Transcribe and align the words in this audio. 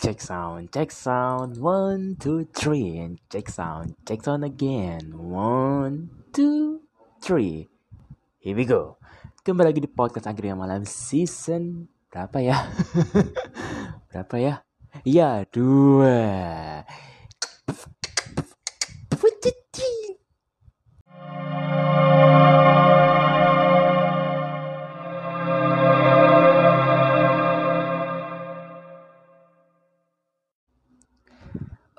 Check 0.00 0.16
sound, 0.24 0.72
check 0.72 0.88
sound, 0.88 1.60
one, 1.60 2.16
two, 2.16 2.48
three, 2.56 2.96
and 3.04 3.20
check 3.28 3.52
sound, 3.52 4.00
check 4.08 4.24
sound 4.24 4.48
again, 4.48 5.12
one, 5.12 6.08
two, 6.32 6.80
three. 7.20 7.68
Here 8.40 8.56
we 8.56 8.64
go. 8.64 8.96
Kembali 9.44 9.68
lagi 9.68 9.84
di 9.84 9.92
podcast 9.92 10.24
akhirnya 10.24 10.56
malam 10.56 10.88
season 10.88 11.84
berapa 12.08 12.40
ya? 12.40 12.64
berapa 14.08 14.36
ya? 14.40 14.54
Iya 15.04 15.44
dua. 15.52 16.16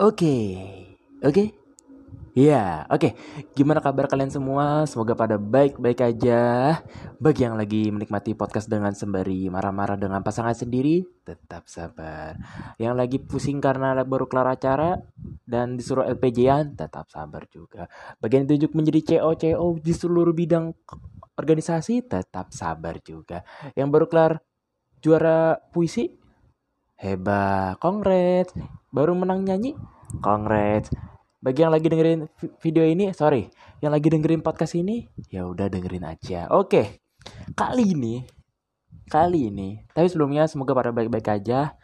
Oke, 0.02 0.58
oke, 1.22 1.54
ya, 2.34 2.90
oke. 2.90 3.14
Gimana 3.54 3.86
kabar 3.86 4.10
kalian 4.10 4.34
semua? 4.34 4.90
Semoga 4.90 5.14
pada 5.14 5.38
baik-baik 5.38 6.02
aja. 6.02 6.42
Bagi 7.22 7.46
yang 7.46 7.54
lagi 7.54 7.94
menikmati 7.94 8.34
podcast 8.34 8.66
dengan 8.66 8.98
sembari 8.98 9.46
marah-marah 9.54 10.02
dengan 10.02 10.26
pasangan 10.26 10.58
sendiri, 10.58 11.06
tetap 11.22 11.70
sabar. 11.70 12.34
Yang 12.82 12.94
lagi 12.98 13.18
pusing 13.22 13.62
karena 13.62 13.94
baru 14.02 14.26
kelar 14.26 14.58
acara 14.58 14.98
dan 15.46 15.78
disuruh 15.78 16.10
LPJ-an, 16.10 16.74
tetap 16.74 17.06
sabar 17.14 17.46
juga. 17.54 17.86
Bagi 18.18 18.42
yang 18.42 18.50
ditunjuk 18.50 18.74
menjadi 18.74 19.02
CO-CO 19.06 19.78
di 19.86 19.94
seluruh 19.94 20.34
bidang 20.34 20.74
organisasi, 21.38 22.10
tetap 22.10 22.50
sabar 22.58 22.98
juga. 23.06 23.46
Yang 23.78 23.90
baru 23.94 24.06
kelar 24.10 24.32
juara 24.98 25.62
puisi, 25.70 26.10
hebat, 26.98 27.78
kongres 27.78 28.81
baru 28.92 29.16
menang 29.16 29.48
nyanyi 29.48 29.80
congrats. 30.20 30.92
Bagi 31.40 31.64
yang 31.64 31.72
lagi 31.72 31.88
dengerin 31.88 32.28
video 32.60 32.84
ini 32.84 33.16
sorry 33.16 33.48
yang 33.80 33.96
lagi 33.96 34.12
dengerin 34.12 34.44
podcast 34.44 34.76
ini 34.76 35.08
ya 35.32 35.48
udah 35.48 35.72
dengerin 35.72 36.04
aja. 36.04 36.52
Oke 36.52 37.00
kali 37.56 37.96
ini 37.96 38.28
kali 39.08 39.48
ini 39.48 39.88
tapi 39.96 40.12
sebelumnya 40.12 40.44
semoga 40.52 40.76
pada 40.76 40.92
baik-baik 40.92 41.24
aja. 41.32 41.80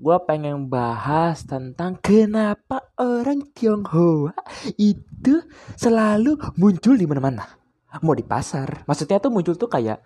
Gue 0.00 0.16
pengen 0.24 0.72
bahas 0.72 1.44
tentang 1.44 2.00
kenapa 2.00 2.88
orang 2.96 3.44
Tionghoa 3.52 4.32
itu 4.80 5.44
selalu 5.76 6.40
muncul 6.56 6.96
di 6.96 7.04
mana-mana. 7.04 7.44
Mau 8.00 8.16
di 8.16 8.24
pasar. 8.24 8.88
Maksudnya 8.88 9.20
tuh 9.20 9.28
muncul 9.28 9.60
tuh 9.60 9.68
kayak 9.68 10.00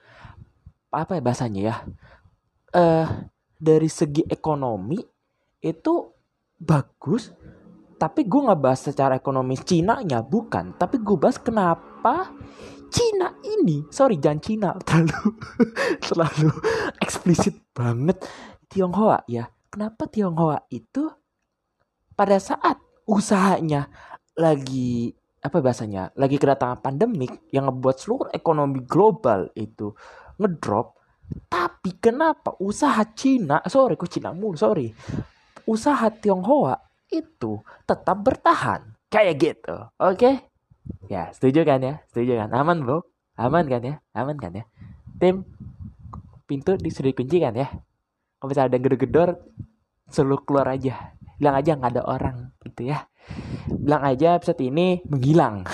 apa 0.91 1.14
ya 1.14 1.23
bahasanya 1.23 1.61
ya? 1.62 1.77
Eh 2.75 2.83
uh, 2.83 3.06
dari 3.55 3.86
segi 3.86 4.27
ekonomi 4.27 4.98
itu 5.62 6.14
bagus. 6.58 7.33
Tapi 7.94 8.27
gue 8.27 8.41
nggak 8.44 8.60
bahas 8.60 8.84
secara 8.84 9.16
ekonomi 9.16 9.55
Cina 9.60 10.02
nya 10.02 10.20
bukan. 10.20 10.74
Tapi 10.77 11.00
gue 11.00 11.16
bahas 11.16 11.38
kenapa 11.38 12.34
Cina 12.91 13.34
ini 13.42 13.83
sorry 13.91 14.22
jangan 14.22 14.41
Cina 14.42 14.70
terlalu 14.86 15.30
terlalu 16.02 16.50
eksplisit 17.00 17.58
banget. 17.72 18.22
Tionghoa 18.69 19.24
ya. 19.30 19.46
Kenapa 19.70 20.06
Tionghoa 20.06 20.66
itu 20.70 21.11
pada 22.14 22.38
saat 22.38 22.78
usahanya 23.06 23.91
lagi 24.39 25.11
apa 25.44 25.61
bahasanya 25.61 26.08
lagi 26.16 26.41
kedatangan 26.41 26.80
pandemik 26.80 27.52
yang 27.52 27.68
ngebuat 27.68 27.96
seluruh 28.00 28.28
ekonomi 28.33 28.80
global 28.89 29.52
itu 29.52 29.92
ngedrop 30.41 30.96
tapi 31.52 32.00
kenapa 32.00 32.56
usaha 32.64 33.05
Cina 33.12 33.61
sorry 33.68 34.00
kok 34.00 34.08
Cina 34.08 34.33
mulu 34.33 34.56
sorry 34.56 34.89
usaha 35.65 36.09
Tionghoa 36.12 36.81
itu 37.12 37.61
tetap 37.84 38.17
bertahan. 38.25 38.95
Kayak 39.12 39.34
gitu. 39.39 39.77
Oke? 40.01 40.19
Okay? 40.19 40.34
Ya, 41.09 41.33
setuju 41.33 41.64
kan 41.64 41.80
ya? 41.80 41.95
Setuju 42.13 42.45
kan? 42.45 42.51
Aman, 42.52 42.85
Bro? 42.85 43.08
Aman 43.39 43.67
kan 43.70 43.80
ya? 43.80 43.95
Aman 44.13 44.36
kan 44.36 44.53
ya? 44.53 44.64
Tim, 45.17 45.47
pintu 46.45 46.77
sudah 46.77 47.11
dikunci 47.14 47.41
kan 47.41 47.55
ya? 47.57 47.69
Kalau 48.39 48.48
misalnya 48.51 48.77
ada 48.77 48.79
gedor-gedor, 48.83 49.29
selalu 50.11 50.36
keluar 50.45 50.67
aja. 50.69 51.17
Bilang 51.41 51.57
aja 51.57 51.70
nggak 51.79 51.92
ada 51.97 52.05
orang 52.05 52.36
gitu 52.63 52.92
ya. 52.92 53.08
Bilang 53.70 54.03
aja 54.05 54.36
episode 54.36 54.61
ini 54.61 55.01
menghilang. 55.08 55.64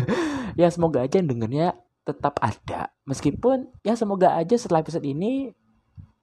ya 0.60 0.72
semoga 0.72 1.04
aja 1.04 1.20
yang 1.20 1.28
dengernya 1.28 1.76
tetap 2.06 2.40
ada. 2.40 2.94
Meskipun 3.04 3.68
ya 3.84 3.94
semoga 3.98 4.32
aja 4.38 4.56
setelah 4.56 4.80
episode 4.80 5.04
ini 5.04 5.52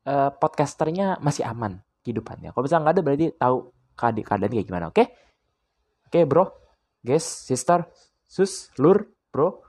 uh, 0.09 0.33
podcasternya 0.33 1.21
masih 1.21 1.45
aman 1.45 1.83
kehidupannya. 2.01 2.53
Kalau 2.53 2.63
misalnya 2.65 2.83
nggak 2.83 2.95
ada 2.97 3.03
berarti 3.05 3.25
tahu 3.37 3.57
keadaan, 3.95 4.51
kayak 4.51 4.67
gimana, 4.67 4.85
oke? 4.89 4.95
Okay? 4.97 5.07
Oke, 6.11 6.19
okay, 6.19 6.23
bro, 6.27 6.45
guys, 6.99 7.23
sister, 7.23 7.87
sus, 8.27 8.73
lur, 8.81 9.07
bro, 9.31 9.63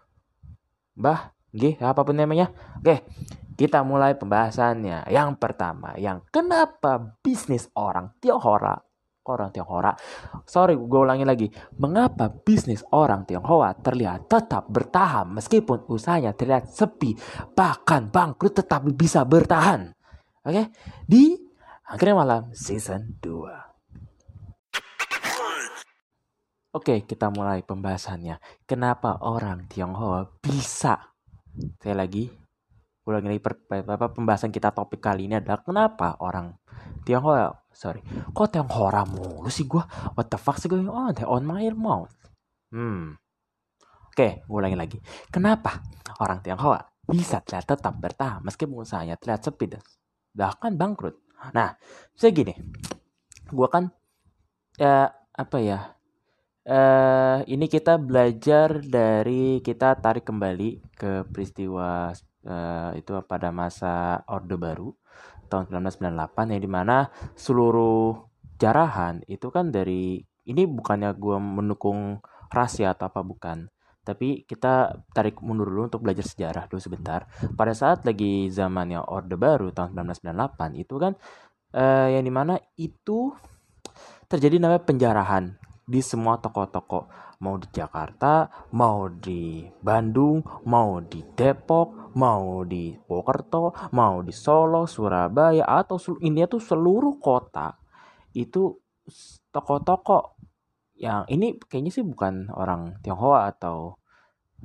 mbah, 0.98 1.30
G, 1.52 1.76
apa 1.78 2.00
pun 2.02 2.16
namanya. 2.16 2.50
Oke, 2.80 2.82
okay, 2.82 2.98
kita 3.54 3.84
mulai 3.84 4.16
pembahasannya. 4.16 5.12
Yang 5.12 5.30
pertama, 5.36 5.94
yang 6.00 6.24
kenapa 6.32 7.20
bisnis 7.20 7.68
orang 7.76 8.16
Tionghoa 8.18 8.92
orang 9.30 9.54
Tionghoa. 9.54 9.94
Sorry, 10.42 10.74
gue 10.74 11.00
ulangi 11.00 11.22
lagi. 11.22 11.46
Mengapa 11.78 12.26
bisnis 12.26 12.82
orang 12.90 13.22
Tionghoa 13.22 13.78
terlihat 13.78 14.26
tetap 14.26 14.66
bertahan 14.66 15.30
meskipun 15.30 15.86
usahanya 15.86 16.34
terlihat 16.34 16.66
sepi, 16.66 17.14
bahkan 17.54 18.10
bangkrut 18.10 18.58
tetap 18.58 18.82
bisa 18.98 19.22
bertahan? 19.22 19.94
Oke, 20.42 20.50
okay? 20.50 20.64
di 21.06 21.38
Akhirnya 21.92 22.24
Malam 22.24 22.56
Season 22.56 23.20
2. 23.20 23.52
Oke, 26.72 27.04
kita 27.04 27.28
mulai 27.28 27.60
pembahasannya. 27.60 28.40
Kenapa 28.64 29.20
orang 29.20 29.68
Tionghoa 29.68 30.24
bisa? 30.40 31.12
Saya 31.84 31.92
lagi 31.92 32.32
ulangi 33.04 33.36
lagi 33.36 33.44
per, 33.44 33.60
apa, 33.68 34.08
pembahasan 34.08 34.48
kita 34.48 34.72
topik 34.72 35.04
kali 35.04 35.28
ini 35.28 35.36
adalah 35.36 35.60
kenapa 35.60 36.16
orang 36.24 36.56
Tionghoa, 37.04 37.68
sorry, 37.68 38.00
kok 38.32 38.48
Tionghoa 38.48 39.04
mulu 39.04 39.52
sih 39.52 39.68
gue? 39.68 39.84
What 40.16 40.32
the 40.32 40.40
fuck 40.40 40.56
sih 40.56 40.72
going 40.72 40.88
on 40.88 41.12
on 41.28 41.44
my 41.44 41.68
mouth? 41.76 42.16
Hmm. 42.72 43.20
Oke, 44.08 44.48
ulangi 44.48 44.80
lagi. 44.80 44.96
Kenapa 45.28 45.84
orang 46.24 46.40
Tionghoa 46.40 46.80
bisa 47.04 47.44
tetap 47.44 48.00
bertahan 48.00 48.40
meskipun 48.40 48.80
usahanya 48.80 49.20
terlihat 49.20 49.44
sepi 49.44 49.76
dan 49.76 49.84
bahkan 50.32 50.72
bangkrut? 50.72 51.20
Nah, 51.50 51.74
saya 52.14 52.30
gini, 52.30 52.54
gue 53.50 53.68
kan 53.68 53.90
ya 54.78 55.10
apa 55.34 55.58
ya? 55.58 55.80
Uh, 56.62 57.42
ini 57.50 57.66
kita 57.66 57.98
belajar 57.98 58.78
dari 58.86 59.58
kita 59.66 59.98
tarik 59.98 60.22
kembali 60.22 60.78
ke 60.94 61.26
peristiwa 61.26 62.14
uh, 62.46 62.94
itu 62.94 63.18
pada 63.26 63.50
masa 63.50 64.22
Orde 64.30 64.54
Baru 64.54 64.94
tahun 65.50 65.66
1998 65.90 66.54
yang 66.54 66.62
di 66.62 66.70
mana 66.70 67.10
seluruh 67.34 68.14
jarahan 68.62 69.26
itu 69.26 69.50
kan 69.50 69.74
dari 69.74 70.22
ini 70.46 70.62
bukannya 70.70 71.10
gue 71.18 71.38
mendukung 71.42 72.22
ras 72.54 72.78
ya 72.78 72.94
atau 72.94 73.10
apa 73.10 73.26
bukan 73.26 73.66
tapi 74.02 74.42
kita 74.42 75.02
tarik 75.14 75.38
mundur 75.40 75.70
dulu 75.70 75.86
untuk 75.86 76.02
belajar 76.02 76.26
sejarah 76.26 76.66
dulu 76.66 76.82
sebentar. 76.82 77.26
Pada 77.54 77.72
saat 77.72 78.02
lagi 78.02 78.50
zamannya 78.50 79.02
Orde 79.06 79.38
Baru 79.38 79.70
tahun 79.70 79.94
1998 79.94 80.82
itu 80.82 80.94
kan 80.98 81.12
uh, 81.74 82.08
yang 82.10 82.26
di 82.26 82.32
mana 82.34 82.58
itu 82.74 83.30
terjadi 84.26 84.58
namanya 84.58 84.82
penjarahan 84.82 85.54
di 85.86 86.00
semua 86.02 86.38
toko-toko 86.38 87.10
mau 87.42 87.58
di 87.58 87.66
Jakarta, 87.74 88.46
mau 88.78 89.10
di 89.10 89.66
Bandung, 89.82 90.46
mau 90.70 91.02
di 91.02 91.26
Depok, 91.34 92.14
mau 92.14 92.62
di 92.62 92.94
Purwokerto, 92.94 93.90
mau 93.98 94.22
di 94.22 94.30
Solo, 94.30 94.86
Surabaya 94.86 95.66
atau 95.66 95.98
ini 96.22 96.46
tuh 96.46 96.62
seluruh 96.62 97.18
kota 97.18 97.74
itu 98.32 98.78
toko-toko 99.50 100.38
yang 100.94 101.26
ini 101.26 101.58
kayaknya 101.58 101.90
sih 101.90 102.06
bukan 102.06 102.46
orang 102.54 103.02
Tionghoa 103.02 103.50
atau 103.50 103.98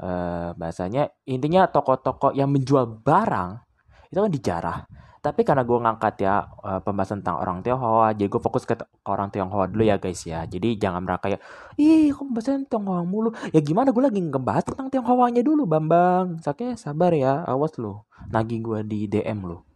uh, 0.02 0.54
bahasanya 0.58 1.14
intinya 1.30 1.68
toko-toko 1.70 2.34
yang 2.34 2.50
menjual 2.54 3.02
barang 3.02 3.62
itu 4.10 4.20
kan 4.20 4.32
dijarah. 4.32 4.80
Tapi 5.18 5.44
karena 5.44 5.68
gue 5.68 5.76
ngangkat 5.76 6.24
ya 6.24 6.48
uh, 6.64 6.80
pembahasan 6.80 7.20
tentang 7.20 7.44
orang 7.44 7.60
Tionghoa 7.60 8.16
jadi 8.16 8.32
gue 8.32 8.40
fokus 8.40 8.64
ke, 8.64 8.80
orang 9.04 9.28
Tionghoa 9.28 9.68
dulu 9.68 9.84
ya 9.84 10.00
guys 10.00 10.24
ya. 10.24 10.48
Jadi 10.48 10.80
jangan 10.80 11.04
merasa 11.04 11.28
kayak 11.28 11.40
ih 11.76 12.16
kok 12.16 12.24
pembahasan 12.24 12.64
Tionghoa 12.70 13.04
mulu? 13.04 13.36
Ya 13.52 13.60
gimana 13.60 13.92
gue 13.92 14.04
lagi 14.04 14.24
ngebahas 14.24 14.64
tentang 14.64 14.88
Tionghoanya 14.88 15.44
dulu 15.44 15.68
Bambang. 15.68 16.40
Oke 16.40 16.80
sabar 16.80 17.12
ya 17.12 17.44
awas 17.44 17.76
lo 17.76 18.08
nagih 18.32 18.64
gue 18.64 18.80
di 18.88 19.00
DM 19.12 19.44
lo 19.44 19.68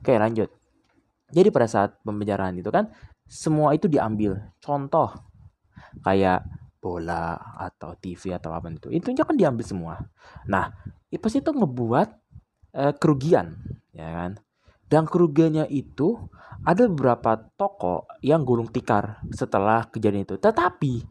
oke 0.00 0.12
lanjut. 0.16 0.48
Jadi 1.34 1.48
pada 1.50 1.66
saat 1.66 1.98
pembicaraan 2.06 2.54
itu 2.54 2.70
kan 2.70 2.90
semua 3.26 3.74
itu 3.74 3.90
diambil. 3.90 4.38
Contoh 4.62 5.10
kayak 6.06 6.46
bola 6.86 7.34
atau 7.58 7.98
TV 7.98 8.30
atau 8.38 8.54
apa 8.54 8.70
itu 8.70 8.94
itu 8.94 9.10
kan 9.18 9.34
diambil 9.34 9.66
semua 9.66 9.94
nah 10.46 10.70
itu 11.10 11.18
pasti 11.18 11.42
itu 11.42 11.50
ngebuat 11.50 12.08
uh, 12.78 12.94
kerugian 12.94 13.58
ya 13.90 14.06
kan 14.06 14.38
Dan 14.86 15.10
kerugiannya 15.10 15.66
itu 15.66 16.14
ada 16.62 16.86
beberapa 16.86 17.34
toko 17.58 18.06
yang 18.22 18.46
gulung 18.46 18.70
tikar 18.70 19.18
setelah 19.34 19.90
kejadian 19.90 20.22
itu. 20.22 20.38
Tetapi 20.38 21.02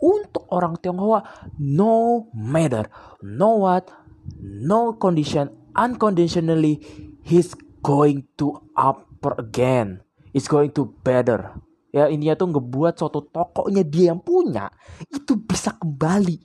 untuk 0.00 0.48
orang 0.48 0.80
Tionghoa, 0.80 1.20
no 1.60 2.28
matter, 2.32 2.88
no 3.20 3.60
what, 3.60 3.92
no 4.40 4.96
condition, 4.96 5.52
unconditionally, 5.76 6.80
he's 7.20 7.52
going 7.84 8.24
to 8.40 8.56
upper 8.72 9.36
again. 9.36 10.00
It's 10.32 10.48
going 10.48 10.72
to 10.80 10.88
better. 11.04 11.52
Ya 11.90 12.06
ini 12.06 12.30
tuh 12.38 12.54
ngebuat 12.54 12.94
suatu 12.94 13.26
tokonya 13.26 13.82
dia 13.82 14.14
yang 14.14 14.22
punya 14.22 14.70
itu 15.10 15.34
bisa 15.34 15.74
kembali. 15.74 16.38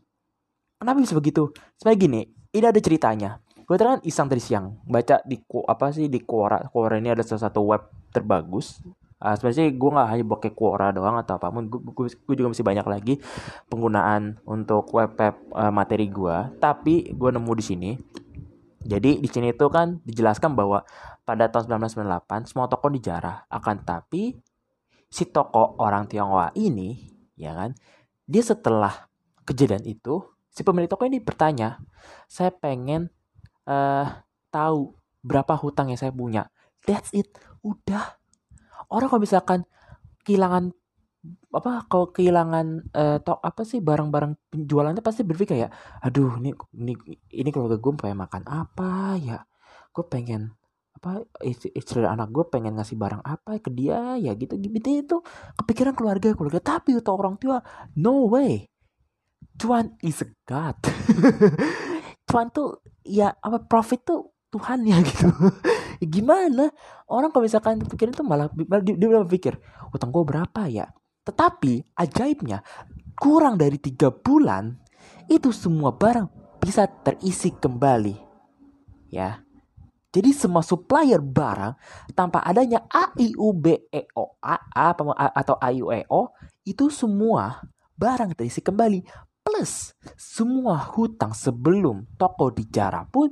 Kenapa 0.81 0.97
bisa 0.99 1.13
begitu? 1.15 1.53
Sebenarnya 1.77 1.99
gini, 2.01 2.21
ini 2.51 2.65
ada 2.65 2.81
ceritanya. 2.81 3.39
Gue 3.65 3.81
kan 3.81 3.97
iseng 4.05 4.29
tadi 4.29 4.41
siang 4.41 4.77
baca 4.85 5.25
di 5.25 5.41
apa 5.65 5.85
sih 5.89 6.05
di 6.05 6.21
Quora. 6.21 6.61
Quora 6.69 7.01
ini 7.01 7.09
ada 7.09 7.25
salah 7.25 7.49
satu 7.49 7.65
web 7.65 7.81
terbagus. 8.13 8.77
Uh, 9.17 9.33
sebenarnya 9.33 9.73
gue 9.73 9.89
nggak 9.89 10.09
hanya 10.11 10.25
pakai 10.37 10.51
Quora 10.53 10.87
doang 10.93 11.17
atau 11.17 11.41
apa 11.41 11.49
gue, 11.49 11.81
gue 12.13 12.35
juga 12.37 12.51
masih 12.51 12.61
banyak 12.67 12.85
lagi 12.85 13.13
penggunaan 13.71 14.37
untuk 14.45 14.85
web 14.93 15.17
web 15.17 15.35
uh, 15.55 15.71
materi 15.71 16.11
gue 16.11 16.35
tapi 16.61 17.09
gue 17.09 17.29
nemu 17.33 17.51
di 17.57 17.63
sini. 17.65 17.91
Jadi 18.85 19.17
di 19.17 19.25
sini 19.25 19.49
itu 19.49 19.65
kan 19.73 19.97
dijelaskan 20.05 20.53
bahwa 20.53 20.85
pada 21.25 21.49
tahun 21.49 21.81
1998 21.89 22.53
semua 22.53 22.69
toko 22.69 22.93
dijarah. 22.93 23.49
Akan 23.49 23.81
tapi 23.81 24.37
si 25.15 25.31
toko 25.31 25.79
orang 25.79 26.11
Tionghoa 26.11 26.51
ini 26.59 26.99
ya 27.39 27.55
kan 27.55 27.71
dia 28.27 28.43
setelah 28.43 29.07
kejadian 29.47 29.87
itu 29.87 30.19
si 30.51 30.67
pemilik 30.67 30.91
toko 30.91 31.07
ini 31.07 31.23
bertanya 31.23 31.79
saya 32.27 32.51
pengen 32.51 33.07
uh, 33.63 34.25
tahu 34.51 34.95
berapa 35.25 35.57
hutang 35.57 35.89
yang 35.89 35.99
saya 35.99 36.13
punya. 36.13 36.53
That's 36.85 37.09
it. 37.11 37.33
Udah. 37.65 38.21
Orang 38.93 39.09
kalau 39.09 39.25
misalkan 39.25 39.65
kehilangan 40.21 40.69
apa 41.49 41.89
kalau 41.89 42.13
kehilangan 42.13 42.85
uh, 42.93 43.17
tok 43.17 43.41
apa 43.41 43.65
sih 43.65 43.81
barang-barang 43.81 44.37
penjualannya 44.53 45.01
pasti 45.01 45.25
berpikir 45.25 45.57
kayak 45.57 45.71
aduh 46.05 46.37
ini 46.37 46.53
ini 46.77 46.93
ini 47.33 47.49
keluarga 47.49 47.81
gue 47.81 47.91
pengen 47.97 48.21
makan 48.21 48.45
apa 48.45 49.17
ya 49.17 49.41
gue 49.89 50.05
pengen 50.05 50.53
apa 51.05 51.21
istri, 51.45 52.01
anak 52.01 52.33
gue 52.33 52.49
pengen 52.49 52.81
ngasih 52.81 52.97
barang 52.97 53.21
apa 53.21 53.61
ke 53.61 53.69
dia 53.69 54.17
ya 54.17 54.33
gitu 54.33 54.57
gitu 54.57 54.89
itu 54.89 55.17
kepikiran 55.53 55.93
keluarga 55.93 56.33
keluarga. 56.33 56.57
Tapi 56.57 56.97
itu 56.97 57.11
orang 57.13 57.37
tua 57.37 57.61
no 57.93 58.25
way. 58.25 58.65
Tuhan 59.61 59.93
is 60.01 60.25
a 60.25 60.27
God. 60.49 60.81
Tuhan 62.27 62.49
tuh 62.49 62.81
ya 63.05 63.37
apa 63.37 63.61
profit 63.69 64.01
tuh 64.01 64.33
Tuhan 64.49 64.81
ya 64.89 64.97
gitu. 65.13 65.29
Gimana? 66.01 66.73
Orang 67.05 67.29
kalau 67.29 67.45
misalkan 67.45 67.85
pikirin 67.85 68.17
tuh 68.17 68.25
malah 68.25 68.49
dia, 68.81 68.97
dia 68.97 69.09
berpikir 69.21 69.61
utang 69.93 70.09
gue 70.09 70.25
berapa 70.25 70.65
ya? 70.65 70.89
Tetapi 71.21 71.93
ajaibnya 72.01 72.65
kurang 73.13 73.61
dari 73.61 73.77
tiga 73.77 74.09
bulan 74.09 74.73
itu 75.29 75.53
semua 75.53 75.93
barang 75.93 76.57
bisa 76.57 76.89
terisi 77.05 77.53
kembali. 77.53 78.25
Ya 79.13 79.44
jadi 80.15 80.31
semua 80.31 80.63
supplier 80.63 81.19
barang 81.19 81.75
tanpa 82.15 82.39
adanya 82.39 82.87
A 82.87 83.11
I 83.19 83.35
U 83.35 83.51
B 83.51 83.91
E 83.91 84.07
O 84.15 84.39
A, 84.39 84.55
A 84.71 84.95
atau 85.35 85.59
A 85.59 85.69
U 85.75 85.91
E 85.91 86.07
O 86.07 86.31
itu 86.63 86.87
semua 86.87 87.59
barang 87.99 88.31
terisi 88.31 88.63
kembali. 88.63 89.03
Plus 89.43 89.91
semua 90.15 90.79
hutang 90.95 91.35
sebelum 91.35 92.07
toko 92.15 92.47
dijarah 92.47 93.03
pun 93.11 93.27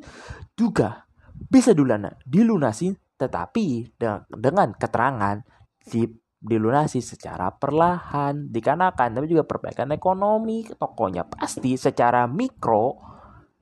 juga 0.60 1.08
bisa 1.32 1.72
dilunasi. 1.72 2.92
Tetapi 3.16 3.96
dengan 4.36 4.76
keterangan 4.76 5.40
di 5.88 6.04
dilunasi 6.44 7.00
secara 7.00 7.56
perlahan 7.56 8.52
dikarenakan 8.52 9.16
tapi 9.16 9.32
juga 9.32 9.48
perbaikan 9.48 9.96
ekonomi 9.96 10.68
tokonya 10.76 11.24
pasti 11.24 11.80
secara 11.80 12.28
mikro 12.28 13.13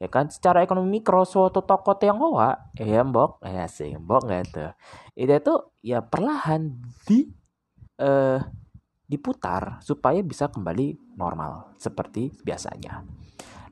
ya 0.01 0.09
kan? 0.09 0.33
Secara 0.33 0.65
ekonomi 0.65 0.97
mikro 0.97 1.21
suatu 1.21 1.61
toko 1.61 1.93
Tionghoa. 1.93 2.73
Ya 2.81 3.05
mbok? 3.05 3.45
Ya 3.45 3.69
sih 3.69 3.93
mbok 3.93 4.25
gitu 4.25 4.73
itu 5.15 5.35
tuh 5.43 5.75
ya 5.83 5.99
perlahan 6.01 6.81
di 7.05 7.29
eh 8.01 8.39
diputar 9.11 9.83
supaya 9.83 10.23
bisa 10.23 10.47
kembali 10.47 11.19
normal 11.19 11.75
seperti 11.75 12.31
biasanya. 12.47 13.03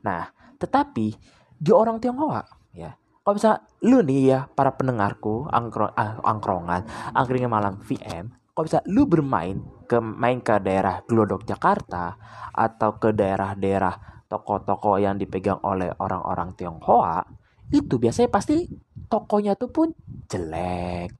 Nah, 0.04 0.28
tetapi 0.60 1.16
di 1.56 1.70
orang 1.72 1.96
Tionghoa 1.96 2.44
ya, 2.76 2.92
kalau 3.24 3.34
bisa 3.40 3.64
lu 3.80 4.04
nih 4.04 4.36
ya 4.36 4.40
para 4.52 4.76
pendengarku 4.76 5.48
angkro, 5.48 5.88
ah, 5.96 6.20
angkrongan, 6.20 6.84
angkringan 7.16 7.48
malam 7.48 7.80
VM, 7.80 8.28
kalau 8.52 8.68
bisa 8.68 8.84
lu 8.84 9.08
bermain 9.08 9.64
ke 9.88 9.96
main 9.96 10.44
ke 10.44 10.60
daerah 10.60 11.00
Glodok 11.08 11.48
Jakarta 11.48 12.20
atau 12.52 13.00
ke 13.00 13.16
daerah-daerah 13.16 14.19
toko-toko 14.30 15.02
yang 15.02 15.18
dipegang 15.18 15.58
oleh 15.66 15.90
orang-orang 15.98 16.54
Tionghoa, 16.54 17.26
itu 17.74 17.98
biasanya 17.98 18.30
pasti 18.30 18.70
tokonya 19.10 19.58
tuh 19.58 19.70
pun 19.74 19.88
jelek 20.30 21.10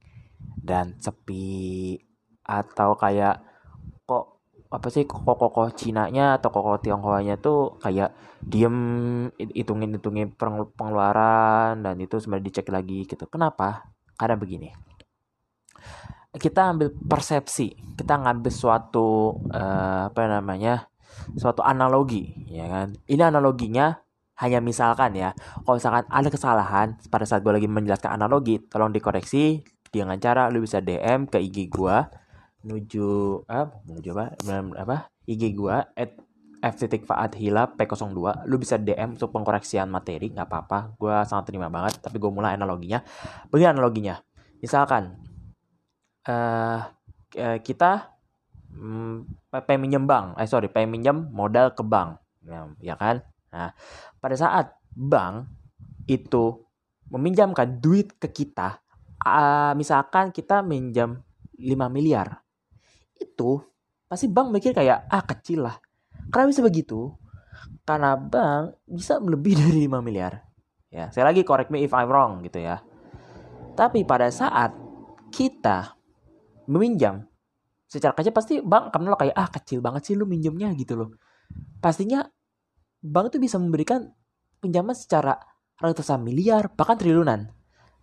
dan 0.63 0.95
sepi 0.95 1.99
atau 2.47 2.95
kayak 2.95 3.51
apa 4.71 4.87
sih 4.87 5.03
koko-koko 5.03 5.67
Cina-nya 5.75 6.39
atau 6.39 6.47
koko 6.47 6.79
Tionghoa-nya 6.79 7.35
tuh 7.43 7.75
kayak 7.83 8.15
diem 8.39 9.27
hitungin 9.35 9.99
hitungin 9.99 10.31
pengeluaran 10.79 11.83
dan 11.83 11.99
itu 11.99 12.15
sebenarnya 12.23 12.47
dicek 12.47 12.71
lagi 12.71 13.03
gitu. 13.03 13.27
Kenapa? 13.27 13.91
Karena 14.15 14.39
begini. 14.39 14.71
Kita 16.31 16.71
ambil 16.71 16.95
persepsi, 16.95 17.75
kita 17.99 18.15
ngambil 18.15 18.51
suatu 18.55 19.43
uh, 19.51 20.07
apa 20.07 20.23
namanya? 20.31 20.87
Suatu 21.37 21.61
analogi, 21.65 22.47
ya 22.47 22.67
kan? 22.67 22.87
Ini 23.07 23.31
analoginya 23.31 23.99
hanya 24.41 24.59
misalkan 24.63 25.13
ya, 25.13 25.37
kalau 25.63 25.77
misalkan 25.77 26.05
ada 26.09 26.29
kesalahan 26.31 26.97
pada 27.13 27.25
saat 27.29 27.45
gue 27.45 27.53
lagi 27.53 27.69
menjelaskan 27.69 28.17
analogi, 28.17 28.57
tolong 28.67 28.89
dikoreksi 28.89 29.61
dengan 29.91 30.17
cara 30.17 30.47
lu 30.47 30.63
bisa 30.63 30.79
DM 30.79 31.27
ke 31.27 31.37
IG 31.37 31.69
gue 31.69 31.97
menuju 32.61 33.41
ah 33.49 33.67
menuju 33.85 34.09
apa? 34.13 34.25
Apa? 34.77 34.97
IG 35.25 35.53
gua 35.57 35.89
at 35.97 36.17
f 36.61 36.73
titik 36.77 37.09
faat 37.09 37.33
hila 37.33 37.73
p02 37.73 38.45
lu 38.45 38.55
bisa 38.61 38.77
DM 38.77 39.17
untuk 39.17 39.33
pengkoreksian 39.33 39.89
materi 39.89 40.29
nggak 40.29 40.47
apa-apa. 40.47 40.79
Gua 40.97 41.25
sangat 41.25 41.49
terima 41.49 41.73
banget 41.73 41.97
tapi 42.01 42.21
gua 42.21 42.29
mulai 42.29 42.53
analoginya. 42.53 43.01
Begini 43.49 43.73
analoginya? 43.73 44.21
Misalkan 44.61 45.17
uh, 46.29 46.79
kita 47.65 48.13
um, 48.77 49.27
pengen 49.51 49.87
minjem 49.87 50.03
bank 50.07 50.39
eh 50.39 50.47
sorry 50.47 50.67
pengen 50.71 50.95
minjem 50.95 51.17
modal 51.33 51.73
ke 51.75 51.83
bank 51.83 52.19
ya, 52.45 52.67
ya 52.79 52.95
kan 52.95 53.25
nah 53.51 53.75
pada 54.23 54.35
saat 54.35 54.75
bank 54.95 55.47
itu 56.07 56.59
meminjamkan 57.11 57.79
duit 57.79 58.15
ke 58.15 58.31
kita 58.31 58.79
uh, 59.25 59.73
misalkan 59.75 60.31
kita 60.31 60.63
minjam 60.63 61.19
5 61.59 61.67
miliar 61.91 62.41
itu 63.21 63.61
pasti 64.09 64.27
bank 64.27 64.51
mikir 64.51 64.75
kayak 64.75 65.07
ah 65.07 65.23
kecil 65.23 65.69
lah. 65.69 65.79
Karena 66.33 66.51
bisa 66.51 66.59
begitu? 66.65 67.13
Karena 67.87 68.19
bank 68.19 68.81
bisa 68.89 69.21
lebih 69.21 69.55
dari 69.61 69.87
5 69.87 70.03
miliar. 70.03 70.43
Ya, 70.91 71.07
saya 71.07 71.31
lagi 71.31 71.47
correct 71.47 71.71
me 71.71 71.87
if 71.87 71.95
I'm 71.95 72.11
wrong 72.11 72.43
gitu 72.43 72.59
ya. 72.59 72.83
Tapi 73.79 74.03
pada 74.03 74.27
saat 74.27 74.75
kita 75.31 75.95
meminjam 76.67 77.23
secara 77.91 78.15
kecil 78.15 78.31
pasti 78.31 78.53
bank 78.63 78.95
akan 78.95 78.99
menolak 79.03 79.19
kayak 79.27 79.35
ah 79.35 79.51
kecil 79.51 79.83
banget 79.83 80.01
sih 80.07 80.15
lu 80.15 80.23
minjemnya 80.23 80.71
gitu 80.79 80.95
loh. 80.95 81.09
Pastinya 81.83 82.23
bank 83.03 83.35
itu 83.35 83.37
bisa 83.43 83.59
memberikan 83.59 84.07
pinjaman 84.63 84.95
secara 84.95 85.35
ratusan 85.75 86.23
miliar 86.23 86.71
bahkan 86.71 86.95
triliunan. 86.95 87.51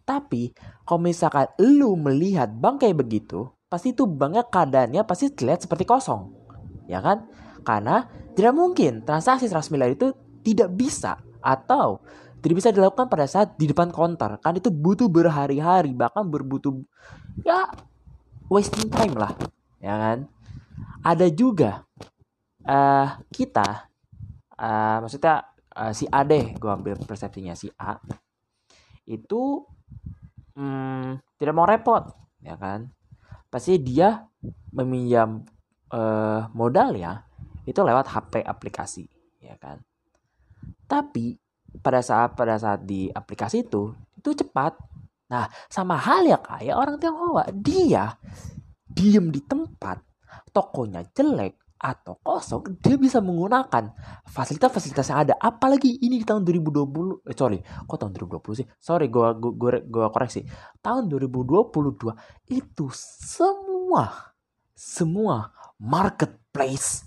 Tapi 0.05 0.53
kalau 0.85 1.01
misalkan 1.01 1.49
lu 1.65 1.97
melihat 1.97 2.53
bank 2.53 2.85
kayak 2.85 3.01
begitu, 3.01 3.49
pasti 3.73 3.97
itu 3.97 4.05
banknya 4.05 4.45
keadaannya 4.45 5.09
pasti 5.09 5.33
terlihat 5.33 5.65
seperti 5.65 5.89
kosong. 5.89 6.37
Ya 6.85 7.01
kan? 7.01 7.25
Karena 7.65 8.05
tidak 8.37 8.53
mungkin 8.53 9.09
transaksi 9.09 9.49
100 9.49 9.73
miliar 9.73 9.93
itu 9.97 10.13
tidak 10.45 10.69
bisa 10.77 11.17
atau 11.41 12.05
tidak 12.45 12.57
bisa 12.61 12.71
dilakukan 12.73 13.09
pada 13.09 13.25
saat 13.25 13.57
di 13.57 13.65
depan 13.65 13.89
konter. 13.89 14.37
Kan 14.45 14.61
itu 14.61 14.69
butuh 14.69 15.09
berhari-hari 15.09 15.97
bahkan 15.97 16.29
berbutuh 16.29 16.77
ya 17.41 17.69
wasting 18.53 18.89
time 18.93 19.17
lah. 19.17 19.33
Ya 19.79 19.95
kan? 19.95 20.19
Ada 21.03 21.31
juga 21.31 21.87
uh, 22.67 23.09
kita 23.31 23.89
uh, 24.59 24.99
maksudnya 25.03 25.47
uh, 25.75 25.93
si 25.95 26.05
A 26.11 26.27
deh 26.27 26.55
gue 26.59 26.71
ambil 26.71 26.99
persepsinya. 26.99 27.55
Si 27.55 27.71
A 27.79 27.97
itu 29.09 29.65
hmm, 30.59 31.39
tidak 31.39 31.55
mau 31.55 31.67
repot 31.67 32.11
ya 32.43 32.59
kan? 32.59 32.91
Pasti 33.49 33.81
dia 33.81 34.27
meminjam 34.75 35.47
uh, 35.95 36.51
modal 36.53 36.99
ya 36.99 37.25
itu 37.65 37.81
lewat 37.81 38.11
HP 38.11 38.45
aplikasi 38.45 39.07
ya 39.41 39.57
kan? 39.57 39.81
Tapi 40.89 41.37
pada 41.81 42.01
saat 42.01 42.35
pada 42.35 42.57
saat 42.57 42.83
di 42.85 43.09
aplikasi 43.13 43.65
itu 43.65 43.93
itu 44.19 44.35
cepat. 44.45 44.77
Nah, 45.29 45.45
sama 45.69 46.01
hal 46.01 46.25
ya 46.25 46.41
kayak 46.41 46.73
orang 46.73 46.97
Tionghoa, 46.97 47.53
dia 47.53 48.17
diem 48.99 49.31
di 49.31 49.39
tempat, 49.47 50.03
tokonya 50.51 51.07
jelek 51.15 51.55
atau 51.79 52.19
kosong, 52.19 52.75
dia 52.83 52.99
bisa 52.99 53.23
menggunakan 53.23 53.95
fasilitas-fasilitas 54.27 55.07
yang 55.15 55.23
ada. 55.23 55.35
Apalagi 55.39 56.03
ini 56.03 56.19
di 56.19 56.27
tahun 56.27 56.43
2020, 56.43 57.23
eh, 57.23 57.39
sorry, 57.39 57.63
kok 57.63 57.97
tahun 58.03 58.11
2020 58.19 58.59
sih? 58.59 58.67
Sorry, 58.83 59.07
gue 59.07 59.27
gua, 59.39 59.79
gua 59.87 60.07
koreksi. 60.11 60.43
Tahun 60.83 61.07
2022 61.07 62.19
itu 62.51 62.91
semua, 62.91 64.35
semua 64.75 65.55
marketplace 65.79 67.07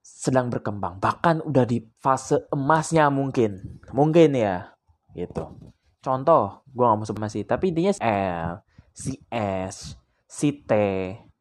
sedang 0.00 0.48
berkembang. 0.48 0.96
Bahkan 0.96 1.44
udah 1.44 1.64
di 1.68 1.84
fase 2.00 2.48
emasnya 2.48 3.12
mungkin. 3.12 3.60
Mungkin 3.92 4.32
ya, 4.32 4.72
gitu. 5.12 5.52
Contoh, 6.00 6.64
gue 6.72 6.84
gak 6.88 6.96
mau 6.96 7.04
sebut 7.04 7.20
masih, 7.20 7.44
tapi 7.44 7.68
intinya 7.68 7.92
L, 8.00 8.64
si 8.96 9.20
S, 9.28 9.98
si 10.36 10.52
T, 10.52 10.72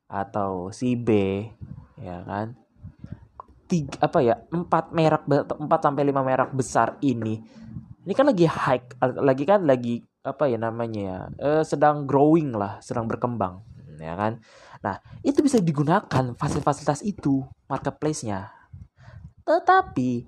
atau 0.07 0.71
si 0.71 0.95
B, 0.95 1.43
ya 1.99 2.23
kan? 2.23 2.55
Tiga, 3.67 3.99
apa 3.99 4.23
ya, 4.23 4.39
empat 4.47 4.95
merek, 4.95 5.27
empat 5.59 5.79
sampai 5.83 6.07
lima 6.07 6.23
merek 6.23 6.55
besar 6.55 6.95
ini, 7.03 7.43
ini 8.07 8.13
kan 8.15 8.31
lagi 8.31 8.47
high, 8.47 8.79
lagi 9.19 9.43
kan 9.43 9.67
lagi 9.67 9.99
apa 10.23 10.47
ya 10.47 10.55
namanya 10.55 11.01
ya, 11.03 11.19
eh, 11.43 11.63
sedang 11.67 12.07
growing 12.07 12.55
lah, 12.55 12.79
sedang 12.79 13.03
berkembang, 13.11 13.59
ya 13.99 14.15
kan? 14.15 14.39
Nah, 14.79 15.03
itu 15.27 15.43
bisa 15.43 15.59
digunakan 15.59 16.31
fasilitas-fasilitas 16.39 17.03
itu, 17.03 17.43
marketplace-nya. 17.67 18.53
Tetapi, 19.43 20.23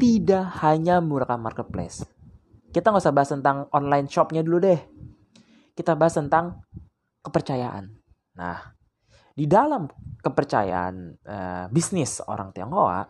tidak 0.00 0.64
hanya 0.64 1.02
menggunakan 1.02 1.42
marketplace 1.42 2.06
kita 2.68 2.92
nggak 2.92 3.04
usah 3.04 3.16
bahas 3.16 3.30
tentang 3.32 3.64
online 3.72 4.06
shopnya 4.12 4.44
dulu 4.44 4.60
deh. 4.60 4.80
Kita 5.72 5.96
bahas 5.96 6.14
tentang 6.14 6.60
kepercayaan. 7.24 7.97
Nah, 8.38 8.58
di 9.34 9.44
dalam 9.50 9.90
kepercayaan 10.22 10.94
uh, 11.26 11.64
bisnis 11.74 12.22
orang 12.24 12.54
Tionghoa, 12.54 13.02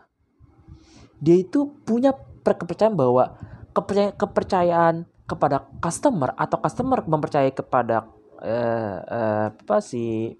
dia 1.21 1.37
itu 1.37 1.69
punya 1.85 2.13
kepercayaan 2.41 2.97
bahwa 2.97 3.37
kepercayaan, 3.71 4.13
kepercayaan 4.17 4.95
kepada 5.29 5.69
customer 5.77 6.33
atau 6.33 6.57
customer 6.57 7.05
mempercayai 7.05 7.53
kepada 7.53 8.09
uh, 8.41 8.97
uh, 9.05 9.47
apa 9.53 9.77
sih 9.85 10.33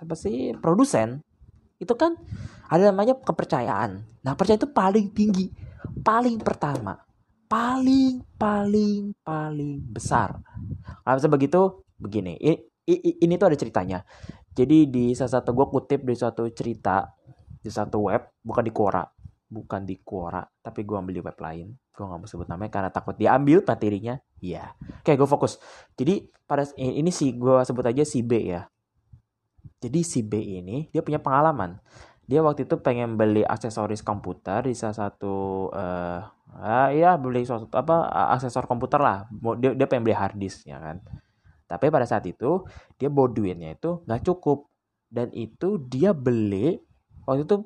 apa 0.00 0.16
sih 0.16 0.56
produsen 0.56 1.20
itu 1.76 1.92
kan 1.92 2.16
ada 2.72 2.88
namanya 2.88 3.14
kepercayaan. 3.20 4.00
Nah, 4.24 4.32
percaya 4.32 4.56
itu 4.56 4.68
paling 4.72 5.12
tinggi, 5.12 5.52
paling 6.00 6.40
pertama 6.40 6.96
paling 7.48 8.20
paling 8.36 9.16
paling 9.24 9.80
besar. 9.88 10.36
Kalau 11.02 11.16
bisa 11.16 11.28
begitu, 11.32 11.60
begini. 11.96 12.36
Ini, 12.36 12.54
ini 12.96 13.34
tuh 13.36 13.52
ada 13.52 13.58
ceritanya. 13.58 13.98
Jadi 14.56 14.88
di 14.88 15.04
salah 15.12 15.40
satu 15.40 15.52
gue 15.52 15.66
kutip 15.68 16.00
di 16.02 16.14
suatu 16.16 16.48
cerita 16.50 17.04
di 17.60 17.68
satu 17.68 18.08
web, 18.08 18.40
bukan 18.40 18.64
di 18.64 18.72
Quora, 18.72 19.04
bukan 19.50 19.84
di 19.84 20.00
Quora, 20.00 20.40
tapi 20.40 20.88
gue 20.88 20.96
ambil 20.96 21.14
di 21.20 21.22
web 21.22 21.38
lain. 21.38 21.68
Gue 21.92 22.04
gak 22.06 22.18
mau 22.18 22.28
sebut 22.30 22.46
namanya 22.46 22.70
karena 22.72 22.90
takut 22.90 23.14
diambil 23.18 23.60
materinya. 23.62 24.14
Iya. 24.40 24.72
Oke, 25.04 25.18
gue 25.18 25.28
fokus. 25.28 25.58
Jadi 25.98 26.30
pada 26.48 26.64
ini 26.78 27.10
sih 27.12 27.34
gue 27.36 27.62
sebut 27.66 27.84
aja 27.84 28.02
si 28.06 28.24
B 28.24 28.48
ya. 28.48 28.64
Jadi 29.78 30.00
si 30.02 30.24
B 30.24 30.38
ini 30.40 30.88
dia 30.90 31.04
punya 31.04 31.20
pengalaman 31.22 31.78
dia 32.28 32.44
waktu 32.44 32.68
itu 32.68 32.76
pengen 32.84 33.16
beli 33.16 33.40
aksesoris 33.40 34.04
komputer 34.04 34.60
di 34.68 34.76
salah 34.76 35.08
satu 35.08 35.66
uh, 35.72 36.20
uh, 36.60 36.88
ya 36.92 37.16
beli 37.16 37.48
suatu 37.48 37.72
apa 37.72 38.04
aksesor 38.36 38.68
komputer 38.68 39.00
lah 39.00 39.24
dia 39.56 39.72
dia 39.72 39.88
pengen 39.88 40.04
beli 40.04 40.16
hard 40.16 40.36
disk 40.36 40.68
ya 40.68 40.76
kan 40.76 41.00
tapi 41.68 41.92
pada 41.92 42.08
saat 42.08 42.24
itu 42.24 42.64
dia 42.96 43.12
bawa 43.12 43.28
duitnya 43.28 43.76
itu 43.76 44.00
nggak 44.08 44.24
cukup. 44.24 44.66
Dan 45.08 45.32
itu 45.36 45.80
dia 45.88 46.16
beli 46.16 46.80
waktu 47.28 47.44
itu 47.44 47.56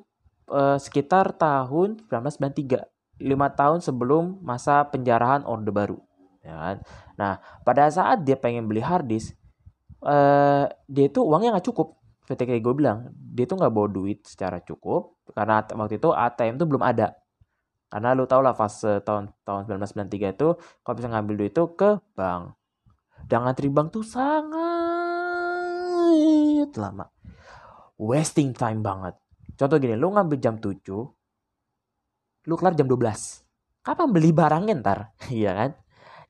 uh, 0.51 0.75
sekitar 0.75 1.35
tahun 1.39 2.03
1993 2.11 3.23
lima 3.23 3.47
tahun 3.55 3.79
sebelum 3.79 4.43
masa 4.43 4.83
penjarahan 4.91 5.47
orde 5.47 5.71
baru 5.71 5.97
ya 6.43 6.55
kan? 6.55 6.77
Nah 7.15 7.33
pada 7.63 7.87
saat 7.87 8.27
dia 8.27 8.35
pengen 8.35 8.67
beli 8.67 8.83
hard 8.83 9.07
disk 9.07 9.39
uh, 10.03 10.67
dia 10.87 11.05
itu 11.07 11.23
uangnya 11.23 11.55
nggak 11.57 11.67
cukup. 11.71 11.95
Seperti 12.23 12.55
kayak 12.55 12.63
gue 12.63 12.75
bilang 12.75 13.11
dia 13.15 13.47
tuh 13.47 13.59
nggak 13.59 13.71
bawa 13.71 13.87
duit 13.87 14.23
secara 14.27 14.59
cukup 14.63 15.15
karena 15.31 15.63
waktu 15.63 15.99
itu 15.99 16.11
ATM 16.11 16.59
tuh 16.59 16.67
belum 16.67 16.83
ada. 16.83 17.15
Karena 17.87 18.17
lu 18.17 18.25
tau 18.25 18.41
lah 18.41 18.57
fase 18.57 19.05
tahun 19.05 19.31
tahun 19.45 19.69
1993 19.69 20.35
itu 20.35 20.47
kalau 20.81 20.95
bisa 20.97 21.07
ngambil 21.11 21.35
duit 21.45 21.51
itu 21.53 21.63
ke 21.77 22.01
bank 22.17 22.57
dan 23.27 23.43
ngantri 23.47 23.69
bank 23.71 23.91
tuh 23.95 24.05
sangat 24.05 24.43
lama. 26.75 27.05
Wasting 27.99 28.51
time 28.55 28.81
banget. 28.81 29.15
Contoh 29.53 29.77
gini 29.77 29.93
lu 29.93 30.09
ngambil 30.11 30.37
jam 30.41 30.57
7 30.57 30.81
lu 32.43 32.59
kelar 32.59 32.75
jam 32.75 32.91
12 32.91 32.99
kapan 33.83 34.07
beli 34.09 34.31
barangnya 34.31 34.73
ntar? 34.79 34.99
Iya 35.31 35.51
kan? 35.53 35.71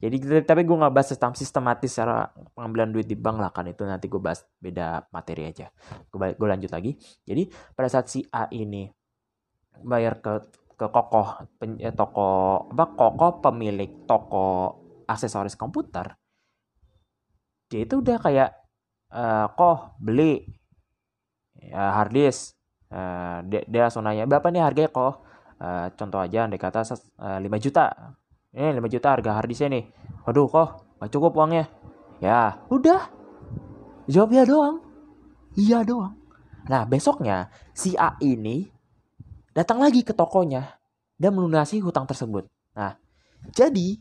Jadi 0.04 0.44
tapi 0.44 0.68
gue 0.68 0.76
nggak 0.76 0.92
bahas 0.92 1.16
tentang 1.16 1.32
sistematis 1.32 1.96
secara 1.96 2.28
pengambilan 2.52 2.92
duit 2.92 3.08
di 3.08 3.16
bank 3.16 3.40
lah 3.40 3.56
kan. 3.56 3.64
Itu 3.72 3.88
nanti 3.88 4.12
gue 4.12 4.20
bahas 4.20 4.44
beda 4.60 5.08
materi 5.16 5.48
aja. 5.48 5.72
Gue 6.12 6.36
gue 6.36 6.48
lanjut 6.50 6.68
lagi. 6.76 7.00
Jadi 7.24 7.48
pada 7.72 7.88
saat 7.88 8.12
si 8.12 8.20
A 8.36 8.52
ini 8.52 8.92
bayar 9.80 10.20
ke 10.20 10.44
ke 10.76 10.86
kokoh 10.92 11.48
pen, 11.56 11.80
eh, 11.80 11.96
toko 11.96 12.60
apa 12.68 12.86
kokoh 12.92 13.40
pemilik 13.40 14.04
toko 14.04 14.76
aksesoris 15.08 15.56
komputer 15.56 16.12
dia 17.74 17.82
itu 17.90 18.06
udah 18.06 18.22
kayak 18.22 18.54
uh, 19.10 19.50
koh 19.58 19.98
beli 19.98 20.46
ya 21.58 21.98
harddisk 21.98 22.54
uh, 22.94 23.42
dia, 23.50 23.62
dia 23.66 23.82
langsung 23.90 24.06
nanya 24.06 24.30
berapa 24.30 24.54
nih 24.54 24.62
harganya 24.62 24.92
koh? 24.94 25.26
Uh, 25.58 25.88
contoh 25.96 26.20
aja 26.20 26.46
andai 26.46 26.60
kata 26.60 26.84
uh, 27.18 27.40
5 27.40 27.48
juta. 27.64 28.16
Ini 28.54 28.78
5 28.78 28.94
juta 28.94 29.08
harga 29.10 29.32
harddisknya 29.34 29.70
nih. 29.80 29.84
Waduh 30.28 30.48
kok 30.52 30.68
gak 31.02 31.10
cukup 31.10 31.32
uangnya. 31.40 31.66
Ya. 32.22 32.62
Udah. 32.70 33.10
Jawab 34.06 34.30
ya 34.36 34.44
doang. 34.46 34.84
Iya 35.56 35.82
doang. 35.88 36.14
Nah 36.68 36.84
besoknya 36.86 37.50
si 37.72 37.96
A 37.96 38.20
ini 38.20 38.68
datang 39.56 39.80
lagi 39.80 40.04
ke 40.04 40.12
tokonya 40.12 40.80
dan 41.16 41.32
melunasi 41.34 41.80
hutang 41.80 42.04
tersebut. 42.06 42.48
Nah 42.76 43.00
jadi 43.56 44.00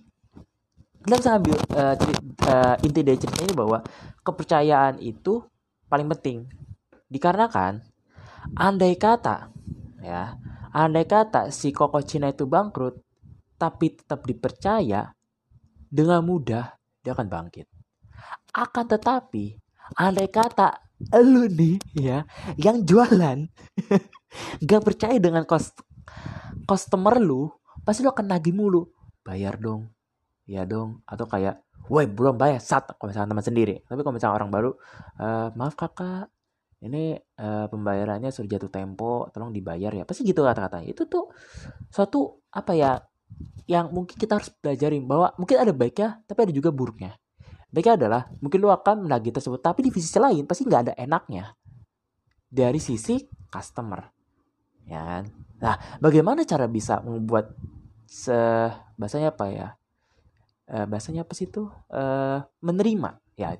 kita 1.02 1.14
bisa 1.18 1.30
ambil 1.38 1.56
uh, 1.74 1.94
uh, 2.46 2.76
inti 2.86 3.00
dari 3.02 3.18
cerita 3.18 3.42
ini 3.42 3.54
bahwa 3.54 3.82
kepercayaan 4.22 5.02
itu 5.02 5.42
paling 5.90 6.06
penting 6.08 6.46
dikarenakan 7.10 7.82
andai 8.56 8.94
kata 8.96 9.50
ya 10.00 10.38
andai 10.72 11.04
kata 11.04 11.50
si 11.50 11.74
koko 11.74 12.00
Cina 12.00 12.30
itu 12.30 12.46
bangkrut 12.46 13.02
tapi 13.62 13.94
tetap 13.94 14.26
dipercaya, 14.26 15.14
dengan 15.86 16.18
mudah 16.26 16.74
dia 16.98 17.14
akan 17.14 17.30
bangkit. 17.30 17.70
Akan 18.50 18.90
tetapi, 18.90 19.54
andai 19.94 20.26
kata 20.26 20.82
lu 21.22 21.46
nih 21.46 21.78
ya, 21.94 22.26
yang 22.58 22.82
jualan 22.82 23.46
gak 24.66 24.82
percaya 24.82 25.14
dengan 25.22 25.46
cost 25.46 25.78
customer 26.66 27.22
lu, 27.22 27.54
pasti 27.86 28.02
lu 28.02 28.10
akan 28.10 28.34
nagih 28.34 28.50
mulu. 28.50 28.90
Bayar 29.22 29.54
dong, 29.62 29.86
ya 30.48 30.66
dong, 30.66 31.02
atau 31.06 31.26
kayak, 31.28 31.62
woi 31.90 32.06
belum 32.06 32.38
bayar, 32.38 32.58
saat 32.62 32.90
kalau 32.96 33.10
misalnya 33.10 33.30
teman 33.34 33.44
sendiri. 33.44 33.74
Tapi 33.86 34.00
kalau 34.02 34.14
misalnya 34.14 34.36
orang 34.38 34.50
baru, 34.50 34.70
e, 35.18 35.26
maaf 35.58 35.74
kakak, 35.74 36.30
ini 36.82 37.14
uh, 37.38 37.70
pembayarannya 37.70 38.34
sudah 38.34 38.58
jatuh 38.58 38.66
tempo, 38.66 39.30
tolong 39.30 39.54
dibayar 39.54 39.94
ya. 39.94 40.02
Pasti 40.02 40.26
gitu 40.26 40.42
kata-katanya. 40.42 40.90
Itu 40.90 41.06
tuh 41.06 41.30
suatu 41.94 42.42
apa 42.50 42.74
ya 42.74 42.98
yang 43.70 43.94
mungkin 43.94 44.18
kita 44.18 44.38
harus 44.40 44.50
belajarin 44.52 45.06
bahwa 45.06 45.32
mungkin 45.38 45.56
ada 45.62 45.72
baiknya 45.72 46.20
tapi 46.26 46.50
ada 46.50 46.52
juga 46.54 46.74
buruknya 46.74 47.16
baiknya 47.72 47.94
adalah 48.04 48.22
mungkin 48.42 48.58
lo 48.60 48.74
akan 48.74 49.06
menagih 49.08 49.32
tersebut 49.32 49.62
tapi 49.62 49.86
di 49.86 49.90
sisi 49.94 50.18
lain 50.18 50.44
pasti 50.44 50.66
nggak 50.66 50.82
ada 50.90 50.94
enaknya 50.98 51.56
dari 52.52 52.82
sisi 52.82 53.22
customer 53.48 54.02
ya 54.84 55.00
kan 55.00 55.24
nah 55.62 55.74
bagaimana 56.02 56.42
cara 56.42 56.66
bisa 56.66 57.00
membuat 57.00 57.54
se 58.04 58.34
bahasanya 58.98 59.32
apa 59.32 59.46
ya 59.48 59.68
e, 60.66 60.76
bahasanya 60.86 61.26
apa 61.26 61.32
sih 61.34 61.48
itu 61.50 61.66
e, 61.90 62.02
menerima 62.62 63.18
ya 63.32 63.56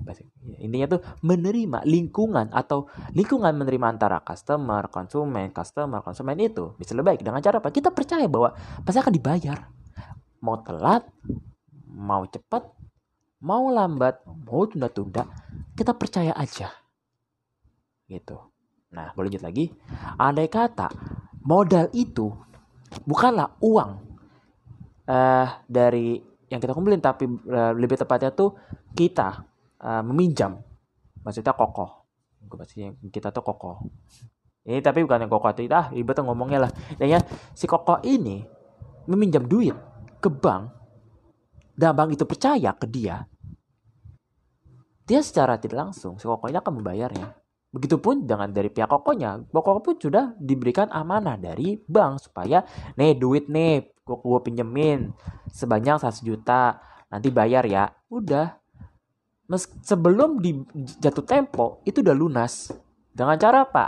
intinya 0.61 0.97
tuh 0.97 1.01
menerima 1.25 1.81
lingkungan 1.83 2.53
atau 2.53 2.85
lingkungan 3.17 3.57
menerima 3.57 3.97
antara 3.97 4.21
customer 4.21 4.85
konsumen 4.87 5.49
customer 5.49 6.05
konsumen 6.05 6.37
itu 6.39 6.77
bisa 6.77 6.93
lebih 6.93 7.17
baik 7.17 7.21
dengan 7.25 7.41
cara 7.41 7.57
apa 7.57 7.73
kita 7.73 7.89
percaya 7.89 8.29
bahwa 8.29 8.53
pasti 8.85 9.01
akan 9.01 9.13
dibayar 9.17 9.57
mau 10.43 10.59
telat, 10.59 11.07
mau 11.87 12.27
cepat, 12.27 12.67
mau 13.39 13.71
lambat, 13.71 14.19
mau 14.27 14.67
tunda-tunda, 14.67 15.23
kita 15.71 15.95
percaya 15.95 16.35
aja. 16.35 16.67
Gitu. 18.11 18.35
Nah, 18.91 19.15
boleh 19.15 19.31
lanjut 19.31 19.43
lagi. 19.47 19.65
Andai 20.19 20.51
kata 20.51 20.91
modal 21.47 21.87
itu 21.95 22.27
bukanlah 23.07 23.55
uang 23.63 23.91
uh, 25.07 25.47
dari 25.65 26.19
yang 26.53 26.61
kita 26.61 26.77
kumpulin 26.77 27.01
tapi 27.01 27.25
uh, 27.25 27.73
lebih 27.73 27.97
tepatnya 27.97 28.29
tuh 28.29 28.53
kita 28.93 29.41
uh, 29.81 30.05
meminjam. 30.05 30.61
Maksudnya 31.25 31.57
kokoh. 31.57 32.05
Maksudnya 32.45 32.93
kita 33.09 33.33
tuh 33.33 33.41
kokoh. 33.41 33.81
Ini 34.63 34.79
tapi 34.85 35.01
bukan 35.01 35.25
yang 35.25 35.31
kokoh 35.33 35.49
itu 35.57 35.65
ah 35.73 35.89
ribet 35.89 36.21
ngomongnya 36.21 36.69
lah. 36.69 36.71
Ya 37.01 37.17
si 37.57 37.65
kokoh 37.65 38.05
ini 38.05 38.45
meminjam 39.09 39.43
duit 39.49 39.73
ke 40.21 40.29
bank 40.29 40.69
dan 41.73 41.97
bank 41.97 42.13
itu 42.13 42.23
percaya 42.23 42.71
ke 42.77 42.85
dia 42.85 43.25
dia 45.03 45.19
secara 45.19 45.59
tidak 45.59 45.91
langsung 45.91 46.15
si 46.15 46.25
kokoh 46.25 46.47
ini 46.47 46.59
akan 46.59 46.73
membayarnya. 46.79 47.27
Begitupun 47.73 48.29
dengan 48.29 48.53
dari 48.53 48.69
pihak 48.69 48.85
kokohnya, 48.85 49.41
kokoh 49.49 49.81
pun 49.81 49.97
sudah 49.97 50.37
diberikan 50.37 50.87
amanah 50.93 51.41
dari 51.41 51.75
bank 51.75 52.29
supaya 52.29 52.61
nih 52.95 53.17
duit 53.17 53.49
nih 53.49 53.92
gue, 54.03 54.17
gue 54.19 54.39
pinjemin 54.43 55.15
sebanyak 55.49 55.99
satu 55.99 56.27
juta 56.27 56.79
nanti 57.07 57.31
bayar 57.31 57.63
ya. 57.63 57.91
Udah. 58.11 58.59
Mes, 59.47 59.63
sebelum 59.83 60.39
di 60.39 60.63
jatuh 60.99 61.23
tempo 61.23 61.83
itu 61.87 62.03
udah 62.03 62.15
lunas. 62.15 62.71
Dengan 63.13 63.37
cara 63.37 63.69
apa? 63.69 63.83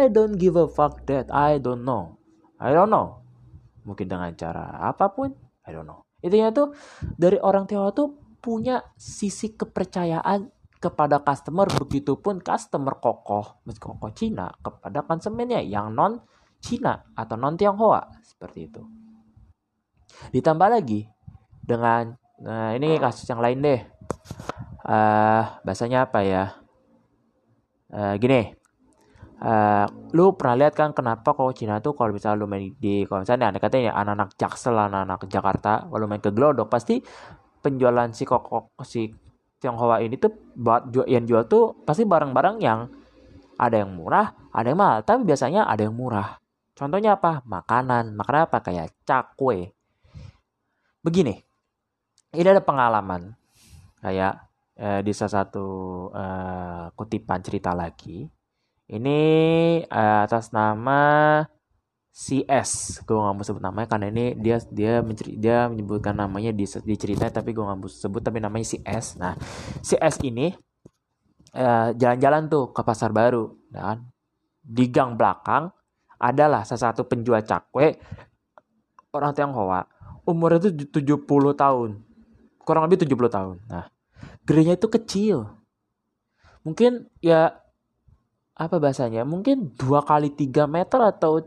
I 0.00 0.08
don't 0.08 0.40
give 0.40 0.56
a 0.56 0.64
fuck 0.64 1.04
that. 1.04 1.28
I 1.28 1.60
don't 1.60 1.84
know. 1.84 2.16
I 2.56 2.72
don't 2.72 2.88
know. 2.88 3.20
Mungkin 3.84 4.08
dengan 4.08 4.32
cara 4.34 4.80
apa 4.80 5.12
pun. 5.12 5.36
I 5.68 5.70
don't 5.76 5.84
know. 5.84 6.00
Intinya 6.24 6.48
tuh 6.52 6.72
dari 7.16 7.36
orang 7.40 7.68
Tionghoa 7.68 7.92
tuh 7.92 8.12
punya 8.40 8.80
sisi 8.96 9.52
kepercayaan 9.52 10.48
kepada 10.80 11.20
customer 11.20 11.68
begitupun 11.68 12.40
customer 12.40 12.96
kokoh 12.96 13.60
meski 13.68 13.84
kokoh 13.84 14.16
Cina 14.16 14.48
kepada 14.64 15.04
konsumennya 15.04 15.60
yang 15.60 15.92
non 15.92 16.16
Cina 16.56 17.12
atau 17.12 17.36
non 17.36 17.56
Tionghoa 17.56 18.24
seperti 18.24 18.72
itu. 18.72 18.80
Ditambah 20.34 20.68
lagi 20.68 21.06
dengan 21.62 22.14
nah 22.40 22.72
ini 22.72 22.96
kasus 22.96 23.28
yang 23.28 23.40
lain 23.40 23.60
deh. 23.60 23.80
Uh, 24.80 25.44
bahasanya 25.62 26.08
apa 26.08 26.24
ya? 26.24 26.44
Uh, 27.90 28.14
gini, 28.16 28.54
uh, 29.42 29.86
lu 30.14 30.32
pernah 30.38 30.56
lihat 30.66 30.74
kan 30.78 30.94
kenapa 30.94 31.34
kalau 31.34 31.50
Cina 31.50 31.82
tuh 31.82 31.92
kalau 31.98 32.14
misalnya 32.14 32.38
lu 32.38 32.46
main 32.46 32.70
di 32.78 33.04
kalau 33.04 33.26
misalnya 33.26 33.50
ada 33.50 33.58
katanya 33.58 33.92
anak-anak 33.98 34.30
Jaksel, 34.38 34.76
anak-anak 34.78 35.26
Jakarta, 35.26 35.84
kalau 35.90 36.06
main 36.06 36.22
ke 36.22 36.30
Glodok 36.30 36.70
pasti 36.70 37.02
penjualan 37.60 38.08
si 38.14 38.24
kokok 38.24 38.72
si 38.86 39.12
Tionghoa 39.60 40.00
ini 40.00 40.16
tuh 40.16 40.32
buat 40.56 40.88
yang 41.04 41.28
jual 41.28 41.44
tuh 41.44 41.84
pasti 41.84 42.08
barang-barang 42.08 42.56
yang 42.64 42.88
ada 43.60 43.76
yang 43.84 43.92
murah, 43.92 44.32
ada 44.56 44.72
yang 44.72 44.80
mahal, 44.80 45.04
tapi 45.04 45.28
biasanya 45.28 45.68
ada 45.68 45.84
yang 45.84 45.92
murah. 45.92 46.40
Contohnya 46.72 47.20
apa? 47.20 47.44
Makanan. 47.44 48.16
Makanan 48.16 48.48
apa? 48.48 48.64
Kayak 48.64 48.96
cakwe. 49.04 49.76
Begini, 51.00 51.32
ini 52.36 52.44
ada 52.44 52.60
pengalaman 52.60 53.32
kayak 54.04 54.36
eh, 54.76 55.00
di 55.00 55.16
salah 55.16 55.40
satu 55.40 55.68
eh, 56.12 56.84
kutipan 56.92 57.40
cerita 57.40 57.72
lagi. 57.72 58.28
Ini 58.84 59.18
eh, 59.80 60.20
atas 60.28 60.52
nama 60.52 61.40
CS 62.10 63.00
gue 63.06 63.16
gak 63.16 63.32
mau 63.32 63.46
sebut 63.46 63.62
namanya 63.64 63.88
karena 63.96 64.12
ini 64.12 64.36
dia 64.36 64.60
dia 64.68 65.00
menceri, 65.00 65.40
dia 65.40 65.70
menyebutkan 65.72 66.12
namanya 66.12 66.52
di, 66.52 66.66
di 66.66 66.96
cerita 66.98 67.30
tapi 67.30 67.54
gue 67.54 67.64
gak 67.64 67.78
mau 67.80 67.88
sebut 67.88 68.18
tapi 68.20 68.42
namanya 68.42 68.66
CS 68.66 69.14
nah 69.22 69.38
CS 69.78 70.18
ini 70.26 70.50
jalan 71.54 71.94
jalan-jalan 71.94 72.42
tuh 72.50 72.64
ke 72.74 72.82
pasar 72.82 73.14
baru 73.14 73.54
dan 73.70 74.10
di 74.58 74.90
gang 74.90 75.14
belakang 75.14 75.70
adalah 76.18 76.66
salah 76.66 76.90
satu 76.90 77.06
penjual 77.06 77.46
cakwe 77.46 77.94
orang 79.14 79.30
Tionghoa 79.30 79.86
umurnya 80.30 80.70
itu 80.70 80.86
70 80.88 81.26
tahun. 81.58 82.00
Kurang 82.62 82.86
lebih 82.86 83.02
70 83.04 83.30
tahun. 83.30 83.56
Nah 83.66 83.90
gerenya 84.46 84.78
itu 84.78 84.88
kecil. 84.88 85.50
Mungkin 86.62 87.08
ya 87.20 87.58
apa 88.54 88.76
bahasanya? 88.78 89.26
Mungkin 89.26 89.74
dua 89.74 90.04
kali 90.04 90.30
tiga 90.32 90.70
meter 90.70 91.00
atau 91.00 91.42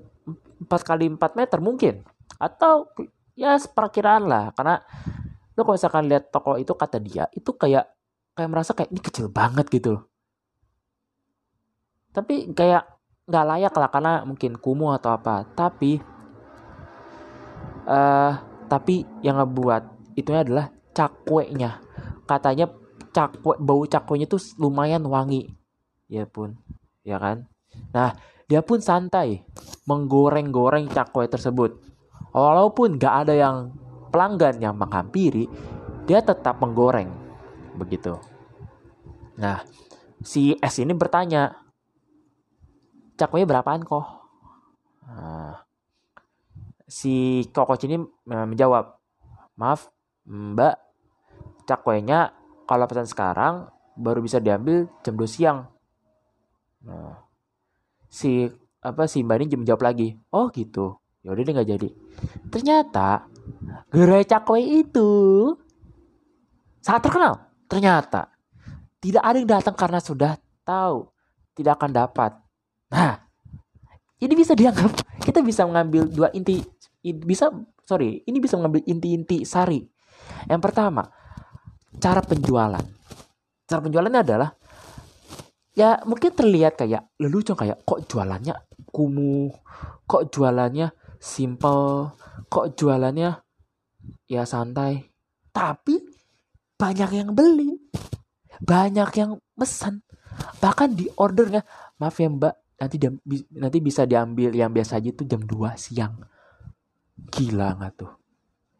4 0.63 0.67
kali 0.83 1.07
4 1.09 1.39
meter 1.39 1.59
mungkin. 1.63 2.03
Atau 2.37 2.91
ya 3.39 3.55
seperkiraan 3.55 4.27
lah. 4.27 4.51
Karena 4.53 4.81
lo 5.53 5.61
kalau 5.63 5.77
misalkan 5.77 6.05
lihat 6.09 6.33
toko 6.33 6.57
itu 6.57 6.73
kata 6.73 6.97
dia 6.97 7.29
itu 7.29 7.53
kayak 7.53 7.85
kayak 8.33 8.49
merasa 8.49 8.73
kayak 8.73 8.89
ini 8.89 9.01
kecil 9.05 9.29
banget 9.29 9.69
gitu 9.69 10.01
tapi 12.13 12.53
kayak 12.53 12.85
nggak 13.25 13.47
layak 13.49 13.73
lah 13.73 13.89
karena 13.89 14.13
mungkin 14.23 14.53
kumuh 14.61 14.93
atau 14.95 15.17
apa. 15.17 15.49
Tapi 15.57 15.97
uh, 17.89 18.33
tapi 18.69 19.07
yang 19.25 19.39
ngebuat 19.39 20.15
itu 20.19 20.29
adalah 20.33 20.69
cakwenya 20.93 21.81
katanya 22.29 22.69
cakwe 23.13 23.57
bau 23.61 23.83
cakwenya 23.85 24.25
tuh 24.29 24.41
lumayan 24.57 25.03
wangi 25.05 25.49
ya 26.09 26.25
pun 26.29 26.57
ya 27.05 27.17
kan 27.17 27.49
nah 27.91 28.13
dia 28.47 28.61
pun 28.61 28.77
santai 28.83 29.41
menggoreng-goreng 29.87 30.91
cakwe 30.91 31.27
tersebut. 31.27 31.79
Walaupun 32.33 32.97
gak 32.97 33.27
ada 33.27 33.33
yang 33.35 33.73
pelanggan 34.09 34.61
yang 34.61 34.75
menghampiri, 34.77 35.47
dia 36.05 36.21
tetap 36.21 36.59
menggoreng. 36.59 37.09
Begitu. 37.77 38.17
Nah, 39.37 39.65
si 40.21 40.53
S 40.61 40.77
ini 40.81 40.93
bertanya, 40.93 41.49
cakwe 43.17 43.45
berapaan 43.45 43.81
kok? 43.81 44.05
Nah, 45.09 45.65
si 46.93 47.41
Koko 47.49 47.73
ini 47.81 47.97
eh, 48.05 48.45
menjawab, 48.45 48.85
maaf 49.57 49.89
mbak, 50.29 50.77
cakwenya 51.65 52.29
kalau 52.69 52.85
pesan 52.85 53.09
sekarang 53.09 53.65
baru 53.97 54.21
bisa 54.21 54.37
diambil 54.37 54.85
jam 55.01 55.17
2 55.17 55.25
siang. 55.25 55.65
Nah, 56.85 57.17
si 58.05 58.45
apa 58.83 59.07
si 59.07 59.23
Mbak 59.23 59.37
ini 59.39 59.63
menjawab 59.63 59.81
lagi 59.81 60.13
oh 60.35 60.51
gitu. 60.51 60.99
Ya 61.23 61.31
udah 61.31 61.43
dia 61.43 61.53
nggak 61.55 61.69
jadi. 61.71 61.89
Ternyata 62.51 63.31
gerai 63.87 64.27
cakwe 64.27 64.59
itu 64.83 65.09
sangat 66.83 67.01
terkenal. 67.07 67.33
Ternyata 67.71 68.27
tidak 68.99 69.23
ada 69.23 69.37
yang 69.39 69.49
datang 69.49 69.75
karena 69.75 69.99
sudah 70.03 70.35
tahu 70.67 71.07
tidak 71.55 71.79
akan 71.79 71.91
dapat. 71.95 72.31
Nah 72.91 73.22
ini 74.23 74.33
bisa 74.39 74.55
dianggap 74.55 74.91
kita 75.27 75.43
bisa 75.43 75.67
mengambil 75.67 76.07
dua 76.07 76.31
inti 76.31 76.63
bisa 77.03 77.51
sorry 77.83 78.23
ini 78.23 78.39
bisa 78.39 78.55
mengambil 78.55 78.81
inti-inti 78.87 79.43
sari. 79.43 79.83
Yang 80.47 80.61
pertama 80.63 81.03
cara 81.99 82.23
penjualan. 82.23 82.85
Cara 83.67 83.79
penjualannya 83.83 84.21
adalah 84.23 84.49
ya 85.75 85.99
mungkin 86.07 86.31
terlihat 86.31 86.79
kayak 86.79 87.11
lelucon 87.19 87.57
kayak 87.57 87.81
kok 87.83 88.05
jualannya 88.05 88.53
kumuh 88.93 89.49
kok 90.05 90.29
jualannya 90.29 90.93
simple 91.17 92.15
kok 92.47 92.79
jualannya 92.79 93.43
ya 94.31 94.43
santai. 94.47 95.03
Tapi 95.51 95.99
banyak 96.79 97.09
yang 97.13 97.29
beli. 97.35 97.77
Banyak 98.63 99.09
yang 99.19 99.31
pesan. 99.59 100.01
Bahkan 100.63 100.89
di 100.95 101.11
ordernya 101.19 101.61
maaf 101.99 102.17
ya 102.17 102.31
mbak 102.31 102.62
nanti 102.77 102.95
dia, 102.99 103.11
nanti 103.53 103.77
bisa 103.79 104.03
diambil 104.03 104.53
yang 104.53 104.73
biasa 104.73 104.99
aja 104.99 105.09
itu 105.13 105.23
jam 105.25 105.41
2 105.43 105.73
siang. 105.77 106.15
Gila 107.29 107.77
nggak 107.79 107.93
tuh? 107.97 108.11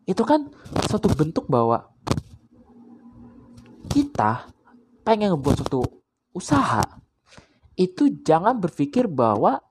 Itu 0.04 0.28
kan 0.28 0.52
suatu 0.90 1.08
bentuk 1.14 1.48
bahwa 1.48 1.88
kita 3.88 4.50
pengen 5.06 5.36
ngebuat 5.36 5.64
suatu 5.64 5.82
usaha. 6.36 6.84
Itu 7.74 8.10
jangan 8.22 8.60
berpikir 8.60 9.08
bahwa 9.10 9.62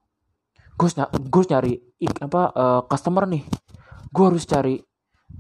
gue 0.79 0.89
gue 1.29 1.43
nyari 1.51 1.75
apa 2.23 2.43
uh, 2.55 2.81
customer 2.87 3.29
nih. 3.29 3.45
Gue 4.13 4.25
harus 4.29 4.45
cari 4.45 4.77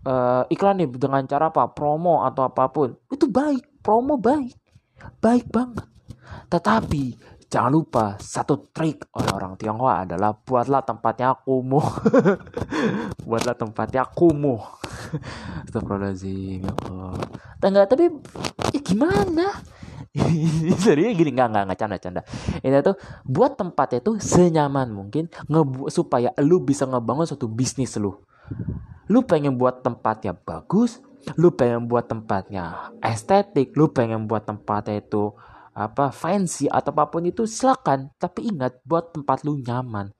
uh, 0.06 0.44
iklan 0.48 0.82
nih 0.82 0.88
dengan 0.92 1.24
cara 1.24 1.48
apa? 1.48 1.70
Promo 1.72 2.26
atau 2.26 2.46
apa 2.46 2.68
pun. 2.68 2.94
Itu 3.08 3.28
baik 3.30 3.82
promo 3.82 4.18
baik. 4.18 4.54
Baik 5.18 5.50
banget. 5.50 5.86
Tetapi 6.48 7.31
jangan 7.52 7.68
lupa 7.68 8.16
satu 8.16 8.72
trik 8.72 9.12
oleh 9.12 9.28
orang 9.28 9.60
Tionghoa 9.60 10.08
adalah 10.08 10.32
buatlah 10.32 10.80
tempatnya 10.88 11.36
kumuh 11.36 11.84
buatlah 13.28 13.52
tempatnya 13.52 14.08
kumuh 14.08 14.64
Astagfirullahaladzim 15.68 16.64
ya 16.64 16.72
Allah 17.68 17.84
tapi 17.84 18.08
ya 18.72 18.80
gimana 18.80 19.52
Serius 20.84 21.16
gini 21.16 21.32
nggak 21.32 21.48
nggak 21.48 21.64
nggak 21.72 21.78
canda 21.80 21.96
canda. 21.96 22.20
Ini 22.60 22.84
tuh 22.84 23.00
buat 23.24 23.56
tempatnya 23.56 24.04
tuh 24.04 24.20
senyaman 24.20 24.92
mungkin 24.92 25.32
supaya 25.88 26.36
lu 26.36 26.60
bisa 26.60 26.84
ngebangun 26.84 27.24
suatu 27.24 27.48
bisnis 27.48 27.96
lu. 27.96 28.20
Lu 29.08 29.24
pengen 29.24 29.56
buat 29.56 29.80
tempatnya 29.80 30.36
bagus, 30.36 31.00
lu 31.40 31.56
pengen 31.56 31.88
buat 31.88 32.12
tempatnya 32.12 32.92
estetik, 33.00 33.72
lu 33.72 33.88
pengen 33.88 34.28
buat 34.28 34.44
tempatnya 34.44 35.00
itu 35.00 35.32
apa 35.72 36.12
fancy 36.12 36.68
atau 36.68 36.92
apa 36.92 37.08
pun 37.08 37.24
itu 37.24 37.48
silakan. 37.48 38.12
Tapi 38.16 38.52
ingat 38.52 38.80
buat 38.84 39.12
tempat 39.16 39.44
lu 39.44 39.60
nyaman 39.60 40.12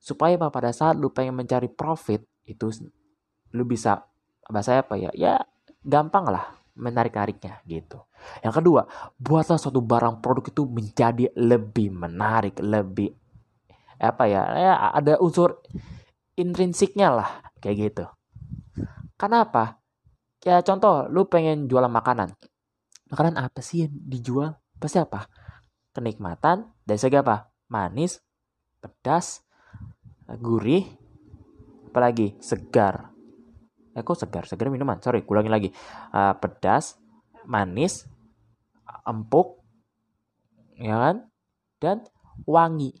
supaya 0.00 0.34
apa 0.38 0.48
pada 0.48 0.70
saat 0.72 0.96
lu 0.96 1.12
pengen 1.12 1.36
mencari 1.36 1.68
profit 1.68 2.24
itu 2.48 2.72
lu 3.52 3.62
bisa 3.68 4.02
bahasa 4.50 4.82
apa 4.82 4.98
ya 4.98 5.10
ya 5.14 5.38
gampang 5.84 6.26
lah 6.30 6.60
menarik-nariknya 6.80 7.60
gitu. 7.68 8.00
Yang 8.40 8.54
kedua, 8.62 8.82
buatlah 9.20 9.60
suatu 9.60 9.84
barang 9.84 10.24
produk 10.24 10.44
itu 10.48 10.62
menjadi 10.64 11.28
lebih 11.36 11.92
menarik, 11.92 12.56
lebih 12.60 13.12
apa 14.00 14.24
ya, 14.24 14.42
ya 14.56 14.72
ada 14.96 15.20
unsur 15.20 15.60
intrinsiknya 16.36 17.12
lah 17.12 17.30
kayak 17.60 17.76
gitu. 17.90 18.04
Kenapa? 19.20 19.76
Ya 20.40 20.64
contoh, 20.64 21.04
lu 21.12 21.28
pengen 21.28 21.68
jualan 21.68 21.92
makanan. 21.92 22.32
Makanan 23.12 23.36
apa 23.36 23.60
sih 23.60 23.84
yang 23.84 23.92
dijual? 23.92 24.56
Pasti 24.80 24.96
apa? 24.96 25.28
Kenikmatan 25.92 26.64
dari 26.82 26.96
segi 26.96 27.20
apa? 27.20 27.44
Manis, 27.68 28.16
pedas, 28.80 29.44
gurih, 30.40 30.88
apalagi 31.92 32.40
segar. 32.40 33.12
Eh 33.92 34.00
kok 34.00 34.16
segar? 34.16 34.48
Segar 34.48 34.72
minuman. 34.72 34.98
Sorry, 35.04 35.20
ulangi 35.28 35.50
lagi. 35.52 35.68
Uh, 36.10 36.32
pedas, 36.40 36.96
manis, 37.44 38.08
empuk, 39.04 39.60
ya 40.80 40.96
kan? 40.96 41.16
Dan 41.76 41.96
wangi. 42.48 42.96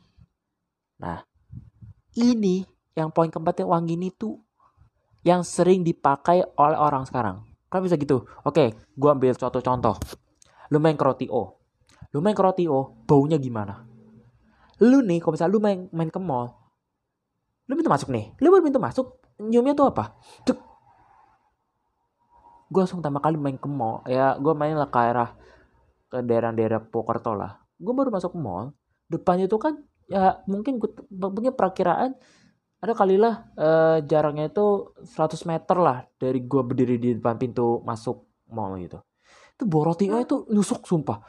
Nah, 1.00 1.24
ini 2.18 2.66
yang 2.92 3.08
poin 3.14 3.32
keempatnya 3.32 3.64
wangi 3.64 3.96
ini 3.96 4.12
tuh 4.12 4.36
yang 5.24 5.46
sering 5.46 5.80
dipakai 5.86 6.44
oleh 6.56 6.76
orang 6.76 7.06
sekarang. 7.08 7.46
Kan 7.70 7.86
bisa 7.86 7.94
gitu. 7.96 8.26
Oke, 8.42 8.74
gua 8.98 9.14
ambil 9.14 9.32
suatu 9.32 9.62
contoh. 9.62 9.94
Lu 10.74 10.82
main 10.82 10.98
ke 10.98 11.04
roti 11.06 11.26
O. 11.30 11.59
Lu 12.10 12.18
main 12.18 12.34
ke 12.34 12.42
roti 12.42 12.66
O, 12.66 12.94
baunya 13.06 13.38
gimana? 13.38 13.86
Lu 14.82 15.04
nih, 15.04 15.22
kalau 15.22 15.36
misalnya 15.36 15.52
lu 15.54 15.60
main, 15.62 15.78
main 15.94 16.10
ke 16.10 16.18
mall, 16.18 16.50
lu 17.70 17.78
pintu 17.78 17.90
masuk 17.92 18.08
nih. 18.10 18.34
Lu 18.42 18.50
baru 18.50 18.66
pintu 18.66 18.82
masuk, 18.82 19.06
nyiumnya 19.38 19.78
tuh 19.78 19.92
apa? 19.92 20.18
Cuk. 20.42 20.58
Gue 22.70 22.80
langsung 22.82 22.98
pertama 23.02 23.22
kali 23.22 23.38
main 23.38 23.58
ke 23.58 23.68
mall. 23.70 24.02
Ya, 24.10 24.34
gue 24.34 24.54
main 24.56 24.74
lah 24.74 24.90
ke 24.90 24.98
arah 24.98 25.30
ke 26.10 26.18
daerah-daerah 26.22 26.82
Pokerto 26.90 27.36
lah. 27.36 27.62
Gue 27.78 27.94
baru 27.94 28.10
masuk 28.10 28.34
ke 28.34 28.40
mall. 28.40 28.74
Depannya 29.06 29.46
tuh 29.46 29.60
kan, 29.62 29.74
ya 30.10 30.42
mungkin 30.50 30.82
gue 30.82 30.90
punya 31.10 31.54
perakiraan 31.54 32.18
ada 32.80 32.92
kali 32.96 33.20
lah 33.20 33.44
eh, 33.60 33.98
jaraknya 34.08 34.48
itu 34.48 34.96
100 35.04 35.36
meter 35.44 35.76
lah 35.76 35.98
dari 36.16 36.40
gua 36.48 36.64
berdiri 36.64 36.96
di 36.96 37.10
depan 37.12 37.36
pintu 37.36 37.84
masuk 37.84 38.24
mall 38.50 38.74
gitu 38.80 38.98
itu 39.54 39.64
borotio 39.68 40.16
itu 40.16 40.48
nusuk 40.48 40.88
sumpah 40.88 41.20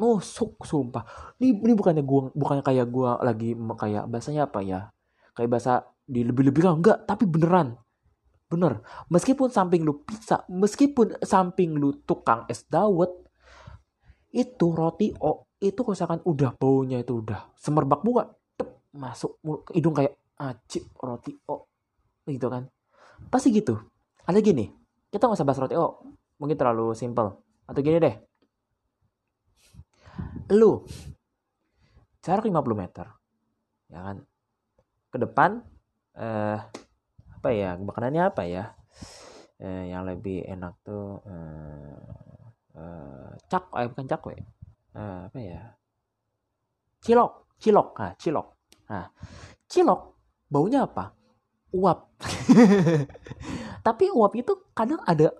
nusuk 0.00 0.56
sumpah. 0.64 1.04
Ini 1.36 1.60
ini 1.60 1.72
bukannya 1.76 2.00
gua 2.00 2.32
bukannya 2.32 2.64
kayak 2.64 2.86
gua 2.88 3.20
lagi 3.20 3.52
kayak 3.52 4.08
bahasanya 4.08 4.48
apa 4.48 4.64
ya? 4.64 4.88
Kayak 5.36 5.50
bahasa 5.52 5.72
di 6.08 6.24
lebih-lebihkan 6.24 6.80
enggak 6.80 7.04
tapi 7.04 7.28
beneran. 7.28 7.76
Bener. 8.48 8.80
Meskipun 9.12 9.52
samping 9.52 9.84
lu 9.84 10.00
pizza 10.02 10.42
meskipun 10.48 11.20
samping 11.20 11.76
lu 11.76 12.00
tukang 12.08 12.48
es 12.48 12.64
dawet 12.66 13.12
itu 14.32 14.66
roti 14.72 15.12
oh 15.20 15.44
itu 15.60 15.84
misalkan 15.84 16.24
udah 16.24 16.56
baunya 16.56 17.02
itu 17.04 17.20
udah 17.20 17.52
semerbak 17.58 18.00
bukan 18.00 18.30
masuk 18.90 19.38
ke 19.68 19.78
hidung 19.78 19.92
kayak 19.92 20.16
acip 20.40 20.88
roti 20.96 21.36
o. 21.46 21.68
Gitu 22.24 22.48
kan. 22.48 22.64
Pasti 23.28 23.52
gitu. 23.52 23.76
Ada 24.24 24.40
gini 24.40 24.72
kita 25.12 25.28
nggak 25.28 25.36
usah 25.36 25.46
bahas 25.46 25.60
roti 25.60 25.76
o. 25.76 26.00
Mungkin 26.40 26.56
terlalu 26.56 26.96
simple. 26.96 27.36
Atau 27.68 27.84
gini 27.84 28.00
deh 28.00 28.29
lu. 30.52 30.84
Jarak 32.20 32.44
50 32.44 32.76
meter. 32.76 33.06
Ya 33.88 34.00
kan? 34.04 34.16
Ke 35.10 35.16
depan 35.18 35.50
eh 36.18 36.58
apa 37.40 37.48
ya 37.54 37.78
makanannya 37.80 38.22
apa 38.28 38.42
ya? 38.44 38.64
Eh, 39.60 39.92
yang 39.92 40.08
lebih 40.08 40.44
enak 40.48 40.72
tuh 40.84 41.20
eh, 41.24 41.96
eh, 42.76 43.30
cak 43.48 43.64
eh 43.76 43.88
bukan 43.88 44.06
cakwe. 44.08 44.36
Eh, 44.96 45.20
apa 45.28 45.38
ya? 45.40 45.60
Cilok 47.00 47.40
cilok. 47.60 47.88
Ah 48.00 48.12
cilok. 48.16 48.46
Nah, 48.88 49.06
cilok 49.68 50.00
baunya 50.48 50.88
apa? 50.88 51.12
Uap. 51.76 52.18
Tapi 53.86 54.04
uap 54.10 54.32
itu 54.34 54.52
kadang 54.74 54.98
ada 55.06 55.30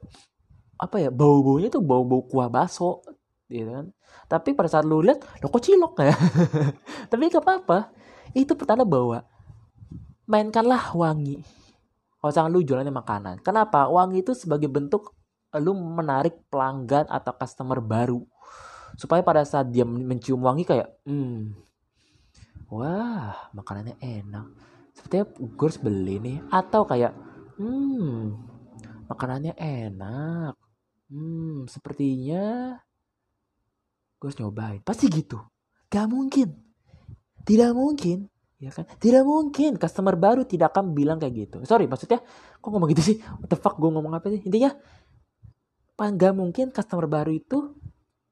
apa 0.81 0.97
ya 0.97 1.11
bau-baunya 1.13 1.69
tuh 1.69 1.85
bau-bau 1.85 2.25
kuah 2.25 2.49
baso 2.49 3.05
gitu 3.51 3.71
kan? 3.75 3.87
Tapi 4.31 4.55
pada 4.55 4.71
saat 4.71 4.87
lu 4.87 5.03
lihat 5.03 5.27
lo 5.43 5.51
kok 5.51 5.63
cilok 5.67 5.95
ya? 6.07 6.15
Tapi 7.11 7.23
gak 7.27 7.43
apa-apa. 7.43 7.91
Itu 8.31 8.55
pertanda 8.55 8.87
bahwa 8.87 9.27
mainkanlah 10.31 10.95
wangi. 10.95 11.43
Kalau 12.23 12.33
jangan 12.33 12.51
lu 12.55 12.63
jualannya 12.63 12.95
makanan. 12.95 13.35
Kenapa? 13.43 13.91
Wangi 13.91 14.23
itu 14.23 14.33
sebagai 14.39 14.71
bentuk 14.71 15.17
lu 15.59 15.75
menarik 15.75 16.47
pelanggan 16.47 17.11
atau 17.11 17.35
customer 17.35 17.83
baru. 17.83 18.23
Supaya 18.95 19.25
pada 19.27 19.43
saat 19.43 19.73
dia 19.75 19.83
mencium 19.83 20.39
wangi 20.45 20.63
kayak 20.63 20.95
hmm 21.09 21.57
wah 22.71 23.51
makanannya 23.51 23.99
enak. 23.99 24.47
Sepertinya 24.95 25.25
gue 25.35 25.67
harus 25.67 25.81
beli 25.83 26.17
nih. 26.23 26.39
Atau 26.53 26.87
kayak 26.87 27.17
hmm 27.59 28.37
makanannya 29.11 29.57
enak. 29.59 30.55
Hmm 31.11 31.67
sepertinya 31.67 32.79
gue 34.21 34.27
harus 34.29 34.37
nyobain. 34.37 34.81
Pasti 34.85 35.09
gitu. 35.09 35.41
Gak 35.89 36.05
mungkin. 36.13 36.53
Tidak 37.41 37.73
mungkin. 37.73 38.29
Ya 38.61 38.69
kan? 38.69 38.85
Tidak 38.85 39.25
mungkin. 39.25 39.81
Customer 39.81 40.13
baru 40.13 40.45
tidak 40.45 40.77
akan 40.77 40.93
bilang 40.93 41.17
kayak 41.17 41.49
gitu. 41.49 41.57
Sorry 41.65 41.89
maksudnya 41.89 42.21
kok 42.61 42.69
ngomong 42.69 42.93
gitu 42.93 43.01
sih? 43.01 43.17
What 43.41 43.49
the 43.49 43.57
fuck 43.57 43.81
gue 43.81 43.89
ngomong 43.89 44.13
apa 44.13 44.29
sih? 44.29 44.45
Intinya 44.45 44.77
gak 46.01 46.33
mungkin 46.37 46.73
customer 46.73 47.09
baru 47.09 47.33
itu 47.33 47.77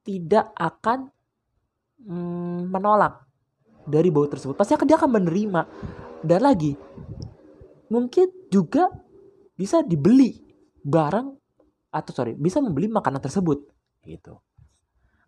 tidak 0.01 0.53
akan 0.57 1.09
mm, 2.05 2.69
menolak 2.69 3.25
dari 3.89 4.13
bau 4.13 4.29
tersebut. 4.29 4.53
Pasti 4.53 4.77
akan 4.77 4.85
dia 4.85 4.97
akan 5.01 5.09
menerima. 5.09 5.61
Dan 6.21 6.45
lagi 6.45 6.77
mungkin 7.89 8.29
juga 8.53 8.93
bisa 9.57 9.81
dibeli 9.81 10.37
barang 10.85 11.27
atau 11.89 12.11
sorry 12.13 12.37
bisa 12.37 12.61
membeli 12.61 12.85
makanan 12.93 13.17
tersebut. 13.17 13.65
Gitu 14.05 14.37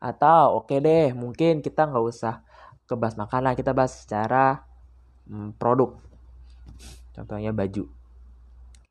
atau 0.01 0.57
oke 0.57 0.73
okay 0.73 0.81
deh 0.81 1.13
mungkin 1.13 1.61
kita 1.61 1.85
nggak 1.85 2.01
usah 2.01 2.41
kebahas 2.89 3.15
makanan 3.21 3.53
kita 3.53 3.71
bahas 3.71 4.01
secara 4.01 4.65
hmm, 5.29 5.55
produk. 5.61 5.95
Contohnya 7.13 7.53
baju. 7.53 7.85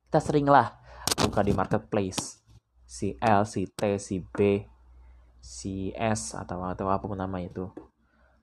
Kita 0.06 0.18
sering 0.22 0.46
lah 0.46 0.70
buka 1.18 1.42
di 1.42 1.50
marketplace. 1.50 2.38
Si 2.86 3.18
L 3.18 3.42
si 3.42 3.66
T 3.66 3.98
si 3.98 4.22
B 4.22 4.62
si 5.42 5.90
S 5.92 6.38
atau 6.38 6.62
atau 6.62 6.86
apa 6.88 7.04
pun 7.04 7.18
nama 7.18 7.42
itu. 7.42 7.66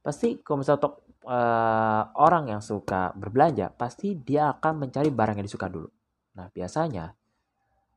Pasti 0.04 0.40
kalau 0.44 0.64
misalnya 0.64 0.92
uh, 1.28 2.04
orang 2.20 2.52
yang 2.52 2.62
suka 2.64 3.12
berbelanja 3.16 3.72
pasti 3.76 4.16
dia 4.16 4.52
akan 4.56 4.88
mencari 4.88 5.12
barang 5.12 5.36
yang 5.40 5.48
disuka 5.48 5.68
dulu. 5.68 5.88
Nah, 6.38 6.48
biasanya 6.54 7.12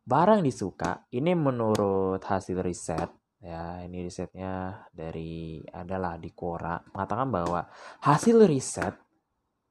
barang 0.04 0.42
yang 0.42 0.48
disuka 0.48 1.06
ini 1.12 1.36
menurut 1.36 2.20
hasil 2.24 2.58
riset 2.64 3.19
ya 3.40 3.80
ini 3.84 4.04
risetnya 4.04 4.84
dari 4.92 5.64
adalah 5.72 6.20
di 6.20 6.28
Quora 6.36 6.76
mengatakan 6.92 7.28
bahwa 7.32 7.60
hasil 8.04 8.44
riset 8.44 8.92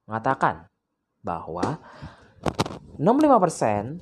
mengatakan 0.10 0.66
bahwa 1.22 1.78
65% 2.98 4.02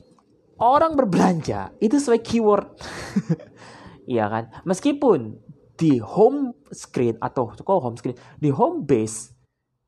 orang 0.57 0.97
berbelanja 0.97 1.75
itu 1.77 1.95
sesuai 1.99 2.21
keyword. 2.23 2.67
Iya 4.07 4.31
kan? 4.31 4.47
Meskipun 4.63 5.35
di 5.75 5.99
home 5.99 6.55
screen 6.71 7.19
atau 7.19 7.51
kok 7.51 7.67
home 7.67 7.99
screen 7.99 8.15
di 8.39 8.47
home 8.47 8.87
base 8.87 9.35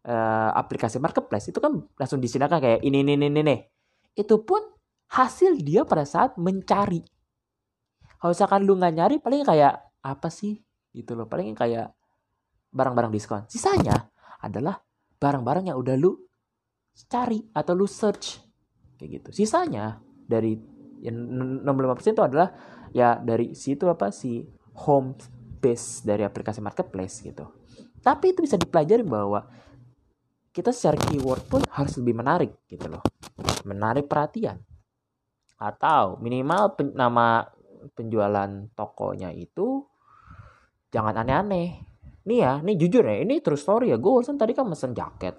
uh, 0.04 0.52
aplikasi 0.60 1.00
marketplace 1.00 1.48
itu 1.48 1.64
kan 1.64 1.88
langsung 1.96 2.20
disediakan 2.20 2.60
kayak 2.60 2.84
ini 2.84 3.00
ini 3.00 3.16
ini 3.16 3.32
ini. 3.32 3.58
Itu 4.12 4.44
pun 4.44 4.60
hasil 5.16 5.64
dia 5.64 5.88
pada 5.88 6.04
saat 6.04 6.36
mencari. 6.36 7.00
Kalau 8.20 8.32
misalkan 8.36 8.68
lu 8.68 8.76
nggak 8.76 8.94
nyari 8.96 9.16
paling 9.24 9.48
kayak 9.48 9.80
apa 10.04 10.28
sih 10.28 10.60
gitu 10.92 11.16
loh. 11.16 11.26
Paling 11.26 11.56
kayak 11.56 11.96
barang-barang 12.70 13.12
diskon. 13.16 13.44
Sisanya 13.48 14.12
adalah 14.44 14.78
barang-barang 15.20 15.72
yang 15.72 15.78
udah 15.80 15.96
lu 15.96 16.16
cari 17.08 17.40
atau 17.56 17.74
lu 17.74 17.88
search 17.88 18.44
kayak 19.00 19.24
gitu. 19.24 19.30
Sisanya 19.44 20.04
dari 20.04 20.60
yang 21.00 21.16
65% 21.64 22.16
itu 22.16 22.24
adalah 22.24 22.52
ya 22.92 23.16
dari 23.16 23.56
situ 23.56 23.88
apa 23.88 24.12
sih 24.12 24.44
home 24.84 25.16
base 25.64 26.04
dari 26.04 26.28
aplikasi 26.28 26.60
marketplace 26.60 27.24
gitu. 27.24 27.48
Tapi 28.04 28.36
itu 28.36 28.44
bisa 28.44 28.60
dipelajari 28.60 29.04
bahwa 29.04 29.48
kita 30.50 30.76
secara 30.76 31.00
keyword 31.08 31.44
pun 31.48 31.62
harus 31.72 31.96
lebih 32.02 32.20
menarik 32.20 32.52
gitu 32.68 32.90
loh 32.90 33.04
menarik 33.64 34.10
perhatian 34.10 34.60
atau 35.60 36.16
minimal 36.24 36.74
nama 36.96 37.48
penjualan 37.96 38.50
tokonya 38.76 39.32
itu 39.36 39.86
jangan 40.92 41.16
aneh-aneh. 41.20 41.86
Nih 42.28 42.40
ya 42.40 42.60
nih 42.62 42.76
jujur 42.78 43.04
ya 43.06 43.22
ini 43.24 43.40
true 43.40 43.60
story 43.60 43.92
ya. 43.94 43.98
Gue 43.98 44.22
urusan 44.22 44.38
tadi 44.38 44.54
kan 44.54 44.68
mesen 44.68 44.94
jaket 44.94 45.36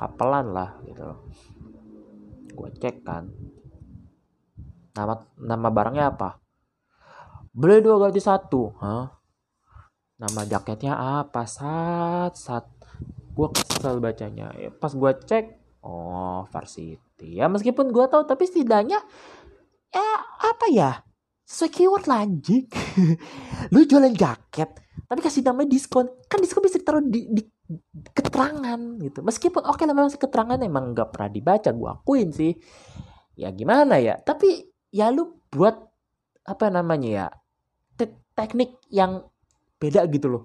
kapelan 0.00 0.56
lah 0.56 0.80
gitu 0.88 1.12
gue 2.60 2.68
cek 2.76 2.96
kan. 3.04 3.24
Nama 4.92 5.14
nama 5.40 5.68
barangnya 5.72 6.12
apa? 6.12 6.36
Beli 7.56 7.80
dua 7.80 8.08
gaji 8.08 8.20
satu. 8.20 8.76
Hah? 8.80 9.20
nama 10.20 10.44
jaketnya 10.44 11.24
apa? 11.24 11.48
Sat 11.48 12.36
sat. 12.36 12.68
Gue 13.32 13.48
kesel 13.56 14.04
bacanya. 14.04 14.52
Ya, 14.60 14.68
pas 14.68 14.92
gue 14.92 15.12
cek 15.24 15.56
oh 15.80 16.44
varsity. 16.52 17.40
Ya 17.40 17.48
meskipun 17.48 17.88
gue 17.88 18.04
tahu 18.04 18.28
tapi 18.28 18.44
setidaknya 18.44 19.00
ya 19.90 20.10
apa 20.44 20.66
ya 20.70 21.02
sesuai 21.50 21.70
keyword 21.74 22.06
anjing. 22.06 22.70
Lu 23.74 23.82
jualan 23.82 24.14
jaket 24.14 24.70
tapi 25.10 25.26
kasih 25.26 25.42
nama 25.42 25.66
diskon. 25.66 26.06
Kan 26.30 26.38
diskon 26.38 26.62
bisa 26.62 26.78
ditaruh 26.78 27.02
di, 27.02 27.26
di 27.26 27.42
keterangan 28.14 28.78
gitu. 29.02 29.26
Meskipun 29.26 29.66
oke 29.66 29.82
okay 29.82 29.84
lah 29.90 29.94
memang 29.98 30.14
keterangan 30.14 30.58
emang 30.62 30.94
nggak 30.94 31.10
pernah 31.10 31.30
dibaca 31.34 31.70
gue 31.74 31.90
akuin 31.90 32.30
sih. 32.30 32.54
Ya 33.34 33.50
gimana 33.50 33.98
ya? 33.98 34.22
Tapi 34.22 34.70
ya 34.94 35.10
lu 35.10 35.42
buat 35.50 35.74
apa 36.46 36.70
namanya 36.70 37.10
ya 37.10 37.26
te 37.98 38.06
teknik 38.38 38.78
yang 38.86 39.26
beda 39.82 40.06
gitu 40.06 40.30
loh. 40.30 40.42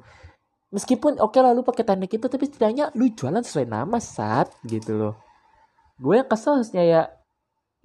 Meskipun 0.74 1.22
oke 1.22 1.38
okay 1.38 1.46
lah 1.46 1.54
lu 1.54 1.62
pakai 1.62 1.86
teknik 1.86 2.18
itu 2.18 2.26
tapi 2.26 2.50
setidaknya 2.50 2.90
lu 2.98 3.14
jualan 3.14 3.46
sesuai 3.46 3.70
nama 3.70 4.02
saat 4.02 4.50
gitu 4.66 4.98
loh. 4.98 5.14
Gue 6.02 6.26
yang 6.26 6.26
kesel 6.26 6.66
ya 6.74 7.06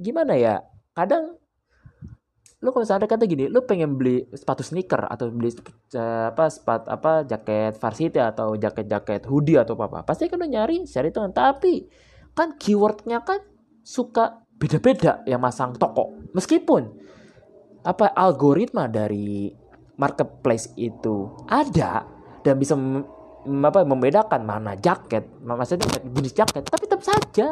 gimana 0.01 0.33
ya? 0.33 0.65
Kadang 0.97 1.37
lu 2.61 2.77
kalau 2.77 2.85
misalnya 2.85 3.09
kata 3.09 3.25
gini 3.25 3.49
lu 3.49 3.65
pengen 3.65 3.97
beli 3.97 4.29
sepatu 4.37 4.61
sneaker 4.61 5.09
atau 5.09 5.33
beli 5.33 5.49
uh, 5.97 6.29
apa 6.29 6.45
sepat 6.53 6.93
apa 6.93 7.25
jaket 7.25 7.81
varsity 7.81 8.21
atau 8.21 8.53
jaket 8.61 8.85
jaket 8.85 9.25
hoodie 9.25 9.57
atau 9.57 9.73
apa 9.81 9.89
apa 9.89 9.99
pasti 10.13 10.29
kan 10.29 10.37
lu 10.37 10.45
nyari 10.45 10.85
cari 10.85 11.09
itu. 11.09 11.21
Tapi 11.33 11.75
kan 12.37 12.61
keywordnya 12.61 13.25
kan 13.25 13.41
suka 13.81 14.45
beda-beda 14.61 15.25
yang 15.25 15.41
masang 15.41 15.73
toko. 15.73 16.13
Meskipun 16.37 17.01
apa 17.81 18.13
algoritma 18.13 18.93
dari 18.93 19.49
marketplace 19.97 20.73
itu 20.77 21.33
ada 21.49 22.05
dan 22.41 22.57
bisa 22.57 22.77
mem, 22.77 23.05
apa 23.65 23.85
membedakan 23.85 24.45
mana 24.45 24.77
jaket 24.77 25.25
maksudnya 25.41 25.89
jenis 26.05 26.37
jaket 26.37 26.65
tapi 26.65 26.85
tetap 26.89 27.05
saja 27.05 27.49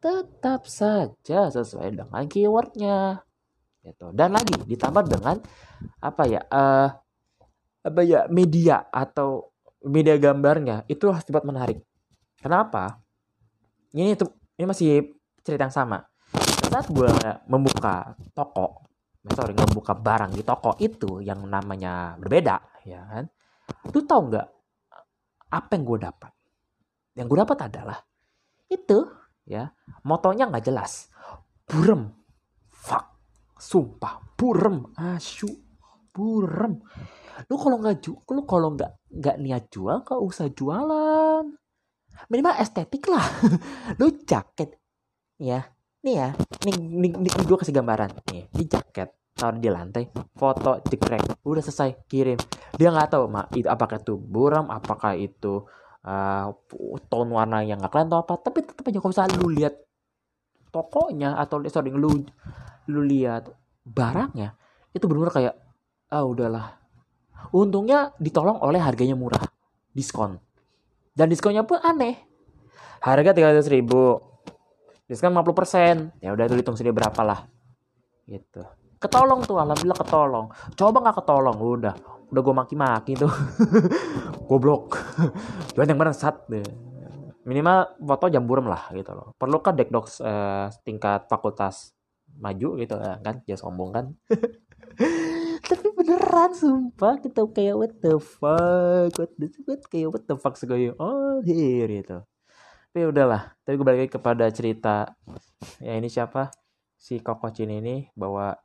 tetap 0.00 0.62
saja 0.68 1.40
sesuai 1.52 1.96
dengan 1.96 2.24
keywordnya 2.28 3.25
gitu. 3.86 4.10
Dan 4.10 4.34
lagi 4.34 4.58
ditambah 4.66 5.06
dengan 5.06 5.38
apa 6.02 6.22
ya 6.26 6.42
uh, 6.50 6.90
apa 7.86 8.00
ya 8.02 8.26
media 8.26 8.90
atau 8.90 9.54
media 9.86 10.18
gambarnya 10.18 10.82
itu 10.90 11.06
harus 11.06 11.22
cepat 11.22 11.46
menarik. 11.46 11.78
Kenapa? 12.42 12.98
Ini 13.94 14.18
itu 14.18 14.26
ini 14.58 14.66
masih 14.66 15.14
cerita 15.46 15.70
yang 15.70 15.74
sama. 15.74 16.02
Saat 16.66 16.90
gue 16.90 17.06
membuka 17.46 18.18
toko 18.34 18.82
sorry 19.26 19.54
membuka 19.54 19.94
barang 19.94 20.34
di 20.34 20.42
toko 20.42 20.78
itu 20.78 21.18
yang 21.22 21.46
namanya 21.46 22.18
berbeda 22.18 22.82
ya 22.82 23.00
kan? 23.06 23.24
Lu 23.94 24.02
tahu 24.02 24.34
nggak 24.34 24.48
apa 25.54 25.70
yang 25.78 25.84
gue 25.86 25.98
dapat? 26.02 26.32
Yang 27.14 27.26
gue 27.30 27.38
dapat 27.46 27.58
adalah 27.70 27.98
itu 28.66 28.98
ya 29.46 29.70
motonya 30.02 30.50
nggak 30.50 30.66
jelas. 30.66 31.06
Burem. 31.66 32.10
Fuck 32.70 33.15
sumpah 33.56 34.20
burem 34.36 34.92
asu 34.96 35.48
burem. 36.12 36.80
Lu 37.48 37.56
kalau 37.60 37.76
nggak 37.80 38.04
lu 38.32 38.42
kalau 38.48 38.68
nggak 38.72 38.92
nggak 39.12 39.36
niat 39.40 39.64
jual 39.68 40.00
nggak 40.00 40.20
usah 40.20 40.48
jualan. 40.52 41.44
Minimal 42.32 42.56
estetik 42.56 43.04
lah. 43.12 43.24
Lu 44.00 44.08
jaket 44.24 44.80
ya. 45.36 45.68
Nih 46.00 46.14
ya 46.16 46.28
nih, 46.64 46.74
nih, 46.78 47.10
nih, 47.12 47.30
gue 47.44 47.58
kasih 47.60 47.76
gambaran. 47.76 48.08
Nih 48.32 48.48
di 48.48 48.64
jaket 48.64 49.12
taruh 49.36 49.60
di 49.60 49.68
lantai 49.68 50.08
foto 50.32 50.80
jekrek 50.88 51.44
udah 51.44 51.60
selesai 51.60 52.08
kirim. 52.08 52.40
Dia 52.80 52.88
nggak 52.88 53.12
tahu 53.12 53.28
mak 53.28 53.52
itu 53.52 53.68
apakah 53.68 54.00
itu 54.00 54.16
buram 54.16 54.72
apakah 54.72 55.12
itu 55.12 55.68
uh, 56.08 56.48
tone 57.12 57.30
warna 57.36 57.60
yang 57.60 57.76
nggak 57.76 57.92
kalian 57.92 58.08
tahu 58.08 58.20
apa. 58.24 58.34
Tapi 58.48 58.58
tetap 58.64 58.84
aja 58.88 58.96
kalau 58.96 59.12
misalnya 59.12 59.36
lu 59.36 59.48
lihat 59.52 59.74
tokonya 60.72 61.36
atau 61.40 61.60
sorry 61.68 61.92
lu 61.92 62.24
lu 62.86 63.02
lihat 63.02 63.50
barangnya 63.86 64.54
itu 64.96 65.04
benar 65.06 65.30
kayak 65.30 65.54
ah 66.10 66.24
udahlah. 66.24 66.78
Untungnya 67.52 68.10
ditolong 68.18 68.58
oleh 68.62 68.80
harganya 68.80 69.14
murah 69.14 69.42
diskon. 69.92 70.40
Dan 71.16 71.30
diskonnya 71.30 71.62
pun 71.64 71.78
aneh. 71.80 72.16
Harga 73.00 73.36
tiga 73.36 73.52
ratus 73.52 73.70
ribu 73.70 74.18
diskon 75.06 75.30
50% 75.30 76.18
ya 76.18 76.34
udah 76.34 76.44
itu 76.50 76.54
hitung 76.58 76.74
sendiri 76.74 76.96
berapa 76.96 77.22
lah 77.22 77.46
gitu. 78.26 78.62
Ketolong 78.98 79.46
tuh 79.46 79.56
alhamdulillah 79.60 79.98
ketolong. 80.02 80.46
Coba 80.74 80.96
nggak 81.04 81.16
ketolong? 81.22 81.56
Udah. 81.62 81.94
Udah 82.26 82.42
gue 82.42 82.54
maki-maki 82.54 83.12
tuh. 83.14 83.30
Goblok. 84.50 84.98
Cuman 85.76 85.86
yang 85.86 86.00
benar 86.00 86.16
sat 86.16 86.42
deh. 86.50 86.64
Minimal 87.46 88.02
foto 88.02 88.26
jam 88.26 88.42
burem 88.42 88.66
lah 88.66 88.90
gitu 88.90 89.14
loh. 89.14 89.30
Perlu 89.38 89.62
kan 89.62 89.78
dekdok 89.78 90.10
eh, 90.26 90.66
tingkat 90.82 91.30
fakultas 91.30 91.95
maju 92.40 92.68
gitu 92.80 92.94
ya 93.00 93.18
kan 93.24 93.42
jangan 93.44 93.60
sombong 93.60 93.90
kan. 93.92 94.06
Tapi 95.68 95.86
beneran 95.98 96.52
sumpah 96.54 97.18
kita 97.18 97.42
kayak 97.50 97.74
what 97.74 97.92
the 97.98 98.14
fuck 98.22 99.10
what 99.18 99.32
the 99.34 99.46
what 99.66 99.82
kayak 99.90 100.08
what 100.12 100.24
the 100.28 100.36
fuck 100.38 100.54
segala 100.54 100.94
oh 101.00 101.42
here 101.42 101.90
gitu. 101.90 102.22
Tapi 102.92 103.00
udahlah 103.12 103.52
tapi 103.60 103.74
gue 103.76 103.84
balik 103.84 104.00
lagi 104.08 104.12
kepada 104.14 104.44
cerita 104.48 105.10
ya 105.82 105.98
ini 105.98 106.08
siapa? 106.08 106.48
Si 106.96 107.20
kokocin 107.20 107.68
ini 107.68 108.08
bahwa 108.16 108.56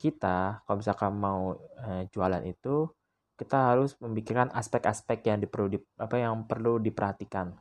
kita 0.00 0.64
kalau 0.64 0.78
misalkan 0.80 1.12
mau 1.16 1.58
eh, 1.84 2.06
jualan 2.12 2.44
itu 2.46 2.88
kita 3.40 3.72
harus 3.72 3.96
memikirkan 4.04 4.52
aspek-aspek 4.52 5.24
yang 5.24 5.40
diperlu 5.40 5.72
di, 5.72 5.78
apa 5.96 6.20
yang 6.20 6.44
perlu 6.44 6.76
diperhatikan. 6.76 7.56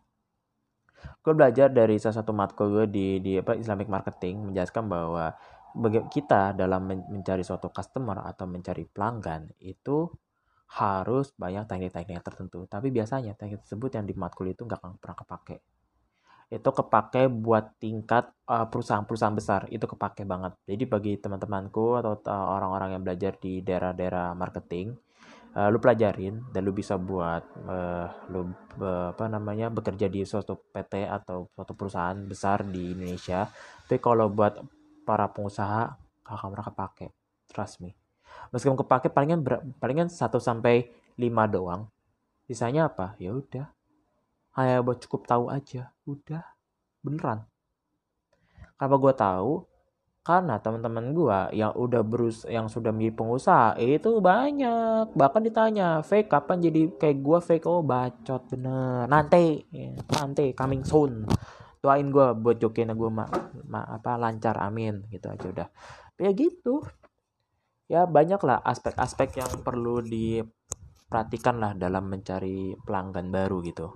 Gue 1.23 1.31
belajar 1.31 1.71
dari 1.71 1.95
salah 1.95 2.19
satu 2.19 2.35
matkul 2.35 2.75
gue 2.75 2.85
di 2.91 3.07
di 3.23 3.31
apa 3.39 3.55
Islamic 3.55 3.87
marketing 3.87 4.51
menjelaskan 4.51 4.91
bahwa 4.91 5.31
bagi 5.75 6.01
kita 6.09 6.57
dalam 6.57 6.89
mencari 6.89 7.45
suatu 7.45 7.69
customer 7.69 8.25
atau 8.25 8.49
mencari 8.49 8.85
pelanggan 8.89 9.49
itu 9.61 10.09
harus 10.69 11.33
banyak 11.33 11.65
teknik-teknik 11.65 12.21
tertentu. 12.21 12.65
Tapi 12.69 12.93
biasanya 12.93 13.33
teknik 13.33 13.65
tersebut 13.65 13.97
yang 13.97 14.05
di 14.05 14.13
matkul 14.13 14.49
itu 14.49 14.65
nggak 14.65 14.79
akan 14.81 14.97
pernah 15.01 15.17
kepake. 15.17 15.57
Itu 16.49 16.69
kepake 16.73 17.29
buat 17.29 17.77
tingkat 17.77 18.33
uh, 18.49 18.65
perusahaan-perusahaan 18.69 19.37
besar. 19.37 19.61
Itu 19.69 19.85
kepake 19.85 20.25
banget. 20.25 20.57
Jadi 20.65 20.83
bagi 20.89 21.13
teman-temanku 21.17 22.01
atau 22.01 22.17
uh, 22.25 22.47
orang-orang 22.57 22.97
yang 22.97 23.03
belajar 23.05 23.37
di 23.37 23.61
daerah-daerah 23.61 24.33
marketing 24.33 24.97
uh, 25.57 25.69
lu 25.69 25.81
pelajarin 25.81 26.45
dan 26.53 26.61
lu 26.65 26.73
bisa 26.75 26.97
buat 26.99 27.41
uh, 27.65 28.07
lu 28.29 28.49
uh, 28.81 29.13
apa 29.13 29.25
namanya 29.25 29.73
bekerja 29.73 30.05
di 30.09 30.21
suatu 30.25 30.69
PT 30.69 31.09
atau 31.09 31.49
suatu 31.53 31.73
perusahaan 31.73 32.17
besar 32.25 32.65
di 32.67 32.93
Indonesia. 32.93 33.49
Tapi 33.85 33.97
kalau 33.97 34.29
buat 34.29 34.78
para 35.09 35.25
pengusaha 35.25 35.97
akan 36.29 36.53
mereka 36.53 36.69
pakai 36.69 37.09
trust 37.49 37.81
me. 37.81 37.97
Meskipun 38.53 38.77
kepake 38.77 39.09
palingan 39.09 39.41
palingan 39.81 40.05
1 40.05 40.21
sampai 40.37 40.93
5 41.17 41.25
doang. 41.49 41.89
Sisanya 42.45 42.85
apa? 42.85 43.17
Ya 43.17 43.33
udah. 43.33 43.73
Hanya 44.53 44.85
buat 44.85 45.01
cukup 45.01 45.25
tahu 45.25 45.49
aja. 45.49 45.89
Udah. 46.05 46.45
Beneran. 47.01 47.49
Kenapa 48.77 48.95
gue 49.01 49.13
tahu? 49.17 49.51
Karena 50.21 50.61
teman-teman 50.61 51.09
gue 51.09 51.39
yang 51.57 51.73
udah 51.73 52.05
berus 52.05 52.45
yang 52.45 52.69
sudah 52.69 52.93
menjadi 52.93 53.17
pengusaha 53.17 53.67
itu 53.81 54.21
banyak. 54.21 55.09
Bahkan 55.17 55.41
ditanya 55.41 56.05
fake 56.05 56.29
kapan 56.29 56.61
jadi 56.61 56.81
kayak 57.01 57.17
gue 57.17 57.39
fake 57.41 57.65
oh 57.65 57.81
bacot 57.81 58.45
bener. 58.53 59.09
Nanti. 59.09 59.65
Nanti 60.13 60.53
coming 60.53 60.85
soon 60.85 61.25
doain 61.79 62.07
gue 62.11 62.27
buat 62.35 62.59
jokin 62.59 62.91
gue 62.91 63.09
ma, 63.11 63.25
ma, 63.67 63.87
apa 63.87 64.19
lancar 64.19 64.59
amin 64.59 65.07
gitu 65.11 65.31
aja 65.31 65.47
udah. 65.47 65.67
Ya 66.19 66.31
gitu. 66.35 66.83
Ya 67.89 68.05
banyak 68.05 68.43
lah 68.43 68.61
aspek-aspek 68.61 69.39
yang 69.39 69.63
perlu 69.65 70.03
diperhatikan 70.03 71.57
lah 71.57 71.73
dalam 71.73 72.11
mencari 72.11 72.75
pelanggan 72.83 73.31
baru 73.31 73.63
gitu. 73.65 73.89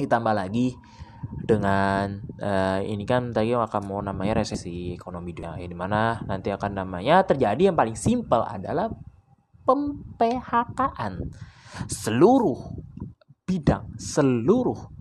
Ditambah 0.00 0.34
lagi 0.34 0.74
dengan 1.18 2.22
uh, 2.40 2.80
ini 2.80 3.04
kan 3.04 3.34
tadi 3.34 3.50
akan 3.50 3.82
mau 3.84 4.00
namanya 4.00 4.38
resesi 4.38 4.94
ekonomi 4.94 5.34
dunia 5.34 5.58
ini 5.58 5.74
mana 5.74 6.22
nanti 6.30 6.54
akan 6.54 6.78
namanya 6.78 7.26
terjadi 7.26 7.70
yang 7.70 7.76
paling 7.76 7.98
simpel 7.98 8.42
adalah 8.42 8.88
pemphk-an. 9.66 11.28
Seluruh 11.86 12.58
bidang 13.44 13.96
seluruh 14.00 14.97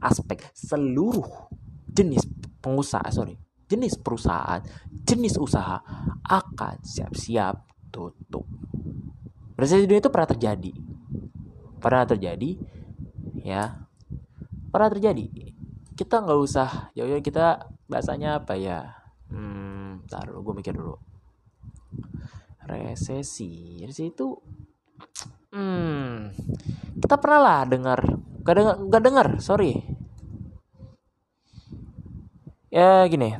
aspek 0.00 0.42
seluruh 0.56 1.52
jenis 1.90 2.24
pengusaha 2.60 3.08
sorry 3.12 3.36
jenis 3.70 3.94
perusahaan 4.02 4.60
jenis 5.06 5.38
usaha 5.38 5.78
akan 6.26 6.82
siap-siap 6.82 7.70
tutup. 7.90 8.46
Resesi 9.58 9.84
dunia 9.84 10.00
itu 10.00 10.10
pernah 10.10 10.30
terjadi. 10.30 10.72
Pernah 11.82 12.04
terjadi 12.06 12.50
ya. 13.42 13.86
Pernah 14.70 14.88
terjadi. 14.90 15.26
Kita 15.98 16.24
nggak 16.24 16.40
usah 16.40 16.94
ya 16.96 17.04
kita 17.20 17.68
bahasanya 17.90 18.40
apa 18.40 18.56
ya? 18.56 18.88
Hmm 19.28 20.06
taruh 20.06 20.40
gue 20.40 20.54
mikir 20.56 20.72
dulu. 20.72 20.96
Resesi. 22.64 23.82
Resesi 23.84 24.08
itu 24.14 24.38
hmm. 25.54 26.34
Kita 27.00 27.16
pernah 27.18 27.40
lah 27.40 27.60
dengar. 27.66 28.00
Gak 28.40 28.54
dengar 28.56 28.76
gak 28.88 29.02
dengar 29.02 29.26
sorry. 29.42 29.82
Ya 32.70 33.02
gini 33.10 33.34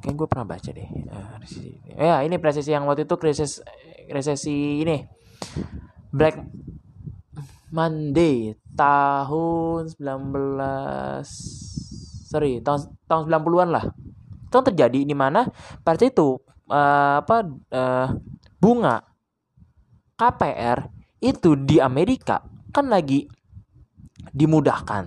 kayak 0.00 0.14
gue 0.16 0.28
pernah 0.28 0.46
baca 0.48 0.70
deh. 0.72 0.88
Ya 2.00 2.24
ini. 2.24 2.40
Resesi 2.40 2.72
yang 2.72 2.88
waktu 2.88 3.04
itu 3.04 3.16
krisis 3.20 3.60
resesi 4.08 4.80
ini. 4.80 5.04
Black 6.10 6.40
Monday 7.70 8.58
tahun 8.74 9.94
19 9.94 11.22
sorry 12.26 12.58
tahun 12.64 12.80
tahun 13.06 13.22
90-an 13.28 13.68
lah. 13.70 13.84
Itu 14.50 14.58
terjadi 14.66 15.06
di 15.06 15.14
mana? 15.14 15.46
Pada 15.84 16.02
itu 16.02 16.40
uh, 16.70 17.22
apa 17.22 17.46
uh, 17.70 18.08
bunga 18.58 19.02
KPR 20.18 20.99
itu 21.20 21.54
di 21.54 21.78
Amerika 21.78 22.40
kan 22.72 22.88
lagi 22.88 23.28
dimudahkan 24.32 25.04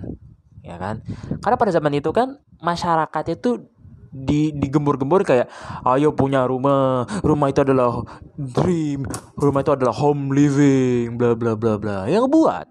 ya 0.64 0.80
kan? 0.80 1.04
Karena 1.44 1.56
pada 1.60 1.70
zaman 1.74 1.92
itu 1.98 2.10
kan 2.10 2.40
masyarakat 2.64 3.24
itu 3.36 3.68
di 4.14 4.54
digembur-gembur 4.54 5.26
kayak 5.26 5.50
ayo 5.90 6.14
punya 6.14 6.46
rumah 6.46 7.02
rumah 7.26 7.50
itu 7.50 7.66
adalah 7.66 8.06
dream 8.38 9.02
rumah 9.34 9.66
itu 9.66 9.74
adalah 9.74 9.90
home 9.90 10.30
living 10.30 11.18
bla 11.18 11.34
bla 11.34 11.58
bla 11.58 11.76
bla. 11.76 11.98
Yang 12.06 12.30
buat 12.30 12.66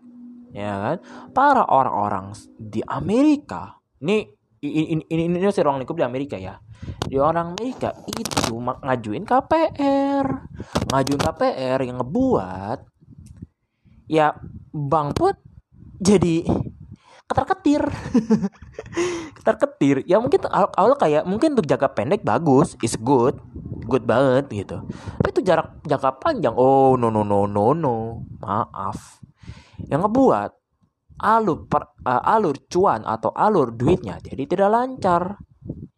ya 0.55 0.73
kan? 0.79 0.97
Para 1.35 1.67
orang-orang 1.67 2.31
di 2.55 2.79
Amerika 2.87 3.77
ini 3.99 4.23
ini 4.63 4.95
ini, 4.95 5.03
ini, 5.11 5.23
ini 5.27 5.47
ruang 5.51 5.83
lingkup 5.83 5.99
di 5.99 6.07
Amerika 6.07 6.39
ya. 6.39 6.55
Di 6.83 7.19
orang 7.19 7.55
Amerika 7.55 7.91
itu 8.07 8.55
ngajuin 8.59 9.27
KPR 9.27 10.27
ngajuin 10.91 11.21
KPR 11.21 11.79
yang 11.83 11.99
ngebuat 11.99 12.92
ya 14.07 14.35
bang 14.73 15.11
pun 15.15 15.33
jadi 16.03 16.43
ketar-ketir 17.27 17.81
ketar-ketir 19.39 19.95
ya 20.05 20.19
mungkin 20.19 20.43
awal 20.51 20.93
kayak 20.99 21.23
mungkin 21.25 21.55
untuk 21.55 21.65
jangka 21.65 21.95
pendek 21.95 22.21
bagus 22.21 22.75
is 22.83 22.93
good 22.99 23.39
good 23.85 24.07
banget 24.07 24.47
gitu. 24.49 24.77
Tapi 25.19 25.29
itu 25.29 25.41
jarak 25.43 25.83
jangka 25.83 26.19
panjang 26.19 26.55
oh 26.55 26.95
no 26.95 27.11
no 27.11 27.21
no 27.21 27.45
no 27.45 27.75
no 27.75 28.23
maaf. 28.39 29.19
Yang 29.87 30.07
ngebuat 30.07 30.51
alur 31.23 31.67
per, 31.67 31.93
uh, 32.03 32.23
alur 32.23 32.57
cuan 32.67 33.03
atau 33.05 33.31
alur 33.35 33.75
duitnya 33.75 34.19
jadi 34.23 34.43
tidak 34.47 34.69
lancar. 34.71 35.37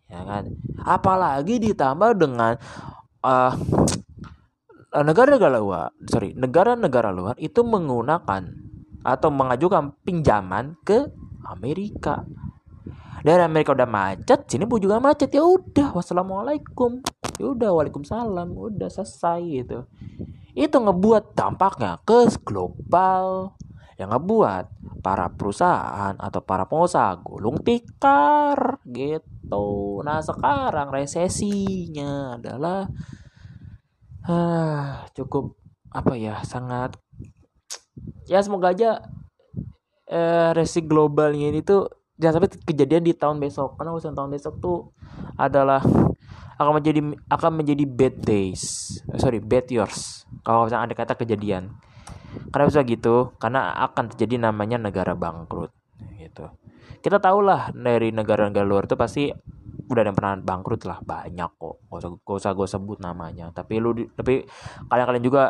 Ya 0.10 0.22
kan? 0.26 0.44
Apalagi 0.86 1.62
ditambah 1.62 2.18
dengan 2.18 2.58
uh, 3.26 3.54
negara-negara 5.04 5.60
luar 5.60 5.90
sorry 6.08 6.32
negara-negara 6.38 7.10
luar 7.12 7.36
itu 7.42 7.66
menggunakan 7.66 8.66
atau 9.06 9.30
mengajukan 9.30 9.94
pinjaman 10.02 10.82
ke 10.82 11.06
Amerika. 11.46 12.26
Dari 13.22 13.42
Amerika 13.42 13.78
udah 13.78 13.90
macet 13.90 14.50
sini 14.50 14.66
pun 14.66 14.82
juga 14.82 14.98
macet. 14.98 15.30
Ya 15.30 15.46
udah 15.46 15.94
wassalamualaikum. 15.94 17.06
Ya 17.38 17.46
udah 17.54 17.70
waalaikumsalam. 17.74 18.50
Udah 18.54 18.90
selesai 18.90 19.42
gitu. 19.46 19.86
Itu 20.58 20.82
ngebuat 20.82 21.38
dampaknya 21.38 22.02
ke 22.02 22.30
global. 22.42 23.54
Yang 23.98 24.10
ngebuat 24.18 24.66
para 25.06 25.30
perusahaan 25.32 26.18
atau 26.18 26.42
para 26.42 26.66
pengusaha 26.66 27.18
gulung 27.22 27.62
tikar 27.62 28.82
gitu. 28.90 30.02
Nah 30.02 30.20
sekarang 30.22 30.90
resesinya 30.90 32.36
adalah 32.36 32.90
ah, 34.28 35.06
cukup 35.14 35.58
apa 35.94 36.14
ya 36.20 36.44
sangat 36.44 36.98
ya 38.28 38.44
semoga 38.44 38.76
aja 38.76 39.00
eh, 40.10 40.50
resi 40.52 40.84
globalnya 40.84 41.50
ini 41.50 41.64
tuh 41.64 41.88
jangan 42.20 42.42
sampai 42.42 42.52
kejadian 42.64 43.04
di 43.06 43.14
tahun 43.16 43.40
besok 43.40 43.80
karena 43.80 43.96
urusan 43.96 44.16
tahun 44.16 44.32
besok 44.34 44.60
tuh 44.60 44.92
adalah 45.40 45.84
akan 46.56 46.80
menjadi 46.80 47.02
akan 47.28 47.52
menjadi 47.64 47.84
bad 47.88 48.16
days 48.24 48.98
eh, 49.12 49.20
sorry 49.20 49.40
bad 49.40 49.68
years 49.72 50.26
kalau 50.46 50.70
misalnya 50.70 50.94
ada 50.94 50.96
kata 50.96 51.14
kejadian. 51.18 51.74
Karena 52.54 52.70
bisa 52.70 52.86
gitu 52.86 53.34
karena 53.42 53.74
akan 53.90 54.14
terjadi 54.14 54.52
namanya 54.52 54.78
negara 54.78 55.18
bangkrut 55.18 55.74
gitu. 56.22 56.52
Kita 57.02 57.18
tahu 57.18 57.42
lah 57.42 57.74
dari 57.74 58.14
negara-negara 58.14 58.66
luar 58.66 58.86
tuh 58.86 59.00
pasti 59.00 59.34
udah 59.86 60.02
ada 60.02 60.10
yang 60.10 60.18
pernah 60.18 60.34
bangkrut 60.42 60.82
lah 60.90 60.98
banyak 61.02 61.52
kok. 61.62 61.76
Gak 61.90 61.98
usah 62.02 62.10
gak 62.18 62.38
usah 62.42 62.52
gue 62.58 62.68
sebut 62.68 62.98
namanya. 63.02 63.54
Tapi 63.54 63.78
lu 63.78 63.94
tapi 64.18 64.46
kalian-kalian 64.90 65.24
juga 65.24 65.44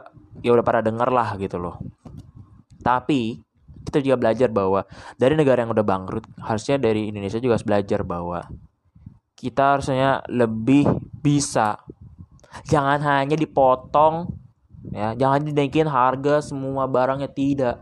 ya 0.43 0.51
udah 0.51 0.65
pada 0.65 0.83
denger 0.83 1.09
lah 1.11 1.39
gitu 1.39 1.55
loh. 1.59 1.79
Tapi 2.83 3.39
kita 3.87 4.03
juga 4.03 4.17
belajar 4.19 4.49
bahwa 4.51 4.83
dari 5.15 5.37
negara 5.39 5.63
yang 5.63 5.71
udah 5.71 5.85
bangkrut 5.85 6.25
harusnya 6.41 6.75
dari 6.75 7.07
Indonesia 7.09 7.39
juga 7.39 7.55
harus 7.55 7.67
belajar 7.67 7.99
bahwa 8.03 8.43
kita 9.39 9.79
harusnya 9.79 10.19
lebih 10.27 10.87
bisa. 11.23 11.79
Jangan 12.67 12.99
hanya 13.03 13.39
dipotong 13.39 14.31
ya. 14.91 15.15
Jangan 15.15 15.47
dinaikin 15.47 15.87
harga 15.87 16.43
semua 16.43 16.87
barangnya 16.91 17.31
tidak. 17.31 17.79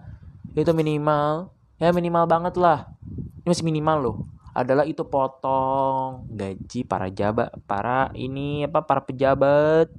Itu 0.53 0.69
minimal 0.77 1.49
ya 1.81 1.89
minimal 1.89 2.29
banget 2.29 2.53
lah. 2.61 2.93
Ini 3.41 3.49
masih 3.49 3.65
minimal 3.65 3.97
loh 3.99 4.17
adalah 4.53 4.85
itu 4.85 5.01
potong 5.09 6.29
gaji 6.29 6.85
para 6.85 7.09
jabat 7.09 7.49
para 7.65 8.13
ini 8.13 8.69
apa 8.69 8.85
para 8.85 9.01
pejabat. 9.01 9.89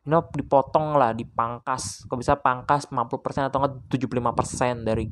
Ini 0.00 0.16
dipotong 0.32 0.96
lah 0.96 1.12
dipangkas. 1.12 2.08
Kok 2.08 2.16
bisa 2.16 2.40
pangkas 2.40 2.88
50% 2.88 3.52
atau 3.52 3.60
enggak 3.60 3.84
75% 3.92 4.80
dari 4.80 5.06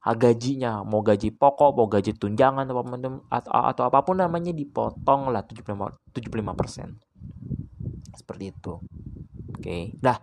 gajinya. 0.00 0.80
Mau 0.80 1.04
gaji 1.04 1.28
pokok 1.36 1.76
mau 1.76 1.86
gaji 1.88 2.16
tunjangan 2.16 2.64
atau, 2.64 2.82
atau, 3.28 3.52
atau 3.52 3.82
apa 3.84 4.00
pun 4.00 4.16
namanya 4.16 4.56
dipotong 4.56 5.28
lah 5.28 5.44
75 5.44 6.16
75 6.16 6.56
persen. 6.56 6.96
Seperti 8.16 8.56
itu. 8.56 8.80
Oke. 9.52 9.60
Okay. 9.60 9.82
nah 10.00 10.16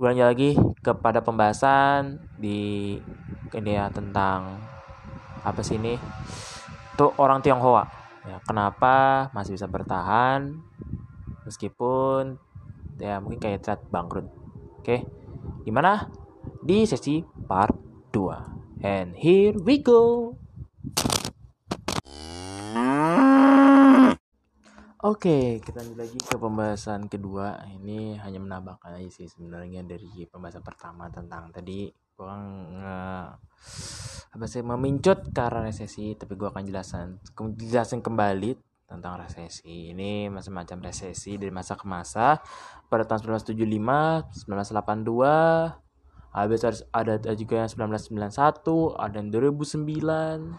lagi 0.00 0.56
kepada 0.80 1.20
pembahasan 1.20 2.20
di 2.40 2.96
ini 3.54 3.70
ya 3.72 3.92
tentang 3.92 4.58
apa 5.44 5.60
sih 5.60 5.76
ini 5.76 5.94
tuh 6.94 7.10
orang 7.18 7.42
Tionghoa. 7.42 7.84
Ya 8.24 8.40
kenapa 8.46 9.28
masih 9.36 9.58
bisa 9.58 9.68
bertahan? 9.68 10.58
Meskipun 11.44 12.38
ya 12.96 13.18
mungkin 13.20 13.42
kayak 13.42 13.60
trade 13.66 13.84
bangkrut. 13.90 14.26
Oke 14.80 15.04
gimana? 15.66 16.08
Di 16.64 16.88
sesi 16.88 17.20
part 17.44 17.76
2 18.12 18.84
And 18.84 19.16
here 19.16 19.56
we 19.56 19.80
go. 19.80 20.36
Oke, 25.04 25.28
okay, 25.28 25.44
kita 25.60 25.84
lanjut 25.84 26.00
lagi 26.00 26.16
ke 26.16 26.36
pembahasan 26.40 27.12
kedua. 27.12 27.60
Ini 27.76 28.16
hanya 28.24 28.40
menambahkan 28.40 28.96
aja 28.96 29.10
sih 29.12 29.28
sebenarnya 29.28 29.84
dari 29.84 30.08
pembahasan 30.24 30.64
pertama 30.64 31.12
tentang 31.12 31.52
tadi 31.52 31.92
gua 32.14 32.34
nge 32.38 33.02
apa 34.34 34.44
sih 34.50 34.62
memincut 34.66 35.30
ke 35.30 35.40
arah 35.42 35.62
resesi, 35.62 36.18
tapi 36.18 36.34
gua 36.34 36.50
akan 36.50 36.62
jelasin 36.66 37.18
jelasin 37.58 38.02
kembali 38.02 38.58
tentang 38.86 39.18
resesi. 39.18 39.94
Ini 39.94 40.30
macam-macam 40.30 40.90
resesi 40.90 41.38
dari 41.38 41.50
masa 41.50 41.74
ke 41.78 41.86
masa. 41.86 42.38
Pada 42.90 43.06
tahun 43.06 43.38
1975, 43.42 44.46
1982, 44.46 45.84
Habis 46.34 46.66
ada, 46.66 47.14
ada 47.14 47.32
juga 47.38 47.62
yang 47.62 47.70
1991, 47.70 48.98
ada 48.98 49.14
yang 49.22 49.30
2009 49.30 50.58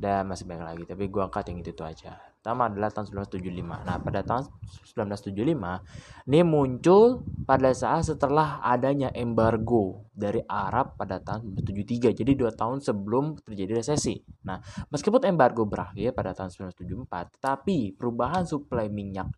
dan 0.00 0.24
masih 0.24 0.48
banyak 0.48 0.64
lagi 0.64 0.84
tapi 0.88 1.10
gue 1.10 1.20
angkat 1.20 1.52
yang 1.52 1.60
itu, 1.60 1.74
itu 1.74 1.84
aja 1.84 2.16
pertama 2.48 2.72
adalah 2.72 2.88
tahun 2.88 3.28
1975 3.28 3.84
nah 3.84 4.00
pada 4.00 4.24
tahun 4.24 4.48
1975 4.96 6.32
ini 6.32 6.40
muncul 6.48 7.20
pada 7.44 7.76
saat 7.76 8.08
setelah 8.08 8.64
adanya 8.64 9.12
embargo 9.12 10.08
dari 10.16 10.40
Arab 10.48 10.96
pada 10.96 11.20
tahun 11.20 11.44
1973 11.60 12.24
jadi 12.24 12.32
dua 12.32 12.48
tahun 12.56 12.80
sebelum 12.80 13.44
terjadi 13.44 13.84
resesi. 13.84 14.24
Nah 14.48 14.64
meskipun 14.88 15.28
embargo 15.28 15.68
berakhir 15.68 16.16
pada 16.16 16.32
tahun 16.32 16.72
1974 16.72 17.36
tetapi 17.36 18.00
perubahan 18.00 18.48
suplai 18.48 18.88
minyak 18.88 19.28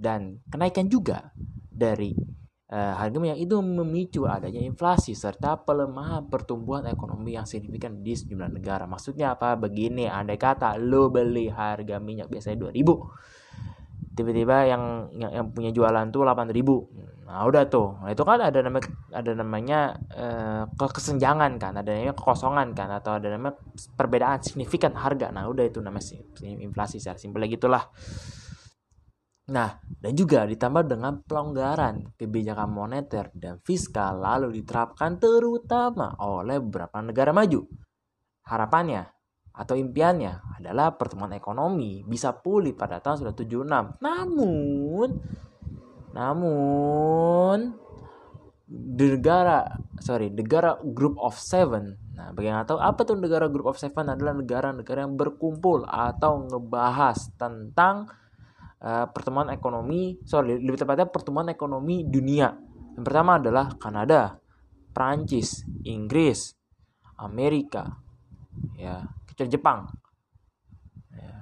dan 0.00 0.40
kenaikan 0.48 0.88
juga 0.88 1.36
dari 1.68 2.16
harga 2.70 3.18
minyak 3.18 3.42
itu 3.42 3.58
memicu 3.58 4.30
adanya 4.30 4.62
inflasi 4.62 5.18
serta 5.18 5.58
pelemahan 5.66 6.30
pertumbuhan 6.30 6.86
ekonomi 6.86 7.34
yang 7.34 7.42
signifikan 7.42 7.98
di 7.98 8.14
sejumlah 8.14 8.46
negara. 8.46 8.86
Maksudnya 8.86 9.34
apa? 9.34 9.58
Begini, 9.58 10.06
andai 10.06 10.38
kata 10.38 10.78
lo 10.78 11.10
beli 11.10 11.50
harga 11.50 11.98
minyak 11.98 12.30
biasanya 12.30 12.70
2000 12.70 13.40
tiba-tiba 14.20 14.68
yang, 14.68 15.08
yang 15.16 15.30
yang 15.32 15.46
punya 15.54 15.70
jualan 15.72 16.10
tuh 16.12 16.26
8000 16.26 17.30
nah 17.30 17.46
udah 17.46 17.62
tuh 17.70 17.94
nah, 18.02 18.10
itu 18.10 18.26
kan 18.26 18.42
ada 18.42 18.58
nama 18.58 18.82
ada 19.14 19.32
namanya 19.38 19.94
uh, 20.18 20.66
kesenjangan 20.74 21.62
kan 21.62 21.78
ada 21.78 21.94
namanya 21.94 22.14
kekosongan 22.18 22.74
kan 22.74 22.90
atau 22.90 23.22
ada 23.22 23.30
namanya 23.30 23.54
perbedaan 23.94 24.42
signifikan 24.42 24.98
harga 24.98 25.30
nah 25.30 25.46
udah 25.46 25.62
itu 25.62 25.78
namanya 25.78 26.20
inflasi 26.42 26.98
secara 26.98 27.22
simpel 27.22 27.46
gitulah 27.46 27.86
Nah, 29.50 29.82
dan 29.82 30.12
juga 30.14 30.46
ditambah 30.46 30.86
dengan 30.86 31.26
pelonggaran 31.26 32.14
kebijakan 32.14 32.70
moneter 32.70 33.34
dan 33.34 33.58
fiskal 33.66 34.22
lalu 34.22 34.62
diterapkan 34.62 35.18
terutama 35.18 36.14
oleh 36.22 36.62
beberapa 36.62 37.02
negara 37.02 37.34
maju. 37.34 37.66
Harapannya 38.46 39.10
atau 39.50 39.74
impiannya 39.74 40.62
adalah 40.62 40.94
pertumbuhan 40.94 41.34
ekonomi 41.34 42.06
bisa 42.06 42.30
pulih 42.30 42.78
pada 42.78 43.02
tahun 43.02 43.34
1976. 43.34 43.98
Namun, 43.98 45.08
namun 46.14 47.58
negara 48.70 49.66
sorry 49.98 50.30
negara 50.30 50.78
group 50.94 51.18
of 51.18 51.34
seven 51.34 51.98
nah 52.14 52.30
bagi 52.30 52.54
yang 52.54 52.62
tahu 52.62 52.78
apa 52.78 53.02
tuh 53.02 53.18
negara 53.18 53.50
group 53.50 53.66
of 53.66 53.74
seven 53.74 54.06
adalah 54.06 54.30
negara-negara 54.30 55.02
yang 55.02 55.18
berkumpul 55.18 55.82
atau 55.90 56.46
ngebahas 56.46 57.34
tentang 57.34 58.06
uh, 58.80 59.06
pertemuan 59.12 59.52
ekonomi, 59.52 60.18
sorry 60.24 60.58
lebih 60.58 60.80
tepatnya 60.80 61.06
pertemuan 61.08 61.48
ekonomi 61.52 62.04
dunia. 62.04 62.52
Yang 62.96 63.04
pertama 63.06 63.38
adalah 63.38 63.76
Kanada, 63.76 64.36
Prancis, 64.90 65.62
Inggris, 65.86 66.52
Amerika, 67.20 67.86
ya, 68.74 69.04
kecuali 69.24 69.50
Jepang 69.52 69.78
ya, 71.14 71.32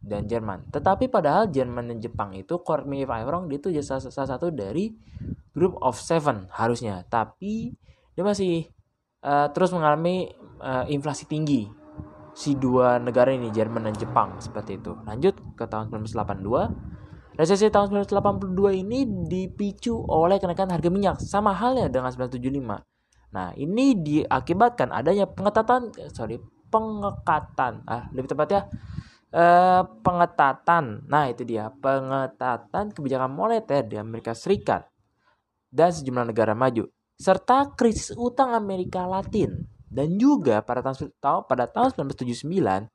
dan 0.00 0.24
Jerman. 0.24 0.72
Tetapi 0.72 1.12
padahal 1.12 1.52
Jerman 1.52 1.92
dan 1.94 1.98
Jepang 2.00 2.32
itu, 2.32 2.58
correct 2.64 2.88
me 2.88 3.04
if 3.04 3.10
itu 3.52 3.68
salah, 3.84 4.02
salah 4.08 4.30
satu 4.34 4.48
dari 4.50 4.94
group 5.52 5.76
of 5.84 5.94
seven 6.00 6.48
harusnya. 6.50 7.04
Tapi 7.06 7.74
dia 8.14 8.24
masih 8.24 8.70
uh, 9.22 9.50
terus 9.52 9.70
mengalami 9.74 10.32
uh, 10.62 10.86
inflasi 10.88 11.28
tinggi 11.28 11.83
si 12.34 12.58
dua 12.58 12.98
negara 12.98 13.30
ini 13.30 13.48
Jerman 13.48 13.86
dan 13.88 13.94
Jepang 13.94 14.36
seperti 14.42 14.82
itu. 14.82 14.98
Lanjut 15.06 15.38
ke 15.54 15.64
tahun 15.64 15.88
1982. 15.88 17.38
Resesi 17.38 17.66
tahun 17.66 18.06
1982 18.06 18.82
ini 18.86 19.06
dipicu 19.26 19.94
oleh 19.94 20.38
kenaikan 20.38 20.70
harga 20.70 20.86
minyak 20.90 21.16
sama 21.18 21.50
halnya 21.54 21.90
dengan 21.90 22.10
1975. 22.10 22.82
Nah, 23.34 23.50
ini 23.58 23.98
diakibatkan 23.98 24.94
adanya 24.94 25.26
pengetatan 25.26 25.90
sorry, 26.14 26.38
pengekatan. 26.70 27.82
Ah, 27.90 28.06
lebih 28.14 28.30
tepatnya 28.30 28.70
eh, 29.34 29.82
pengetatan. 29.82 31.10
Nah, 31.10 31.26
itu 31.26 31.42
dia, 31.42 31.74
pengetatan 31.74 32.94
kebijakan 32.94 33.34
moneter 33.34 33.82
di 33.82 33.98
Amerika 33.98 34.30
Serikat 34.30 34.86
dan 35.74 35.90
sejumlah 35.90 36.30
negara 36.30 36.54
maju 36.54 36.86
serta 37.18 37.74
krisis 37.74 38.14
utang 38.14 38.54
Amerika 38.54 39.06
Latin 39.06 39.73
dan 39.94 40.18
juga 40.18 40.58
pada 40.66 40.82
tahun 40.82 41.14
pada 41.46 41.70
tahun 41.70 42.10
1979 42.10 42.90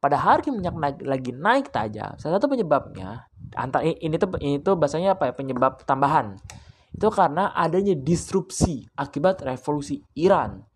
pada 0.00 0.16
harga 0.16 0.48
minyak 0.50 0.74
naik, 0.74 0.96
lagi 1.06 1.30
naik 1.30 1.70
tajam 1.70 2.18
salah 2.18 2.42
satu 2.42 2.50
penyebabnya 2.50 3.30
antara 3.54 3.86
ini 3.86 4.18
tuh 4.18 4.28
ini 4.42 4.58
tuh 4.58 4.74
bahasanya 4.74 5.14
apa 5.14 5.30
ya 5.30 5.32
penyebab 5.38 5.86
tambahan 5.86 6.34
itu 6.90 7.06
karena 7.14 7.54
adanya 7.54 7.94
disrupsi 7.94 8.82
akibat 8.98 9.46
revolusi 9.46 10.02
Iran 10.18 10.66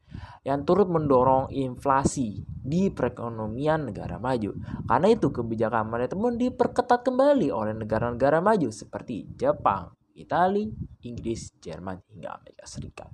yang 0.44 0.62
turut 0.62 0.86
mendorong 0.86 1.50
inflasi 1.50 2.44
di 2.44 2.92
perekonomian 2.92 3.88
negara 3.88 4.20
maju. 4.20 4.52
Karena 4.84 5.08
itu 5.08 5.32
kebijakan 5.32 5.88
pun 6.12 6.36
diperketat 6.36 7.00
kembali 7.00 7.48
oleh 7.48 7.72
negara-negara 7.72 8.44
maju 8.44 8.68
seperti 8.68 9.24
Jepang, 9.40 9.96
Italia, 10.14 10.70
Inggris, 11.04 11.52
Jerman, 11.58 12.00
hingga 12.10 12.38
Amerika 12.38 12.64
Serikat. 12.64 13.10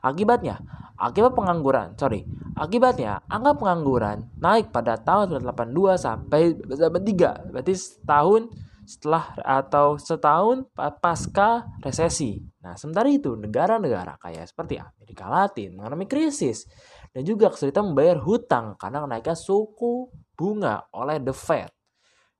Akibatnya, 0.00 0.62
akibat 0.96 1.34
pengangguran, 1.34 1.98
sorry, 1.98 2.22
akibatnya 2.54 3.20
angka 3.26 3.58
pengangguran 3.58 4.30
naik 4.38 4.70
pada 4.70 4.96
tahun 4.96 5.42
1982 5.42 5.98
sampai 5.98 6.40
1983, 6.62 7.52
berarti 7.52 7.74
setahun 7.74 8.42
setelah 8.86 9.34
atau 9.42 9.98
setahun 9.98 10.70
pasca 11.02 11.66
resesi. 11.82 12.38
Nah, 12.62 12.78
sementara 12.78 13.10
itu 13.10 13.34
negara-negara 13.34 14.14
kayak 14.22 14.46
seperti 14.46 14.78
Amerika 14.78 15.26
Latin 15.26 15.74
mengalami 15.74 16.06
krisis 16.06 16.70
dan 17.10 17.26
juga 17.26 17.50
kesulitan 17.50 17.90
membayar 17.90 18.22
hutang 18.22 18.78
karena 18.78 19.02
kenaikan 19.02 19.34
suku 19.34 20.06
bunga 20.38 20.86
oleh 20.94 21.18
The 21.18 21.34
Fed 21.34 21.75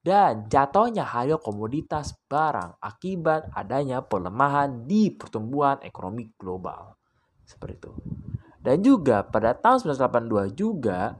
dan 0.07 0.47
jatuhnya 0.47 1.03
harga 1.03 1.35
komoditas 1.43 2.15
barang 2.31 2.79
akibat 2.79 3.51
adanya 3.51 4.07
pelemahan 4.07 4.87
di 4.87 5.11
pertumbuhan 5.11 5.83
ekonomi 5.83 6.31
global. 6.39 6.95
Seperti 7.43 7.75
itu. 7.75 7.93
Dan 8.63 8.87
juga 8.87 9.27
pada 9.27 9.59
tahun 9.59 9.99
1982 9.99 10.55
juga 10.55 11.19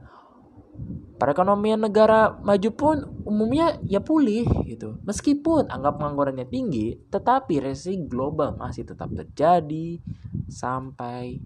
perekonomian 1.19 1.83
negara 1.83 2.39
maju 2.39 2.69
pun 2.71 2.95
umumnya 3.27 3.75
ya 3.83 3.99
pulih 3.99 4.47
gitu. 4.63 5.03
Meskipun 5.03 5.67
angka 5.67 5.99
penganggurannya 5.99 6.47
tinggi, 6.47 6.95
tetapi 7.11 7.59
resesi 7.59 7.99
global 8.07 8.55
masih 8.55 8.87
tetap 8.87 9.11
terjadi 9.11 9.99
sampai 10.47 11.43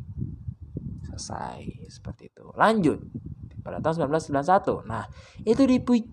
selesai 1.10 1.90
seperti 1.90 2.30
itu. 2.30 2.54
Lanjut 2.54 3.02
pada 3.62 3.78
tahun 3.80 4.10
1991. 4.10 4.86
Nah, 4.86 5.06
itu 5.46 5.64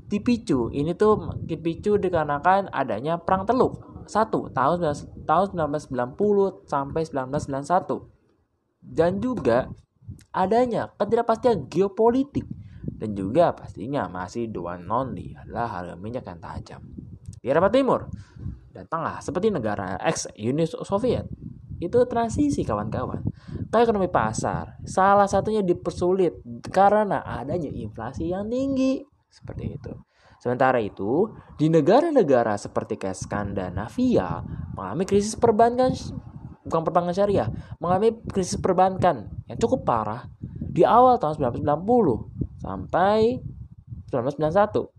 dipicu. 0.09 0.69
Ini 0.73 0.93
tuh 0.95 1.37
dipicu 1.43 1.97
dikarenakan 1.97 2.71
adanya 2.73 3.19
perang 3.21 3.49
Teluk. 3.49 4.05
Satu 4.09 4.49
tahun 4.53 4.85
tahun 5.29 5.47
1990 5.57 6.65
sampai 6.65 7.03
1991. 7.05 8.09
Dan 8.81 9.21
juga 9.21 9.69
adanya 10.33 10.89
ketidakpastian 10.97 11.69
geopolitik 11.69 12.49
dan 12.99 13.15
juga 13.15 13.55
pastinya 13.55 14.11
masih 14.11 14.51
one 14.59 14.89
only 14.91 15.37
adalah 15.39 15.71
harga 15.71 15.95
minyak 15.95 16.25
yang 16.27 16.41
tajam. 16.43 16.83
Di 17.39 17.47
Eropa 17.47 17.71
Timur 17.71 18.11
dan 18.75 18.91
Tengah 18.91 19.23
seperti 19.23 19.55
negara 19.55 19.95
ex 20.03 20.27
Uni 20.35 20.67
Soviet 20.67 21.31
itu 21.79 21.99
transisi 22.11 22.67
kawan-kawan 22.67 23.23
ekonomi 23.77 24.09
pasar 24.09 24.81
salah 24.89 25.29
satunya 25.29 25.61
dipersulit 25.61 26.41
karena 26.73 27.21
adanya 27.21 27.69
inflasi 27.69 28.33
yang 28.33 28.49
tinggi. 28.49 29.05
Seperti 29.29 29.65
itu. 29.77 29.93
Sementara 30.39 30.79
itu 30.81 31.29
di 31.59 31.69
negara-negara 31.69 32.55
seperti 32.57 32.97
kayak 32.97 33.19
Skandinavia 33.19 34.41
mengalami 34.73 35.05
krisis 35.05 35.35
perbankan 35.35 35.93
bukan 36.69 36.85
perbankan 36.85 37.17
syariah 37.17 37.49
mengalami 37.81 38.15
krisis 38.29 38.61
perbankan 38.61 39.27
yang 39.49 39.59
cukup 39.59 39.89
parah 39.89 40.29
di 40.61 40.85
awal 40.85 41.17
tahun 41.19 41.41
1990 41.59 42.61
sampai 42.61 43.41
1991 44.13 44.99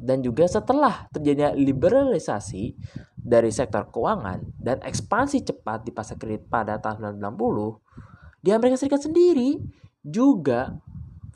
dan 0.00 0.18
juga 0.24 0.44
setelah 0.50 1.06
terjadinya 1.14 1.54
liberalisasi 1.54 2.74
dari 3.20 3.52
sektor 3.52 3.88
keuangan 3.92 4.40
dan 4.56 4.80
ekspansi 4.80 5.44
cepat 5.44 5.84
di 5.84 5.92
pasar 5.92 6.16
kredit 6.16 6.48
pada 6.48 6.80
tahun 6.80 7.20
1990 7.20 8.40
di 8.40 8.50
Amerika 8.50 8.80
Serikat 8.80 9.04
sendiri 9.04 9.60
juga 10.00 10.74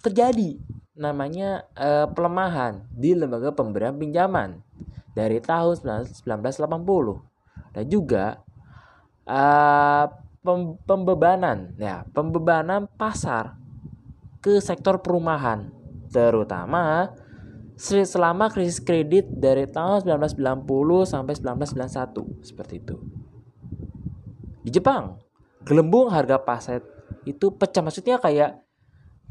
terjadi. 0.01 0.57
Namanya 0.95 1.67
uh, 1.75 2.07
pelemahan 2.09 2.87
di 2.95 3.13
lembaga 3.19 3.51
pemberian 3.51 3.99
pinjaman 3.99 4.63
dari 5.13 5.43
tahun 5.43 5.79
1980 6.23 6.25
dan 7.75 7.85
juga 7.91 8.39
uh, 9.27 10.07
pem 10.45 10.77
pembebanan 10.85 11.73
ya 11.81 12.05
pembebanan 12.13 12.85
pasar 13.01 13.57
ke 14.45 14.61
sektor 14.61 15.01
perumahan 15.01 15.73
terutama 16.13 17.11
selama 17.77 18.51
krisis 18.55 18.79
kredit 18.79 19.27
dari 19.35 19.67
tahun 19.67 20.07
1990 20.07 20.39
sampai 21.11 21.35
1991 21.35 22.47
seperti 22.47 22.75
itu. 22.79 22.97
Di 24.63 24.71
Jepang, 24.71 25.19
gelembung 25.67 26.09
harga 26.09 26.39
paset 26.39 26.81
itu 27.27 27.51
pecah. 27.53 27.83
Maksudnya 27.83 28.23
kayak 28.23 28.63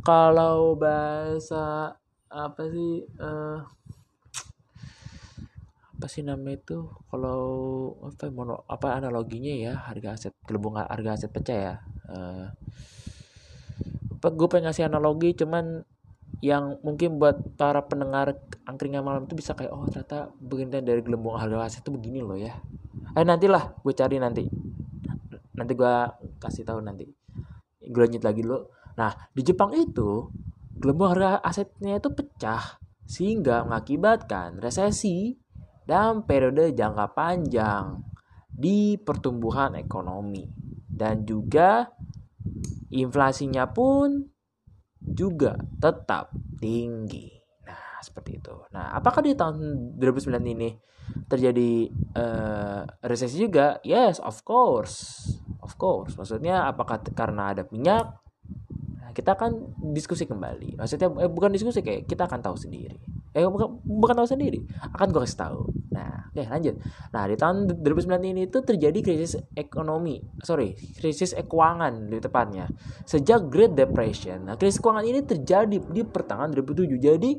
kalau 0.03 0.75
bahasa 0.75 1.95
apa 2.27 2.61
sih 2.67 3.07
uh, 3.17 3.63
apa 5.95 6.05
sih 6.11 6.21
nama 6.25 6.51
itu? 6.51 6.91
Kalau 7.07 7.41
apa 8.03 8.27
mono 8.27 8.67
apa 8.67 8.99
analoginya 8.99 9.55
ya 9.55 9.73
harga 9.87 10.19
aset 10.19 10.33
gelembung 10.43 10.75
harga 10.75 11.15
aset 11.15 11.31
pecah 11.31 11.57
ya. 11.57 11.75
Uh, 12.11 12.51
apa 14.19 14.27
gue 14.31 14.47
pengen 14.51 14.71
ngasih 14.71 14.87
analogi 14.87 15.35
cuman 15.35 15.87
yang 16.43 16.75
mungkin 16.83 17.23
buat 17.23 17.55
para 17.55 17.87
pendengar 17.87 18.35
angkringan 18.67 18.99
malam 18.99 19.23
itu 19.23 19.39
bisa 19.39 19.55
kayak 19.55 19.71
oh 19.71 19.87
ternyata 19.87 20.27
begini 20.43 20.83
dari 20.83 20.99
gelembung 20.99 21.39
aset 21.39 21.79
itu 21.79 21.95
begini 21.95 22.19
loh 22.19 22.35
ya. 22.35 22.59
Eh 23.15 23.23
nantilah 23.23 23.79
gue 23.79 23.93
cari 23.95 24.19
nanti. 24.19 24.43
Nanti 25.55 25.71
gue 25.71 25.95
kasih 26.43 26.67
tahu 26.67 26.83
nanti. 26.83 27.07
Gue 27.79 28.01
lanjut 28.03 28.27
lagi 28.27 28.43
dulu. 28.43 28.59
Nah 28.99 29.15
di 29.31 29.39
Jepang 29.39 29.71
itu 29.71 30.27
gelembung 30.75 31.15
harga 31.15 31.39
asetnya 31.47 32.03
itu 32.03 32.11
pecah 32.11 32.75
sehingga 33.07 33.63
mengakibatkan 33.63 34.59
resesi 34.59 35.39
dan 35.87 36.27
periode 36.27 36.75
jangka 36.75 37.15
panjang 37.15 38.03
di 38.51 38.99
pertumbuhan 38.99 39.79
ekonomi. 39.79 40.43
Dan 40.91 41.23
juga 41.23 41.87
inflasinya 42.91 43.63
pun 43.71 44.32
juga 45.03 45.59
tetap 45.77 46.31
tinggi. 46.57 47.29
Nah, 47.67 47.99
seperti 47.99 48.39
itu. 48.39 48.55
Nah, 48.71 48.95
apakah 48.95 49.19
di 49.19 49.35
tahun 49.35 49.95
2009 49.99 50.39
ini 50.55 50.69
terjadi 51.27 51.91
uh, 52.15 52.81
resesi 53.03 53.43
juga? 53.43 53.83
Yes, 53.83 54.23
of 54.23 54.41
course. 54.47 55.27
Of 55.59 55.75
course. 55.75 56.15
Maksudnya 56.15 56.71
apakah 56.71 57.03
karena 57.11 57.51
ada 57.51 57.67
minyak? 57.67 58.22
Kita 59.13 59.37
akan 59.37 59.77
diskusi 59.93 60.25
kembali. 60.25 60.81
Maksudnya 60.81 61.07
eh, 61.21 61.29
bukan 61.29 61.53
diskusi 61.53 61.85
kayak 61.85 62.09
kita 62.09 62.25
akan 62.25 62.41
tahu 62.41 62.57
sendiri. 62.57 62.97
Eh 63.33 63.45
bukan, 63.49 63.81
bukan 63.81 64.13
tahu 64.13 64.29
sendiri, 64.29 64.61
akan 64.93 65.09
gue 65.09 65.21
kasih 65.25 65.39
tahu. 65.41 65.59
Nah, 65.89 66.29
oke 66.29 66.45
lanjut. 66.45 66.77
Nah, 67.09 67.23
di 67.25 67.33
tahun 67.33 67.81
2009 67.81 68.29
ini 68.29 68.41
itu 68.45 68.61
terjadi 68.61 68.99
krisis 69.01 69.41
ekonomi, 69.57 70.21
sorry, 70.45 70.77
krisis 70.77 71.33
keuangan 71.33 72.13
lebih 72.13 72.29
tepatnya. 72.29 72.69
Sejak 73.09 73.49
Great 73.49 73.73
Depression. 73.73 74.45
Nah, 74.45 74.53
krisis 74.53 74.77
keuangan 74.77 75.05
ini 75.05 75.25
terjadi 75.25 75.77
di 75.81 76.01
pertengahan 76.05 76.53
2007. 76.53 76.93
Jadi 77.01 77.31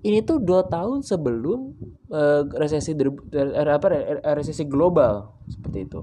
ini 0.00 0.24
tuh 0.24 0.40
dua 0.40 0.64
tahun 0.64 1.04
sebelum 1.04 1.76
uh, 2.08 2.42
resesi 2.56 2.96
apa 2.96 3.88
resesi 4.38 4.64
global 4.64 5.34
seperti 5.50 5.78
itu. 5.84 6.00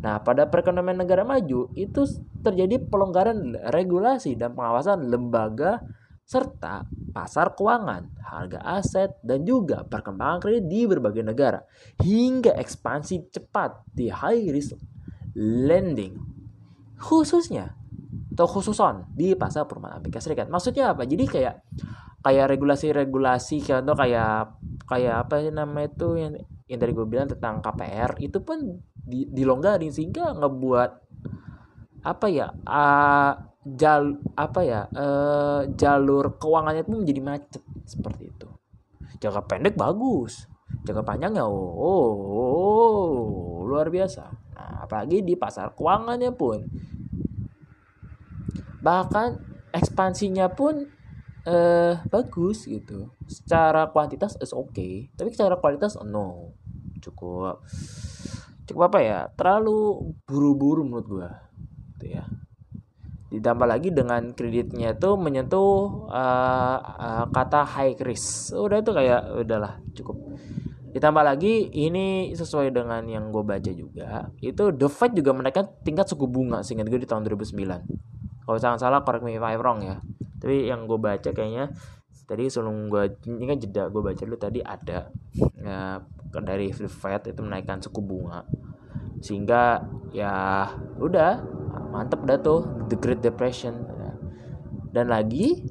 Nah, 0.00 0.22
pada 0.24 0.48
perekonomian 0.48 1.04
negara 1.04 1.22
maju 1.22 1.70
itu 1.76 2.02
terjadi 2.40 2.82
pelonggaran 2.88 3.54
regulasi 3.70 4.34
dan 4.34 4.56
pengawasan 4.56 5.06
lembaga 5.06 5.84
serta 6.24 6.88
pasar 7.12 7.52
keuangan, 7.52 8.08
harga 8.24 8.58
aset, 8.80 9.12
dan 9.20 9.44
juga 9.44 9.84
perkembangan 9.84 10.40
kredit 10.40 10.64
di 10.66 10.80
berbagai 10.88 11.20
negara, 11.20 11.60
hingga 12.00 12.56
ekspansi 12.56 13.28
cepat 13.28 13.84
di 13.92 14.08
high 14.08 14.48
risk 14.48 14.80
lending, 15.36 16.16
khususnya 16.96 17.76
atau 18.34 18.50
khususon 18.50 19.06
di 19.14 19.38
pasar 19.38 19.62
perumahan 19.70 20.02
Amerika 20.02 20.18
Serikat. 20.18 20.50
Maksudnya 20.50 20.90
apa? 20.90 21.06
Jadi 21.06 21.24
kayak 21.30 21.62
kayak 22.24 22.50
regulasi-regulasi 22.50 23.62
contoh 23.62 23.94
kayak 23.94 24.58
kayak 24.90 25.28
apa 25.28 25.34
sih 25.44 25.54
nama 25.54 25.86
itu 25.86 26.18
yang 26.18 26.34
yang 26.66 26.78
tadi 26.82 26.92
gue 26.96 27.06
bilang 27.06 27.28
tentang 27.30 27.62
KPR 27.62 28.18
itu 28.18 28.42
pun 28.42 28.80
di, 29.04 29.28
dilonggarin 29.28 29.92
sehingga 29.92 30.32
ngebuat 30.34 30.90
apa 32.04 32.26
ya 32.28 32.52
uh, 32.68 33.32
jal 33.64 34.20
apa 34.36 34.60
ya 34.60 34.80
uh, 34.92 35.64
jalur 35.72 36.36
keuangannya 36.36 36.84
pun 36.84 37.04
menjadi 37.04 37.20
macet 37.24 37.62
seperti 37.84 38.32
itu. 38.32 38.48
Jangka 39.20 39.44
pendek 39.48 39.76
bagus 39.76 40.48
jangka 40.84 41.06
panjangnya 41.06 41.46
oh, 41.46 41.70
oh, 41.78 42.12
oh 42.34 43.14
luar 43.64 43.88
biasa. 43.88 44.24
Nah, 44.54 44.84
apalagi 44.84 45.22
di 45.22 45.38
pasar 45.38 45.72
keuangannya 45.72 46.34
pun. 46.34 46.60
Bahkan 48.84 49.28
ekspansinya 49.72 50.52
pun 50.52 50.84
eh 51.44 51.94
bagus 52.08 52.68
gitu. 52.68 53.12
Secara 53.24 53.88
kuantitas 53.92 54.36
is 54.40 54.52
oke 54.52 54.72
okay 54.72 55.12
tapi 55.16 55.32
secara 55.32 55.60
kualitas 55.60 55.96
no 56.04 56.56
cukup 57.00 57.60
cukup 58.64 58.92
apa 58.92 58.98
ya 59.00 59.18
terlalu 59.36 60.12
buru-buru 60.24 60.82
menurut 60.84 61.06
gua 61.06 61.28
gitu 61.96 62.20
ya. 62.20 62.24
Ditambah 63.34 63.66
lagi 63.66 63.90
dengan 63.90 64.30
kreditnya 64.30 64.94
itu 64.94 65.10
menyentuh 65.18 66.06
uh, 66.06 66.78
uh, 66.78 67.24
kata 67.34 67.66
high 67.66 67.98
risk. 67.98 68.54
Udah 68.54 68.78
itu 68.78 68.94
kayak 68.94 69.26
udahlah 69.42 69.82
cukup. 69.90 70.16
Ditambah 70.94 71.26
lagi 71.26 71.66
ini 71.74 72.30
sesuai 72.30 72.70
dengan 72.70 73.02
yang 73.10 73.34
gue 73.34 73.42
baca 73.42 73.70
juga 73.74 74.30
itu 74.38 74.70
the 74.78 74.86
Fed 74.86 75.18
juga 75.18 75.34
menaikkan 75.34 75.66
tingkat 75.82 76.06
suku 76.06 76.30
bunga 76.30 76.62
sehingga 76.62 76.86
gue 76.86 77.02
di 77.02 77.08
tahun 77.10 77.26
2009 77.26 77.58
kalau 78.46 78.58
jangan 78.60 78.78
salah 78.78 79.00
correct 79.02 79.24
me 79.24 79.34
if 79.34 79.42
I'm 79.42 79.58
wrong 79.58 79.82
ya. 79.82 79.98
Tapi 80.38 80.68
yang 80.68 80.84
gue 80.84 81.00
baca 81.00 81.32
kayaknya 81.32 81.72
tadi 82.24 82.48
sebelum 82.48 82.88
gue 82.92 83.20
ini 83.26 83.44
kan 83.48 83.56
jeda 83.60 83.82
gue 83.90 84.00
baca 84.00 84.22
dulu 84.22 84.38
tadi 84.40 84.60
ada 84.64 85.12
ya, 85.60 86.00
dari 86.42 86.72
Fed 86.72 87.30
itu 87.30 87.40
menaikkan 87.44 87.78
suku 87.78 88.00
bunga. 88.02 88.42
Sehingga 89.22 89.84
ya 90.10 90.66
udah 90.98 91.44
mantep 91.94 92.26
dah 92.26 92.38
tuh 92.42 92.88
the 92.90 92.96
Great 92.98 93.22
Depression 93.22 93.86
dan 94.94 95.10
lagi 95.10 95.62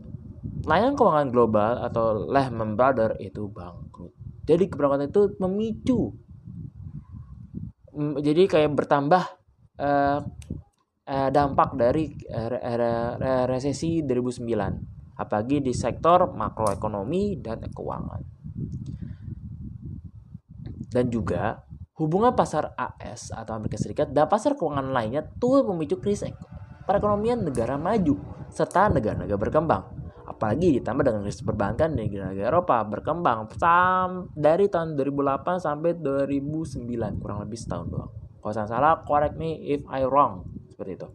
layanan 0.64 0.96
keuangan 0.96 1.32
global 1.32 1.72
atau 1.84 2.28
Lehman 2.28 2.76
Brothers 2.76 3.20
itu 3.20 3.48
bangkrut. 3.52 4.12
Jadi 4.44 4.68
keberangkatan 4.68 5.12
itu 5.12 5.22
memicu 5.40 6.24
jadi 7.98 8.44
kayak 8.50 8.72
bertambah 8.74 9.24
uh, 9.78 10.20
eh, 11.06 11.30
dampak 11.30 11.78
dari 11.78 12.10
eh, 12.26 13.46
resesi 13.46 14.02
2009 14.02 15.14
apalagi 15.14 15.62
di 15.62 15.74
sektor 15.78 16.34
makroekonomi 16.34 17.38
dan 17.38 17.62
keuangan 17.70 18.22
dan 20.94 21.10
juga 21.10 21.66
hubungan 21.98 22.34
pasar 22.38 22.78
AS 22.78 23.34
atau 23.34 23.58
Amerika 23.58 23.82
Serikat 23.82 24.14
dan 24.14 24.30
pasar 24.30 24.54
keuangan 24.54 24.94
lainnya 24.94 25.26
tuh 25.42 25.66
memicu 25.66 25.98
krisis 25.98 26.30
perekonomian 26.86 27.42
negara 27.42 27.76
maju 27.78 28.18
serta 28.54 28.94
negara-negara 28.94 29.40
berkembang. 29.40 29.84
Apalagi 30.24 30.80
ditambah 30.80 31.04
dengan 31.04 31.22
krisis 31.28 31.44
perbankan 31.44 31.94
di 31.94 32.08
negara 32.08 32.54
Eropa 32.54 32.80
berkembang 32.88 33.50
dari 34.34 34.72
tahun 34.72 34.96
2008 34.96 35.60
sampai 35.60 36.00
2009 36.00 37.20
kurang 37.20 37.44
lebih 37.44 37.58
setahun 37.60 37.88
doang. 37.92 38.12
Kalau 38.40 38.54
saya 38.54 38.68
salah 38.68 39.04
correct 39.04 39.36
me 39.40 39.56
if 39.72 39.84
I 39.88 40.04
wrong 40.04 40.48
seperti 40.72 41.00
itu. 41.00 41.08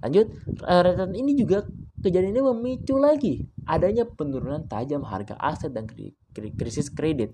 Lanjut 0.00 0.26
rentetan 0.64 1.12
ini 1.16 1.32
juga 1.36 1.64
kejadian 2.04 2.36
ini 2.36 2.42
memicu 2.44 3.00
lagi 3.00 3.44
adanya 3.64 4.04
penurunan 4.04 4.68
tajam 4.68 5.04
harga 5.08 5.36
aset 5.40 5.72
dan 5.72 5.88
krisis 6.32 6.92
kredit 6.92 7.32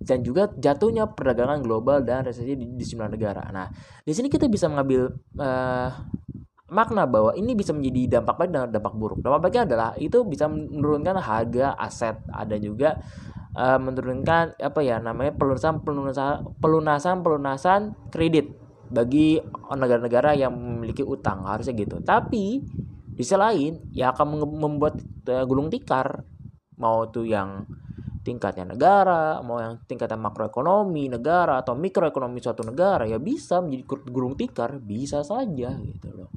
dan 0.00 0.24
juga 0.24 0.48
jatuhnya 0.56 1.12
perdagangan 1.12 1.60
global 1.60 2.00
dan 2.00 2.24
resesi 2.24 2.56
di, 2.56 2.64
di 2.64 2.84
sejumlah 2.84 3.10
negara. 3.12 3.44
Nah, 3.52 3.68
di 4.00 4.12
sini 4.16 4.32
kita 4.32 4.48
bisa 4.48 4.64
mengambil 4.66 5.12
uh, 5.36 5.88
makna 6.72 7.04
bahwa 7.04 7.36
ini 7.36 7.52
bisa 7.52 7.76
menjadi 7.76 8.18
dampak 8.18 8.40
baik 8.40 8.50
dan 8.50 8.72
dampak 8.72 8.94
buruk. 8.96 9.20
Dampak 9.20 9.40
baiknya 9.44 9.62
adalah 9.68 9.90
itu 10.00 10.24
bisa 10.24 10.48
menurunkan 10.48 11.20
harga 11.20 11.76
aset, 11.76 12.16
ada 12.32 12.56
juga 12.56 12.96
uh, 13.54 13.78
menurunkan 13.78 14.56
apa 14.56 14.80
ya 14.80 15.02
namanya 15.02 15.34
pelunasan 15.34 15.82
pelunasan 15.82 16.48
pelunasan 16.58 17.16
pelunasan 17.20 17.80
kredit 18.08 18.54
bagi 18.90 19.38
negara-negara 19.70 20.34
yang 20.34 20.50
memiliki 20.50 21.06
utang 21.06 21.46
harusnya 21.46 21.78
gitu 21.78 22.02
tapi 22.02 22.58
di 23.14 23.22
sisi 23.22 23.38
lain 23.38 23.78
ya 23.94 24.10
akan 24.10 24.42
membuat 24.58 24.98
uh, 25.30 25.46
gulung 25.46 25.70
tikar 25.70 26.26
mau 26.80 27.06
tuh 27.06 27.28
yang 27.28 27.68
tingkatnya 28.20 28.68
negara 28.68 29.40
mau 29.40 29.56
yang 29.56 29.80
tingkatnya 29.88 30.20
makroekonomi 30.20 31.08
negara 31.08 31.56
atau 31.64 31.72
mikroekonomi 31.72 32.38
suatu 32.44 32.60
negara 32.60 33.08
ya 33.08 33.16
bisa 33.16 33.64
menjadi 33.64 33.84
gulung 34.12 34.36
tikar 34.36 34.76
bisa 34.76 35.24
saja 35.24 35.72
gitu 35.80 36.08
loh. 36.12 36.30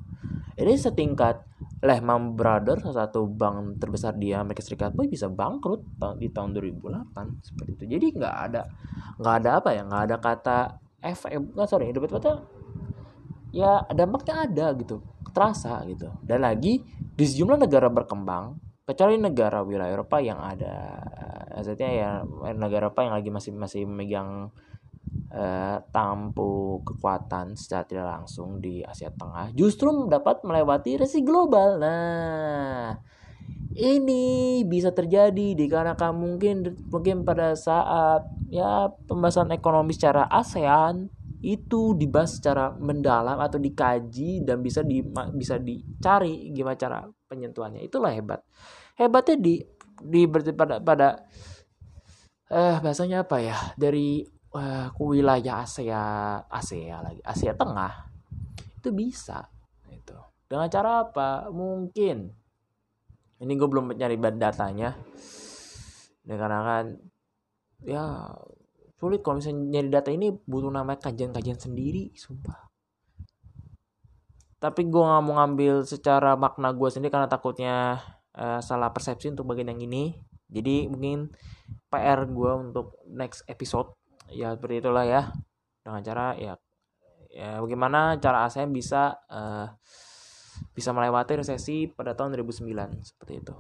Ini 0.53 0.73
setingkat 0.77 1.43
Lehman 1.83 2.39
Brothers 2.39 2.87
salah 2.87 3.03
satu 3.03 3.27
bank 3.27 3.81
terbesar 3.81 4.15
di 4.15 4.31
Amerika 4.31 4.63
Serikat 4.63 4.95
pun 4.95 5.11
bisa 5.11 5.27
bangkrut 5.27 5.83
di 6.15 6.31
tahun 6.31 6.55
2008 6.55 7.43
seperti 7.43 7.71
itu. 7.75 7.83
Jadi 7.99 8.05
nggak 8.15 8.35
ada 8.47 8.61
nggak 9.19 9.35
ada 9.43 9.49
apa 9.59 9.69
ya 9.75 9.81
nggak 9.83 10.03
ada 10.07 10.15
kata 10.23 10.57
efek 11.03 11.31
nggak 11.51 11.67
sorry 11.67 11.91
kata 11.91 12.39
ya 13.51 13.83
dampaknya 13.91 14.47
ada 14.47 14.65
gitu 14.79 15.03
terasa 15.35 15.83
gitu. 15.89 16.07
Dan 16.23 16.47
lagi 16.47 16.79
di 16.87 17.25
sejumlah 17.27 17.59
negara 17.59 17.91
berkembang 17.91 18.55
kecuali 18.83 19.15
negara 19.15 19.63
wilayah 19.63 19.95
Eropa 19.95 20.19
yang 20.19 20.43
ada 20.43 20.99
maksudnya 21.55 21.89
ya 21.91 22.09
negara 22.51 22.91
Eropa 22.91 23.07
yang 23.07 23.15
lagi 23.15 23.29
masih 23.31 23.51
masih 23.55 23.87
memegang 23.87 24.51
eh, 25.31 25.77
tampu 25.95 26.83
kekuatan 26.83 27.55
secara 27.55 27.87
tidak 27.87 28.07
langsung 28.11 28.59
di 28.59 28.83
Asia 28.83 29.07
Tengah 29.13 29.55
justru 29.55 29.87
dapat 30.11 30.43
melewati 30.43 30.99
resesi 30.99 31.23
global. 31.23 31.79
Nah 31.79 32.99
ini 33.73 34.61
bisa 34.67 34.93
terjadi 34.93 35.57
dikarenakan 35.57 36.13
mungkin 36.13 36.55
mungkin 36.91 37.25
pada 37.25 37.57
saat 37.57 38.27
ya 38.53 38.91
pembahasan 39.09 39.49
ekonomi 39.49 39.97
secara 39.97 40.29
ASEAN 40.29 41.09
itu 41.43 41.91
dibahas 41.97 42.39
secara 42.39 42.71
mendalam 42.79 43.35
atau 43.35 43.59
dikaji 43.59 44.47
dan 44.47 44.63
bisa 44.63 44.79
di 44.79 45.03
bisa 45.35 45.59
dicari 45.59 46.53
gimana 46.55 46.77
cara 46.79 46.99
penyentuhannya. 47.33 47.81
Itulah 47.81 48.13
hebat. 48.13 48.45
Hebatnya 48.93 49.41
di 49.41 49.57
di 50.05 50.29
pada 50.29 50.77
pada 50.77 51.09
eh 52.53 52.77
bahasanya 52.77 53.25
apa 53.25 53.41
ya? 53.41 53.57
Dari 53.73 54.21
uh, 54.53 54.93
wilayah 55.01 55.65
Asia 55.65 56.37
Asia 56.45 57.01
lagi 57.01 57.21
Asia 57.25 57.57
Tengah 57.57 58.13
itu 58.77 58.89
bisa 58.93 59.49
itu 59.89 60.13
dengan 60.45 60.69
cara 60.69 61.09
apa? 61.09 61.49
Mungkin. 61.49 62.29
Ini 63.43 63.53
gue 63.59 63.67
belum 63.67 63.91
nyari 63.97 64.15
datanya. 64.39 64.95
Karena 66.23 66.59
kan 66.63 66.85
ya 67.83 68.31
sulit 68.95 69.19
kalau 69.19 69.43
misalnya 69.43 69.67
nyari 69.67 69.89
data 69.91 70.09
ini 70.15 70.31
butuh 70.31 70.71
namanya 70.71 71.03
kajian-kajian 71.03 71.59
sendiri 71.59 72.15
sumpah 72.15 72.72
tapi 74.63 74.87
gue 74.87 75.03
nggak 75.03 75.23
mau 75.27 75.43
ngambil 75.43 75.83
secara 75.83 76.39
makna 76.39 76.71
gue 76.71 76.87
sendiri 76.87 77.11
karena 77.11 77.27
takutnya 77.27 77.99
uh, 78.31 78.63
salah 78.63 78.95
persepsi 78.95 79.27
untuk 79.35 79.51
bagian 79.51 79.75
yang 79.75 79.83
ini. 79.83 80.15
Jadi 80.47 80.87
mungkin 80.87 81.35
PR 81.91 82.23
gue 82.23 82.51
untuk 82.55 82.95
next 83.11 83.43
episode 83.51 83.91
ya 84.31 84.55
seperti 84.55 84.79
itulah 84.79 85.03
ya. 85.03 85.35
Dengan 85.83 85.99
cara 85.99 86.39
ya 86.39 86.55
ya 87.27 87.59
bagaimana 87.59 88.15
cara 88.23 88.47
ASEAN 88.47 88.71
bisa 88.71 89.19
uh, 89.27 89.67
bisa 90.71 90.95
melewati 90.95 91.43
resesi 91.43 91.91
pada 91.91 92.15
tahun 92.15 92.39
2009 92.39 92.63
seperti 93.03 93.43
itu. 93.43 93.55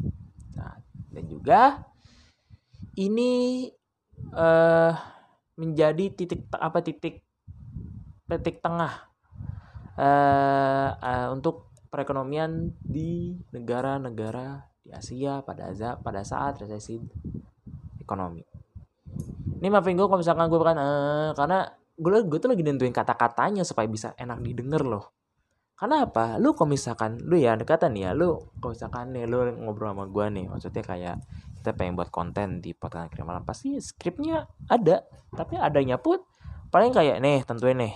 Nah 0.55 0.79
dan 1.11 1.23
juga 1.27 1.83
ini 2.95 3.67
uh, 4.31 4.95
menjadi 5.59 6.15
titik 6.15 6.47
apa 6.55 6.79
titik 6.79 7.27
titik 8.31 8.63
tengah 8.63 9.12
uh, 9.97 10.89
uh, 10.97 11.27
untuk 11.33 11.73
perekonomian 11.93 12.73
di 12.81 13.37
negara-negara 13.53 14.65
di 14.81 14.89
Asia 14.89 15.45
pada 15.45 15.69
pada 16.01 16.21
saat 16.25 16.57
resesi 16.59 16.97
ekonomi. 18.01 18.41
Ini 19.61 19.71
maafin 19.71 19.95
gue 19.95 20.07
kalau 20.09 20.19
misalkan 20.19 20.49
gue 20.49 20.59
bukan 20.59 20.75
uh, 20.75 21.29
karena 21.37 21.69
gue 21.93 22.09
gue 22.25 22.39
tuh 22.41 22.49
lagi 22.51 22.63
nentuin 22.65 22.91
kata-katanya 22.91 23.61
supaya 23.61 23.85
bisa 23.85 24.11
enak 24.17 24.41
didengar 24.41 24.81
loh. 24.83 25.13
Karena 25.77 26.07
apa? 26.07 26.37
Lu 26.39 26.57
kalau 26.57 26.73
misalkan 26.73 27.19
lu 27.21 27.37
ya 27.37 27.53
dekatan 27.59 27.93
ya, 27.97 28.11
lu 28.15 28.39
kalau 28.59 28.73
misalkan 28.73 29.13
nih 29.13 29.25
lu 29.29 29.45
ngobrol 29.63 29.93
sama 29.93 30.05
gue 30.09 30.25
nih, 30.31 30.45
maksudnya 30.49 30.83
kayak 30.83 31.15
kita 31.61 31.71
pengen 31.75 31.95
buat 31.95 32.09
konten 32.11 32.59
di 32.59 32.75
podcast 32.75 33.07
akhir 33.11 33.23
malam 33.23 33.43
pasti 33.47 33.79
skripnya 33.79 34.47
ada, 34.67 35.05
tapi 35.31 35.55
adanya 35.55 35.95
pun 35.99 36.19
paling 36.73 36.91
kayak 36.91 37.21
nih 37.21 37.45
tentuin 37.45 37.77
nih 37.77 37.93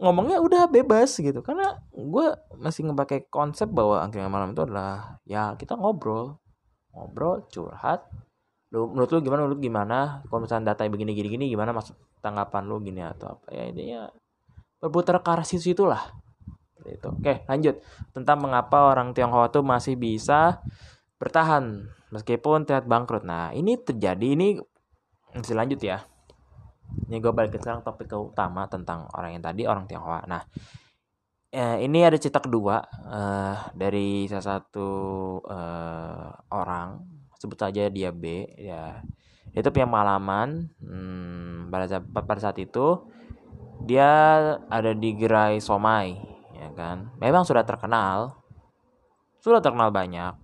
ngomongnya 0.00 0.40
udah 0.40 0.66
bebas 0.66 1.12
gitu. 1.20 1.44
Karena 1.44 1.76
gue 1.92 2.26
masih 2.56 2.88
ngepakai 2.88 3.28
konsep 3.28 3.68
bahwa 3.68 4.00
angkringan 4.00 4.32
malam 4.32 4.56
itu 4.56 4.64
adalah 4.64 5.20
ya 5.28 5.54
kita 5.60 5.76
ngobrol. 5.76 6.40
Ngobrol 6.96 7.44
curhat. 7.52 8.08
Lu 8.72 8.88
menurut 8.90 9.12
lu 9.12 9.20
gimana? 9.20 9.40
Menurut 9.44 9.60
gimana? 9.60 9.98
Kalau 10.26 10.40
misalnya 10.42 10.72
data 10.72 10.88
begini 10.88 11.12
gini 11.12 11.28
gini 11.28 11.44
gimana 11.52 11.76
maksud 11.76 11.94
tanggapan 12.24 12.64
lu 12.66 12.80
gini 12.80 13.04
atau 13.04 13.36
apa? 13.36 13.46
Ya 13.52 13.68
intinya 13.68 14.08
berputar 14.80 15.20
ke 15.20 15.28
arah 15.28 15.44
situ 15.44 15.76
itulah 15.76 16.00
itu 16.88 17.08
oke 17.12 17.44
lanjut. 17.44 17.76
Tentang 18.16 18.40
mengapa 18.40 18.88
orang 18.88 19.12
Tionghoa 19.12 19.52
tuh 19.52 19.60
masih 19.60 20.00
bisa 20.00 20.64
bertahan 21.20 21.92
meskipun 22.08 22.64
terlihat 22.64 22.88
bangkrut. 22.88 23.28
Nah 23.28 23.52
ini 23.52 23.76
terjadi 23.76 24.24
ini 24.32 24.56
masih 25.36 25.54
lanjut 25.54 25.80
ya 25.84 26.02
ini 27.10 27.18
gue 27.18 27.32
balik 27.34 27.58
sekarang 27.58 27.82
topik 27.82 28.10
ke 28.10 28.16
utama 28.18 28.66
tentang 28.70 29.06
orang 29.14 29.36
yang 29.38 29.44
tadi 29.44 29.66
orang 29.66 29.84
Tionghoa. 29.90 30.26
Nah 30.30 30.42
eh, 31.50 31.82
ini 31.82 32.06
ada 32.06 32.14
cerita 32.18 32.38
kedua 32.38 32.82
eh, 33.10 33.56
dari 33.74 34.26
salah 34.30 34.46
satu 34.58 34.90
eh, 35.44 36.30
orang. 36.54 36.88
Sebut 37.40 37.56
saja 37.56 37.88
dia 37.88 38.12
B 38.12 38.46
ya. 38.60 39.00
Itu 39.50 39.72
punya 39.74 39.88
pengalaman 39.88 40.70
hmm, 40.78 41.72
pada 41.72 41.84
saat, 41.90 42.04
pada 42.06 42.40
saat 42.40 42.58
itu 42.62 43.08
dia 43.82 44.12
ada 44.68 44.92
di 44.92 45.10
gerai 45.16 45.58
somai 45.58 46.14
ya 46.54 46.70
kan? 46.76 47.10
Memang 47.18 47.42
sudah 47.42 47.64
terkenal 47.64 48.40
sudah 49.40 49.64
terkenal 49.64 49.88
banyak. 49.88 50.36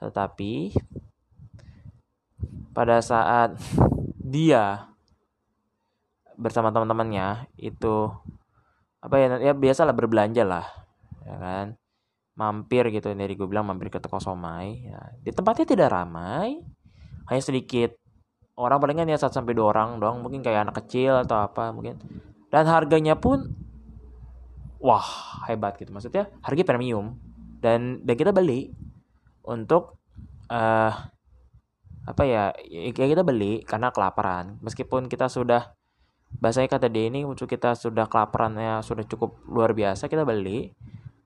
Tetapi 0.00 0.74
pada 2.72 3.04
saat 3.04 3.54
dia 4.16 4.91
bersama 6.42 6.74
teman-temannya 6.74 7.46
itu 7.54 8.10
apa 9.02 9.14
ya 9.18 9.26
ya 9.38 9.52
biasalah 9.54 9.94
berbelanja 9.94 10.42
lah 10.42 10.66
ya 11.22 11.36
kan. 11.38 11.66
Mampir 12.32 12.88
gitu 12.90 13.12
dari 13.12 13.36
gue 13.36 13.44
bilang 13.44 13.68
mampir 13.68 13.92
ke 13.92 14.00
toko 14.00 14.16
somai 14.16 14.88
ya. 14.88 15.00
di 15.20 15.30
tempatnya 15.30 15.68
tidak 15.68 15.88
ramai 15.92 16.58
hanya 17.28 17.42
sedikit. 17.42 17.94
Orang 18.52 18.80
palingan 18.84 19.08
ya 19.08 19.16
satu 19.16 19.40
sampai 19.40 19.56
dua 19.56 19.72
orang 19.72 19.96
doang 19.96 20.20
mungkin 20.20 20.44
kayak 20.44 20.68
anak 20.68 20.84
kecil 20.84 21.24
atau 21.24 21.40
apa 21.40 21.72
mungkin. 21.72 21.96
Dan 22.52 22.68
harganya 22.68 23.16
pun 23.16 23.52
wah 24.80 25.04
hebat 25.48 25.76
gitu. 25.80 25.92
Maksudnya 25.92 26.28
harga 26.44 26.62
premium. 26.64 27.16
Dan 27.62 28.02
dan 28.04 28.14
kita 28.16 28.34
beli 28.34 28.72
untuk 29.44 30.02
uh, 30.50 30.92
apa 32.02 32.22
ya 32.26 32.50
ya 32.68 32.90
kita 32.92 33.24
beli 33.24 33.64
karena 33.64 33.88
kelaparan. 33.92 34.60
Meskipun 34.60 35.08
kita 35.08 35.32
sudah 35.32 35.72
bahasanya 36.38 36.68
kata 36.70 36.86
dia 36.88 37.10
ini 37.10 37.26
untuk 37.26 37.50
kita 37.50 37.74
sudah 37.74 38.06
kelaparannya 38.06 38.80
sudah 38.80 39.04
cukup 39.04 39.42
luar 39.48 39.76
biasa 39.76 40.06
kita 40.06 40.22
beli. 40.22 40.72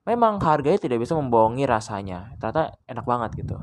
Memang 0.06 0.38
harganya 0.38 0.78
tidak 0.78 1.02
bisa 1.02 1.18
membohongi 1.18 1.66
rasanya. 1.66 2.34
Ternyata 2.38 2.78
enak 2.86 3.04
banget 3.04 3.30
gitu. 3.42 3.58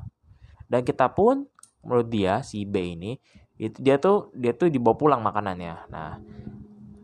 Dan 0.67 0.83
kita 0.83 1.11
pun 1.15 1.47
menurut 1.83 2.07
dia 2.11 2.43
si 2.43 2.67
B 2.67 2.95
ini 2.95 3.15
itu 3.59 3.79
dia 3.79 3.95
tuh 3.99 4.31
dia 4.35 4.51
tuh 4.55 4.67
dibawa 4.67 4.95
pulang 4.95 5.21
makanannya. 5.23 5.75
Nah 5.91 6.19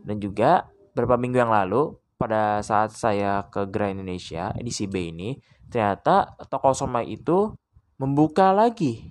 dan 0.04 0.16
juga 0.18 0.66
beberapa 0.92 1.20
minggu 1.20 1.38
yang 1.38 1.52
lalu 1.52 1.94
pada 2.20 2.60
saat 2.60 2.92
saya 2.92 3.48
ke 3.48 3.64
Grand 3.70 3.96
Indonesia 3.96 4.52
di 4.60 4.68
si 4.68 4.84
B 4.84 5.08
ini 5.14 5.38
ternyata 5.70 6.36
toko 6.50 6.74
somai 6.74 7.08
itu 7.08 7.54
membuka 7.96 8.52
lagi 8.52 9.08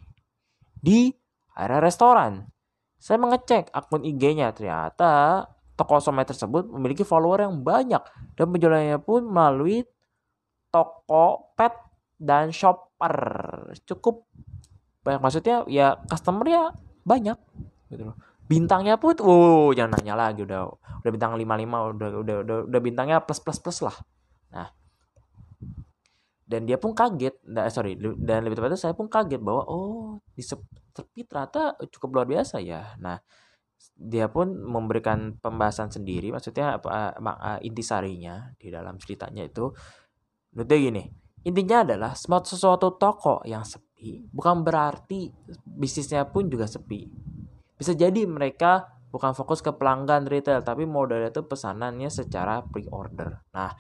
di 0.78 1.10
area 1.56 1.80
restoran 1.82 2.46
saya 3.00 3.16
mengecek 3.16 3.72
akun 3.72 4.04
IG-nya, 4.04 4.52
ternyata 4.52 5.48
toko 5.80 6.04
somai 6.04 6.28
tersebut 6.28 6.68
memiliki 6.68 7.08
follower 7.08 7.48
yang 7.48 7.64
banyak 7.64 8.04
dan 8.36 8.46
penjualannya 8.52 9.00
pun 9.00 9.24
melalui 9.24 9.88
toko 10.68 11.56
pet 11.56 11.72
dan 12.20 12.52
shopper. 12.52 13.16
Cukup 13.88 14.28
banyak 15.08 15.24
maksudnya 15.24 15.64
ya 15.72 15.96
customernya 16.12 16.76
banyak 17.08 17.40
gitu 17.88 18.12
loh. 18.12 18.20
Bintangnya 18.52 19.00
pun 19.00 19.16
wow 19.24 19.72
jangan 19.72 19.96
nanya 19.96 20.20
lagi 20.20 20.44
udah 20.44 20.68
udah 21.00 21.12
bintang 21.16 21.40
55 21.40 21.96
udah 21.96 22.10
udah 22.20 22.38
udah, 22.44 22.58
udah 22.68 22.80
bintangnya 22.84 23.24
plus 23.24 23.40
plus 23.40 23.64
plus 23.64 23.80
lah. 23.80 23.96
Nah, 24.52 24.68
dan 26.50 26.66
dia 26.66 26.82
pun 26.82 26.98
kaget. 26.98 27.46
Nah, 27.46 27.70
sorry 27.70 27.94
dan 28.18 28.42
lebih 28.42 28.58
tepatnya 28.58 28.82
saya 28.82 28.98
pun 28.98 29.06
kaget 29.06 29.38
bahwa 29.38 29.70
oh 29.70 30.18
di 30.34 30.42
sepi 30.42 31.22
ternyata 31.22 31.78
cukup 31.94 32.10
luar 32.18 32.28
biasa 32.28 32.58
ya. 32.58 32.98
Nah 32.98 33.22
dia 33.94 34.28
pun 34.28 34.52
memberikan 34.58 35.38
pembahasan 35.38 35.94
sendiri 35.94 36.34
maksudnya 36.34 36.82
apa 36.82 37.22
intisarinya 37.62 38.58
di 38.58 38.74
dalam 38.74 38.98
ceritanya 38.98 39.46
itu. 39.46 39.70
Menurut 40.58 40.74
gini 40.74 41.04
intinya 41.46 41.86
adalah 41.86 42.18
sesuatu 42.18 42.98
toko 42.98 43.46
yang 43.46 43.62
sepi 43.62 44.26
bukan 44.34 44.66
berarti 44.66 45.30
bisnisnya 45.64 46.26
pun 46.26 46.50
juga 46.50 46.66
sepi. 46.66 47.06
Bisa 47.78 47.94
jadi 47.94 48.26
mereka 48.26 48.90
bukan 49.14 49.38
fokus 49.38 49.62
ke 49.62 49.70
pelanggan 49.70 50.26
retail 50.26 50.66
tapi 50.66 50.90
modalnya 50.90 51.30
itu 51.30 51.46
pesanannya 51.46 52.10
secara 52.10 52.66
pre-order. 52.66 53.46
Nah 53.54 53.72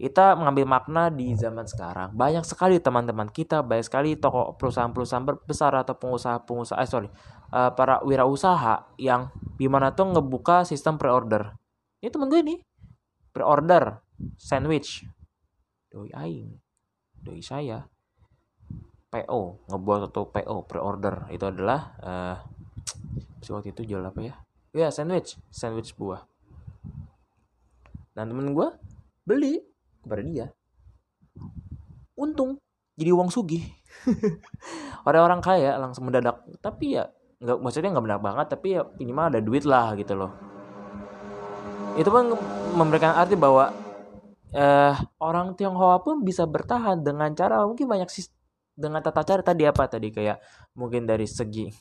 kita 0.00 0.32
mengambil 0.32 0.64
makna 0.64 1.12
di 1.12 1.36
zaman 1.36 1.68
sekarang. 1.68 2.16
Banyak 2.16 2.48
sekali 2.48 2.80
teman-teman 2.80 3.28
kita, 3.28 3.60
banyak 3.60 3.84
sekali 3.84 4.16
toko 4.16 4.56
perusahaan-perusahaan 4.56 5.44
besar 5.44 5.76
atau 5.76 5.92
pengusaha-pengusaha, 5.92 6.80
eh 6.80 6.88
sorry, 6.88 7.08
uh, 7.52 7.68
para 7.76 8.00
wirausaha 8.00 8.96
yang 8.96 9.28
gimana 9.60 9.92
tuh 9.92 10.08
ngebuka 10.08 10.64
sistem 10.64 10.96
pre-order. 10.96 11.52
Ini 12.00 12.08
temen 12.08 12.32
gue 12.32 12.40
nih, 12.40 12.58
pre-order 13.36 14.00
sandwich. 14.40 15.04
Doi 15.92 16.08
aing, 16.16 16.48
doi 17.20 17.44
saya. 17.44 17.84
PO, 19.10 19.68
ngebuat 19.68 20.08
satu 20.08 20.32
PO 20.32 20.56
pre-order 20.64 21.28
itu 21.28 21.44
adalah 21.44 21.92
uh, 23.44 23.52
waktu 23.52 23.76
itu 23.76 23.84
jual 23.84 24.00
apa 24.00 24.24
ya? 24.24 24.34
Ya 24.72 24.88
sandwich, 24.88 25.36
sandwich 25.52 25.92
buah. 25.92 26.24
Dan 28.16 28.32
temen 28.32 28.56
gue 28.56 28.68
beli 29.28 29.69
kepada 30.10 30.26
dia 30.26 30.50
untung 32.20 32.60
jadi 33.00 33.16
uang 33.16 33.32
sugih. 33.32 33.64
Orang-orang 35.08 35.40
kaya 35.40 35.80
langsung 35.80 36.04
mendadak. 36.04 36.44
Tapi 36.60 37.00
ya 37.00 37.08
nggak 37.40 37.56
maksudnya 37.56 37.96
nggak 37.96 38.04
benar 38.04 38.20
banget 38.20 38.46
tapi 38.52 38.76
ya 38.76 38.84
minimal 39.00 39.32
ada 39.32 39.40
duit 39.40 39.64
lah 39.64 39.96
gitu 39.96 40.12
loh. 40.12 40.36
Itu 41.96 42.12
pun 42.12 42.36
memberikan 42.76 43.16
arti 43.16 43.40
bahwa 43.40 43.72
eh, 44.52 44.94
orang 45.24 45.56
Tionghoa 45.56 46.04
pun 46.04 46.20
bisa 46.20 46.44
bertahan 46.44 47.00
dengan 47.00 47.32
cara 47.32 47.64
mungkin 47.64 47.88
banyak 47.88 48.12
sih 48.12 48.28
dengan 48.76 49.00
tata 49.00 49.24
cara 49.24 49.40
tadi 49.40 49.64
apa? 49.64 49.88
Tadi 49.88 50.12
kayak 50.12 50.36
mungkin 50.76 51.08
dari 51.08 51.24
segi 51.24 51.72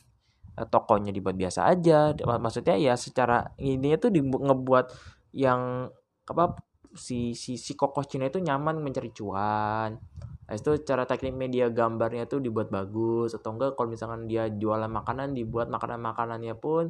eh, 0.56 0.68
tokonya 0.72 1.12
dibuat 1.12 1.36
biasa 1.36 1.68
aja. 1.68 2.16
Maksudnya 2.16 2.80
ya 2.80 2.96
secara 2.96 3.52
ini 3.60 4.00
tuh 4.00 4.16
ngebuat 4.16 4.96
yang 5.36 5.92
apa 6.30 6.69
si 6.96 7.38
si 7.38 7.58
si 7.60 7.74
kokoh 7.78 8.06
Cina 8.06 8.26
itu 8.30 8.42
nyaman 8.42 8.82
mencari 8.82 9.14
cuan. 9.14 9.98
Nah, 10.50 10.54
itu 10.58 10.82
cara 10.82 11.06
teknik 11.06 11.38
media 11.38 11.70
gambarnya 11.70 12.26
tuh 12.26 12.42
dibuat 12.42 12.74
bagus. 12.74 13.38
Atau 13.38 13.54
enggak 13.54 13.78
kalau 13.78 13.94
misalkan 13.94 14.26
dia 14.26 14.50
jualan 14.50 14.90
makanan 14.90 15.38
dibuat 15.38 15.70
makanan-makanannya 15.70 16.56
pun 16.58 16.90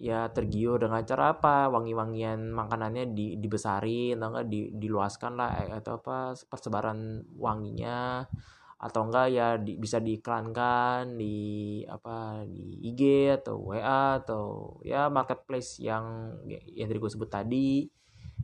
ya 0.00 0.32
tergiur 0.32 0.80
dengan 0.80 1.04
cara 1.04 1.36
apa? 1.36 1.68
Wangi-wangian 1.68 2.48
makanannya 2.56 3.12
di 3.12 3.36
dibesarin 3.36 4.16
atau 4.16 4.28
enggak 4.32 4.46
di, 4.48 4.60
diluaskan 4.80 5.32
lah 5.36 5.50
eh, 5.68 5.76
atau 5.76 6.00
apa 6.00 6.32
persebaran 6.48 7.20
wanginya. 7.36 8.24
Atau 8.80 9.12
enggak 9.12 9.26
ya 9.28 9.46
di, 9.60 9.76
bisa 9.76 10.00
diiklankan 10.00 11.20
di 11.20 11.36
apa 11.84 12.48
di 12.48 12.80
IG 12.88 13.28
atau 13.44 13.60
WA 13.60 14.24
atau 14.24 14.80
ya 14.88 15.12
marketplace 15.12 15.84
yang 15.84 16.32
yang 16.48 16.88
tadi 16.88 16.96
gue 16.96 17.12
sebut 17.12 17.28
tadi 17.28 17.99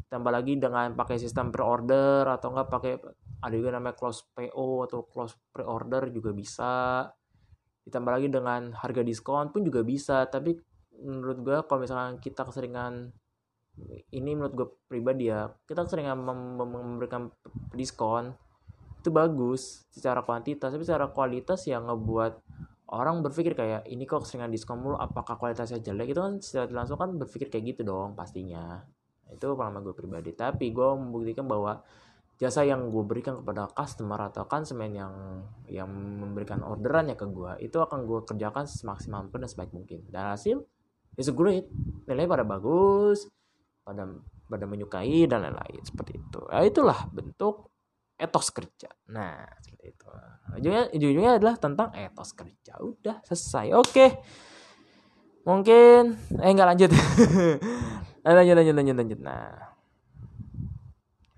tambah 0.07 0.31
lagi 0.31 0.55
dengan 0.59 0.95
pakai 0.95 1.19
sistem 1.19 1.51
pre-order 1.51 2.27
atau 2.31 2.55
enggak 2.55 2.69
pakai 2.71 2.93
ada 3.43 3.55
juga 3.55 3.75
namanya 3.75 3.99
close 3.99 4.27
PO 4.33 4.87
atau 4.87 5.07
close 5.07 5.35
pre-order 5.51 6.09
juga 6.15 6.31
bisa. 6.31 7.07
Ditambah 7.87 8.13
lagi 8.19 8.29
dengan 8.31 8.75
harga 8.75 9.03
diskon 9.07 9.55
pun 9.55 9.63
juga 9.63 9.87
bisa 9.87 10.27
tapi 10.27 10.59
menurut 10.97 11.39
gue 11.45 11.57
kalau 11.69 11.81
misalnya 11.85 12.19
kita 12.19 12.43
keseringan 12.43 13.13
ini 14.11 14.33
menurut 14.33 14.55
gue 14.57 14.69
pribadi 14.89 15.29
ya 15.29 15.53
kita 15.69 15.85
keseringan 15.85 16.17
memberikan 16.57 17.29
diskon 17.77 18.33
itu 19.05 19.13
bagus 19.13 19.87
secara 19.93 20.25
kuantitas 20.25 20.73
tapi 20.73 20.83
secara 20.83 21.13
kualitas 21.13 21.63
yang 21.69 21.87
ngebuat 21.87 22.43
orang 22.91 23.23
berpikir 23.23 23.55
kayak 23.55 23.83
ini 23.91 24.07
kok 24.07 24.27
keseringan 24.27 24.51
diskon 24.51 24.79
mulu 24.79 24.95
apakah 24.99 25.35
kualitasnya 25.39 25.83
jelek? 25.83 26.15
Itu 26.15 26.23
kan 26.23 26.39
secara 26.39 26.71
langsung 26.71 26.99
kan 26.99 27.15
berpikir 27.19 27.51
kayak 27.51 27.75
gitu 27.75 27.83
dong 27.87 28.15
pastinya 28.15 28.83
itu 29.37 29.47
pengalaman 29.53 29.85
gue 29.85 29.95
pribadi 29.95 30.33
tapi 30.33 30.73
gue 30.73 30.89
membuktikan 30.97 31.45
bahwa 31.45 31.85
jasa 32.37 32.65
yang 32.65 32.93
gue 32.93 33.05
berikan 33.05 33.41
kepada 33.41 33.69
customer 33.73 34.29
atau 34.29 34.45
konsumen 34.45 34.93
yang 34.93 35.13
yang 35.69 35.89
memberikan 35.89 36.61
orderannya 36.61 37.17
ke 37.17 37.25
gue 37.29 37.53
itu 37.65 37.79
akan 37.81 38.05
gue 38.05 38.25
kerjakan 38.29 38.69
semaksimal 38.69 39.25
mungkin 39.25 39.41
dan 39.45 39.49
sebaik 39.49 39.73
mungkin 39.73 40.01
dan 40.13 40.37
hasil 40.37 40.61
is 41.17 41.33
great 41.33 41.65
nilainya 42.05 42.29
pada 42.29 42.45
bagus 42.45 43.29
pada 43.85 44.05
pada 44.49 44.65
menyukai 44.69 45.25
dan 45.25 45.49
lain-lain 45.49 45.81
seperti 45.81 46.21
itu 46.21 46.41
nah, 46.49 46.61
itulah 46.61 47.09
bentuk 47.09 47.73
etos 48.17 48.49
kerja. 48.49 48.89
Nah, 49.13 49.45
seperti 49.61 49.93
itu. 49.93 50.07
Ujungnya, 50.57 50.85
ujungnya 50.93 51.33
adalah 51.37 51.55
tentang 51.61 51.93
etos 51.93 52.33
kerja. 52.33 52.81
Udah 52.81 53.21
selesai. 53.23 53.77
Oke. 53.77 54.07
Mungkin 55.47 56.17
eh 56.43 56.51
nggak 56.51 56.69
lanjut. 56.75 56.91
lanjut 58.35 58.55
lanjut 58.59 58.75
lanjut 58.75 58.97
lanjut. 58.97 59.21
Nah. 59.23 59.55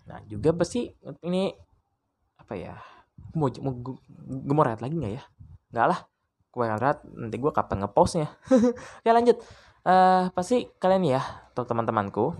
Nah, 0.08 0.18
juga 0.24 0.56
pasti 0.56 0.88
ini 1.20 1.52
apa 2.40 2.54
ya? 2.56 2.80
Mau 3.36 3.52
mau 3.60 3.72
gue 3.76 4.54
mau 4.56 4.64
rehat 4.64 4.80
lagi 4.80 4.96
nggak 4.96 5.14
ya? 5.20 5.22
Nggak 5.74 5.86
lah. 5.92 6.00
Gue 6.48 6.64
rehat 6.64 7.04
nanti 7.04 7.36
gue 7.36 7.52
kapan 7.52 7.84
ngepostnya. 7.84 8.28
ya 9.06 9.12
lanjut. 9.12 9.36
Uh, 9.88 10.28
pasti 10.36 10.68
kalian 10.76 11.16
ya, 11.16 11.22
teman-temanku, 11.56 12.36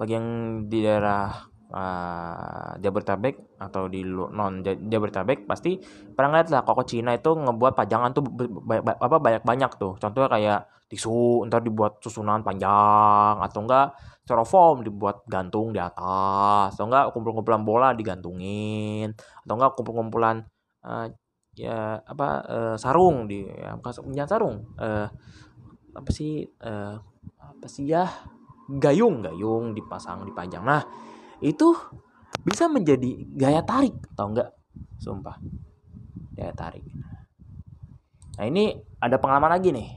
bagi 0.00 0.16
yang 0.16 0.28
di 0.64 0.80
daerah 0.80 1.49
uh, 1.70 2.76
Jabodetabek 2.82 3.58
atau 3.58 3.86
di 3.86 4.02
non 4.06 4.62
Jabodetabek 4.62 5.46
pasti 5.46 5.78
pernah 6.14 6.36
ngeliat 6.36 6.48
lah 6.50 6.62
koko 6.66 6.82
Cina 6.84 7.14
itu 7.14 7.32
ngebuat 7.34 7.74
pajangan 7.78 8.10
tuh 8.12 8.24
apa 8.98 9.16
banyak 9.18 9.42
banyak 9.46 9.70
tuh. 9.78 9.94
Contohnya 9.96 10.28
kayak 10.28 10.60
tisu 10.90 11.46
ntar 11.46 11.62
dibuat 11.62 12.02
susunan 12.02 12.42
panjang 12.42 13.38
atau 13.38 13.62
enggak 13.62 13.94
styrofoam 14.26 14.82
dibuat 14.82 15.22
gantung 15.30 15.70
di 15.70 15.78
atas 15.78 16.74
atau 16.74 16.90
enggak 16.90 17.14
kumpul-kumpulan 17.14 17.62
bola 17.62 17.88
digantungin 17.94 19.14
atau 19.46 19.54
enggak 19.54 19.78
kumpul-kumpulan 19.78 20.42
uh, 20.82 21.06
ya 21.54 21.98
apa 22.02 22.28
uh, 22.46 22.76
sarung 22.78 23.30
di 23.30 23.46
ya 23.46 23.78
bukan 23.78 24.26
sarung 24.26 24.66
uh, 24.78 25.06
apa 25.94 26.10
sih 26.10 26.42
uh, 26.62 26.94
apa 27.38 27.66
sih 27.66 27.90
ya 27.90 28.06
gayung 28.70 29.22
gayung 29.26 29.74
dipasang 29.74 30.22
dipajang. 30.26 30.62
Nah 30.62 30.82
itu 31.40 31.76
bisa 32.44 32.68
menjadi 32.68 33.26
gaya 33.36 33.60
tarik 33.64 33.96
atau 34.16 34.32
enggak 34.32 34.50
sumpah. 35.00 35.36
Gaya 36.36 36.52
tarik. 36.56 36.84
Nah 38.40 38.44
ini 38.48 38.72
ada 39.00 39.20
pengalaman 39.20 39.52
lagi 39.52 39.72
nih. 39.72 39.88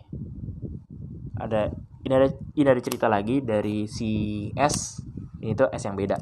Ada 1.40 1.72
ini 2.04 2.14
ada 2.14 2.28
ini 2.56 2.68
ada 2.68 2.82
cerita 2.84 3.08
lagi 3.08 3.40
dari 3.40 3.88
si 3.88 4.48
S 4.56 5.00
ini 5.44 5.52
tuh 5.52 5.68
S 5.68 5.84
yang 5.84 6.00
beda. 6.00 6.16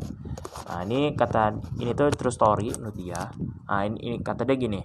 Nah 0.72 0.82
ini 0.82 1.14
kata 1.14 1.54
ini 1.78 1.94
tuh 1.94 2.10
true 2.10 2.34
story 2.34 2.74
menurut 2.74 2.98
dia. 2.98 3.30
Nah 3.70 3.86
ini, 3.86 3.98
ini 4.02 4.16
kata 4.26 4.44
dia 4.50 4.58
gini. 4.58 4.82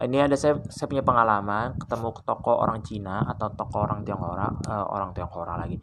Ini 0.00 0.28
ada 0.28 0.36
saya 0.36 0.60
saya 0.68 0.86
punya 0.86 1.00
pengalaman 1.00 1.80
ketemu 1.80 2.12
toko 2.20 2.60
orang 2.60 2.84
Cina 2.84 3.24
atau 3.24 3.48
toko 3.56 3.88
orang 3.88 4.04
Tionghoa 4.04 4.48
uh, 4.68 4.86
orang 4.92 5.16
Tionghoa 5.16 5.56
lagi. 5.56 5.80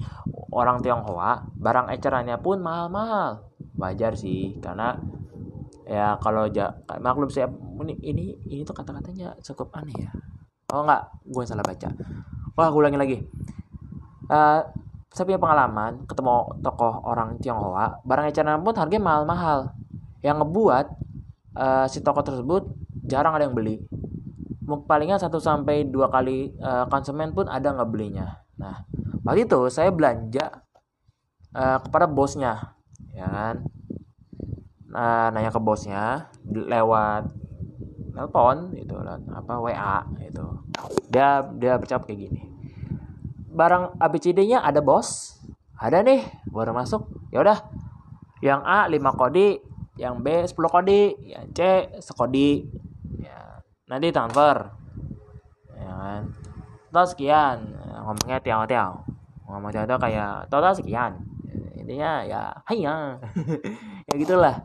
Orang 0.53 0.85
Tionghoa 0.85 1.57
barang 1.57 1.89
ecerannya 1.89 2.37
pun 2.37 2.61
mahal-mahal. 2.61 3.49
Wajar 3.81 4.13
sih 4.13 4.61
karena 4.61 4.93
ya 5.87 6.19
kalau 6.21 6.51
ja, 6.51 6.75
maklum 7.01 7.31
saya 7.31 7.49
ini 7.81 7.97
ini 8.03 8.25
ini 8.45 8.61
tuh 8.61 8.77
kata-katanya 8.77 9.33
cukup 9.41 9.73
aneh 9.73 9.95
ya. 10.05 10.11
Oh 10.75 10.83
enggak 10.83 11.09
gue 11.25 11.43
salah 11.47 11.65
baca. 11.65 11.89
Wah 12.53 12.67
gue 12.69 12.79
ulangi 12.83 12.99
lagi. 12.99 13.17
Uh, 14.27 14.59
saya 15.11 15.23
punya 15.23 15.39
pengalaman 15.39 16.03
ketemu 16.05 16.61
tokoh 16.61 16.93
orang 17.07 17.39
Tionghoa 17.39 18.03
barang 18.03 18.25
eceran 18.29 18.61
pun 18.61 18.75
harganya 18.75 19.03
mahal-mahal. 19.03 19.59
Yang 20.21 20.35
ngebuat 20.43 20.85
uh, 21.55 21.85
si 21.87 22.03
toko 22.03 22.21
tersebut 22.21 22.67
jarang 23.07 23.35
ada 23.37 23.47
yang 23.47 23.55
beli. 23.55 23.81
Palingan 24.67 25.15
satu 25.15 25.39
sampai 25.39 25.87
dua 25.87 26.11
kali 26.11 26.51
uh, 26.59 26.85
konsumen 26.91 27.31
pun 27.31 27.47
ada 27.47 27.71
nggak 27.71 27.89
belinya. 27.89 28.43
Nah 28.59 28.83
waktu 29.23 29.47
itu 29.47 29.71
saya 29.71 29.89
belanja 29.95 30.63
uh, 31.55 31.79
kepada 31.81 32.05
bosnya 32.07 32.75
ya 33.15 33.27
kan? 33.27 33.55
Nah, 34.87 35.29
nanya 35.29 35.51
ke 35.51 35.59
bosnya 35.59 36.31
lewat 36.47 37.27
telepon 38.17 38.73
itu 38.73 38.97
apa 39.29 39.53
WA 39.61 40.01
itu 40.25 40.45
dia 41.13 41.45
dia 41.53 41.77
bercakap 41.77 42.09
kayak 42.09 42.25
gini 42.25 42.41
barang 43.57 43.97
ABCD-nya 43.97 44.61
ada 44.61 44.85
bos. 44.85 45.41
Ada 45.81 46.05
nih 46.05 46.21
baru 46.53 46.77
masuk. 46.77 47.09
Ya 47.33 47.41
udah. 47.41 47.65
Yang 48.45 48.61
A 48.69 48.79
5 48.85 49.17
kodi 49.17 49.57
yang 49.97 50.21
B 50.21 50.45
10 50.45 50.53
kodi 50.53 51.17
yang 51.25 51.49
C 51.57 51.89
sekodi. 51.97 52.69
Ya 53.17 53.65
nanti 53.89 54.13
transfer. 54.13 54.69
Ya 55.73 55.89
kan. 55.89 56.21
Total 56.93 57.05
sekian. 57.09 57.57
Ngomongnya 58.05 58.37
tiao 58.39 58.63
tiao 58.69 59.17
ngomong 59.47 59.71
tiao 59.71 59.97
kayak 59.97 60.51
total 60.51 60.75
sekian. 60.75 61.23
Intinya 61.79 62.21
ya 62.27 62.51
hanya 62.67 63.15
ya 64.11 64.13
gitulah. 64.19 64.55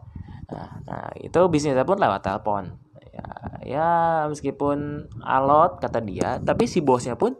Nah, 0.50 0.68
nah 0.84 1.06
itu 1.16 1.38
bisnisnya 1.48 1.86
pun 1.86 1.96
lewat 2.02 2.20
telepon. 2.26 2.76
Ya, 3.12 3.28
ya 3.62 3.90
meskipun 4.26 5.06
alot 5.22 5.78
kata 5.84 6.00
dia 6.00 6.40
tapi 6.40 6.64
si 6.64 6.80
bosnya 6.80 7.12
pun 7.12 7.36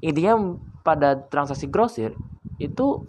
intinya 0.00 0.56
pada 0.80 1.18
transaksi 1.28 1.66
grosir 1.68 2.14
itu 2.56 3.04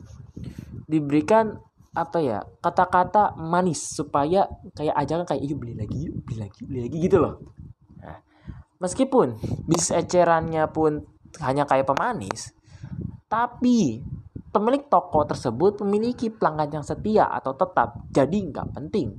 diberikan 0.87 1.59
apa 1.97 2.21
ya 2.21 2.39
kata-kata 2.61 3.33
manis 3.37 3.97
supaya 3.97 4.45
kayak 4.77 4.93
aja 4.93 5.25
kayak 5.25 5.43
yuk 5.43 5.57
beli 5.57 5.73
lagi 5.73 5.97
yuk 6.09 6.21
beli 6.25 6.37
lagi 6.45 6.61
beli 6.65 6.79
lagi 6.85 6.97
gitu 7.01 7.17
loh. 7.17 7.41
Nah, 7.97 8.21
meskipun 8.77 9.37
bisnis 9.65 9.93
ecerannya 9.97 10.69
pun 10.69 11.01
hanya 11.41 11.65
kayak 11.65 11.89
pemanis 11.89 12.53
tapi 13.27 14.05
pemilik 14.53 14.87
toko 14.87 15.27
tersebut 15.27 15.83
memiliki 15.83 16.31
pelanggan 16.31 16.81
yang 16.81 16.85
setia 16.85 17.27
atau 17.27 17.53
tetap 17.53 18.07
jadi 18.09 18.37
nggak 18.49 18.73
penting. 18.73 19.13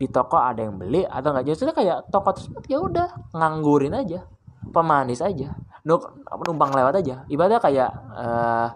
Di 0.00 0.08
toko 0.08 0.40
ada 0.40 0.64
yang 0.64 0.80
beli 0.80 1.04
atau 1.04 1.32
nggak 1.32 1.46
justru 1.48 1.72
kayak 1.72 2.08
toko 2.08 2.32
tersebut 2.32 2.62
ya 2.68 2.78
udah 2.80 3.08
nganggurin 3.36 3.96
aja 3.96 4.24
pemanis 4.68 5.24
aja. 5.24 5.56
Numpang 5.84 6.72
lewat 6.76 7.00
aja. 7.00 7.24
Ibadah 7.26 7.58
kayak 7.58 7.90
uh, 8.12 8.68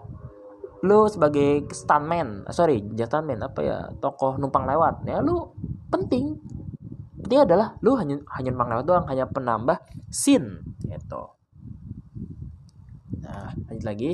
lu 0.85 1.09
sebagai 1.09 1.65
stuntman 1.73 2.45
sorry 2.53 2.77
jangan 2.93 3.25
stuntman 3.25 3.41
apa 3.41 3.59
ya 3.61 3.77
tokoh 4.01 4.41
numpang 4.41 4.65
lewat. 4.65 5.05
Ya 5.05 5.21
lu 5.21 5.53
penting. 5.93 6.41
Penting 7.21 7.41
adalah 7.45 7.77
lu 7.81 7.97
hanya 7.97 8.21
hanya 8.37 8.49
numpang 8.53 8.69
lewat 8.73 8.85
doang 8.85 9.05
hanya 9.09 9.25
penambah 9.29 9.77
scene 10.09 10.61
gitu. 10.85 11.33
Nah 13.21 13.53
lanjut 13.69 13.85
lagi. 13.85 14.11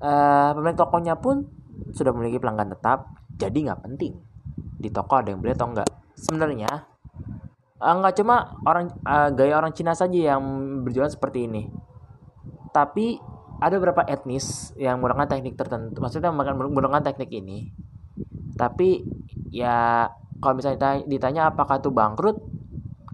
Uh, 0.00 0.56
pemilik 0.56 0.80
tokonya 0.80 1.14
pun 1.20 1.44
sudah 1.92 2.16
memiliki 2.16 2.40
pelanggan 2.40 2.72
tetap 2.72 3.12
jadi 3.36 3.72
nggak 3.72 3.84
penting. 3.84 4.16
Di 4.80 4.88
toko 4.88 5.20
ada 5.20 5.28
yang 5.32 5.44
beli 5.44 5.52
atau 5.52 5.68
enggak 5.68 5.88
sebenarnya 6.16 6.89
uh, 7.80 7.94
nggak 8.00 8.14
cuma 8.20 8.54
orang 8.68 8.92
uh, 9.02 9.32
gaya 9.32 9.56
orang 9.56 9.72
Cina 9.72 9.96
saja 9.96 10.36
yang 10.36 10.40
berjualan 10.84 11.10
seperti 11.10 11.48
ini. 11.48 11.72
Tapi 12.70 13.18
ada 13.60 13.76
beberapa 13.76 14.06
etnis 14.06 14.72
yang 14.78 15.00
menggunakan 15.02 15.28
teknik 15.28 15.54
tertentu 15.58 15.98
maksudnya 16.00 16.32
menggunakan 16.32 17.02
teknik 17.02 17.32
ini. 17.32 17.72
Tapi 18.54 19.04
ya 19.50 20.06
kalau 20.40 20.54
misalnya 20.56 21.04
ditanya 21.04 21.52
apakah 21.52 21.80
itu 21.80 21.92
bangkrut 21.92 22.40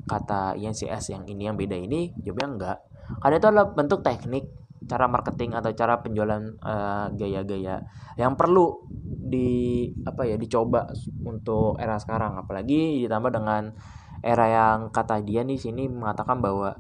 kata 0.07 0.55
INCS 0.55 1.11
yang 1.11 1.27
ini 1.27 1.51
yang 1.51 1.59
beda 1.59 1.75
ini 1.75 2.15
jawabnya 2.23 2.47
enggak. 2.47 2.79
Karena 3.23 3.37
itu 3.39 3.47
adalah 3.51 3.67
bentuk 3.75 4.03
teknik 4.07 4.47
cara 4.87 5.11
marketing 5.11 5.51
atau 5.59 5.75
cara 5.75 5.99
penjualan 5.99 6.39
uh, 6.63 7.11
gaya-gaya 7.11 7.83
yang 8.15 8.39
perlu 8.39 8.87
di 9.27 9.91
apa 10.07 10.23
ya 10.23 10.39
dicoba 10.39 10.87
untuk 11.27 11.75
era 11.83 11.99
sekarang. 11.99 12.39
Apalagi 12.39 13.03
ditambah 13.03 13.35
dengan 13.35 13.75
era 14.25 14.47
yang 14.49 14.93
kata 14.93 15.21
dia 15.25 15.43
di 15.43 15.57
sini 15.57 15.89
mengatakan 15.89 16.41
bahwa 16.41 16.77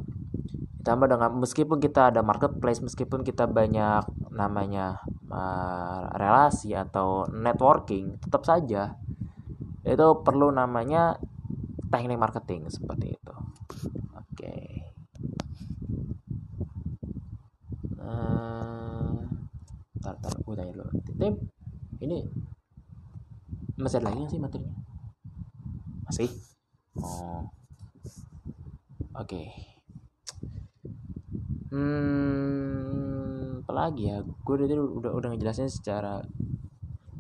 ditambah 0.87 1.11
dengan 1.11 1.31
meskipun 1.43 1.83
kita 1.83 2.15
ada 2.15 2.23
marketplace 2.23 2.79
meskipun 2.79 3.27
kita 3.27 3.51
banyak 3.51 4.07
namanya 4.31 5.03
uh, 5.27 6.07
relasi 6.15 6.79
atau 6.79 7.27
networking 7.27 8.23
tetap 8.23 8.47
saja 8.47 8.95
itu 9.83 10.07
perlu 10.23 10.51
namanya 10.55 11.19
teknik 11.91 12.19
marketing 12.19 12.67
seperti 12.71 13.19
itu. 13.19 13.35
Oke. 14.15 14.35
Okay. 14.35 14.67
uh, 18.03 19.15
tar, 20.03 20.15
tar, 20.23 20.35
tim 21.19 21.35
ini 22.03 22.27
masih 23.75 23.99
ada 24.01 24.11
lagi 24.11 24.23
sih 24.31 24.39
materinya? 24.39 24.75
Masih 26.07 26.31
oh. 27.01 27.49
Oke. 29.17 29.25
Okay. 29.25 29.49
hmm 31.73 33.65
apalagi 33.67 34.09
ya? 34.09 34.25
Gue 34.25 34.55
udah 34.57 34.67
udah 34.73 35.13
udah 35.13 35.29
ngejelasin 35.35 35.69
secara 35.69 36.25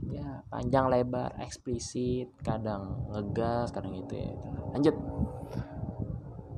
ya 0.07 0.41
panjang 0.49 0.87
lebar 0.89 1.35
eksplisit 1.43 2.31
kadang 2.41 3.11
ngegas 3.12 3.74
kadang 3.74 3.93
gitu 3.93 4.14
ya. 4.16 4.33
Lanjut. 4.72 4.97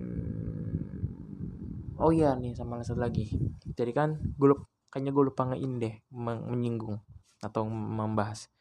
oh 1.97 2.13
iya 2.13 2.37
nih 2.37 2.53
sama 2.53 2.81
satu 2.85 3.01
lagi. 3.01 3.31
Jadi 3.73 3.91
kan 3.95 4.19
gue 4.37 4.53
kayaknya 4.93 5.11
gue 5.13 5.23
lupa 5.25 5.49
ngein 5.49 5.73
deh 5.81 5.95
menyinggung 6.13 7.01
atau 7.41 7.63
membahas 7.65 8.51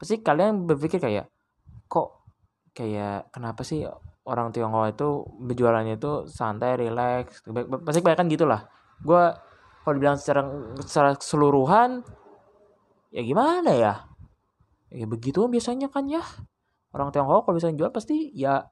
pasti 0.00 0.24
kalian 0.24 0.64
berpikir 0.64 0.96
kayak 0.96 1.28
kok 1.84 2.24
kayak 2.72 3.28
kenapa 3.28 3.60
sih 3.60 3.84
orang 4.24 4.48
Tionghoa 4.48 4.96
itu 4.96 5.28
berjualannya 5.44 6.00
itu 6.00 6.24
santai, 6.24 6.80
relax, 6.80 7.44
pasti 7.84 8.00
banyak 8.00 8.18
kan 8.18 8.28
gitulah. 8.32 8.60
Gue 9.04 9.28
kalau 9.84 9.94
dibilang 9.96 10.16
secara 10.16 10.48
secara 10.80 11.12
keseluruhan 11.20 12.00
ya 13.12 13.20
gimana 13.20 13.76
ya? 13.76 13.94
Ya 14.88 15.04
begitu 15.04 15.44
biasanya 15.44 15.92
kan 15.92 16.08
ya. 16.08 16.24
Orang 16.96 17.12
Tiongkok 17.12 17.44
kalau 17.44 17.60
bisa 17.60 17.68
jual 17.68 17.92
pasti 17.92 18.32
ya 18.32 18.64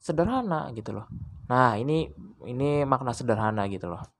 sederhana 0.00 0.72
gitu 0.72 0.96
loh. 0.96 1.04
Nah 1.52 1.76
ini 1.76 2.08
ini 2.48 2.88
makna 2.88 3.12
sederhana 3.12 3.68
gitu 3.68 3.92
loh 3.92 4.17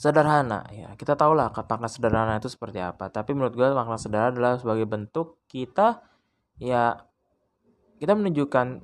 sederhana. 0.00 0.64
Ya 0.72 0.96
kita 0.96 1.12
tahu 1.12 1.36
lah 1.36 1.52
makna 1.52 1.84
sederhana 1.84 2.40
itu 2.40 2.48
seperti 2.48 2.80
apa. 2.80 3.12
Tapi 3.12 3.36
menurut 3.36 3.52
gue 3.52 3.68
makna 3.76 4.00
sederhana 4.00 4.32
adalah 4.32 4.56
sebagai 4.56 4.88
bentuk 4.88 5.44
kita 5.44 6.00
ya 6.56 7.04
kita 8.00 8.16
menunjukkan 8.16 8.80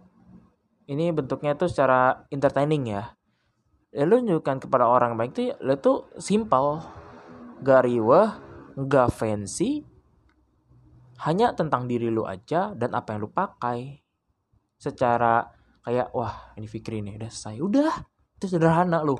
ini 0.92 1.16
bentuknya 1.16 1.56
itu 1.56 1.72
secara 1.72 2.28
entertaining 2.28 2.92
ya. 2.92 3.16
Ya 3.96 4.04
lu 4.04 4.20
nunjukkan 4.20 4.68
kepada 4.68 4.84
orang 4.84 5.16
baik 5.16 5.32
tuh 5.32 5.56
lu 5.64 5.80
tuh 5.80 6.04
simpel 6.20 6.84
gak 7.64 7.88
riweh 7.88 8.28
gak 8.76 9.08
fancy 9.08 9.88
hanya 11.24 11.56
tentang 11.56 11.88
diri 11.88 12.12
lu 12.12 12.28
aja 12.28 12.76
dan 12.76 12.92
apa 12.92 13.16
yang 13.16 13.24
lu 13.24 13.32
pakai. 13.32 14.04
Secara 14.76 15.48
kayak 15.80 16.12
wah 16.12 16.52
ini 16.60 16.68
fikri 16.68 17.00
nih 17.00 17.16
udah 17.16 17.30
selesai. 17.32 17.56
Udah 17.56 17.94
itu 18.36 18.52
sederhana 18.52 19.00
lu 19.00 19.16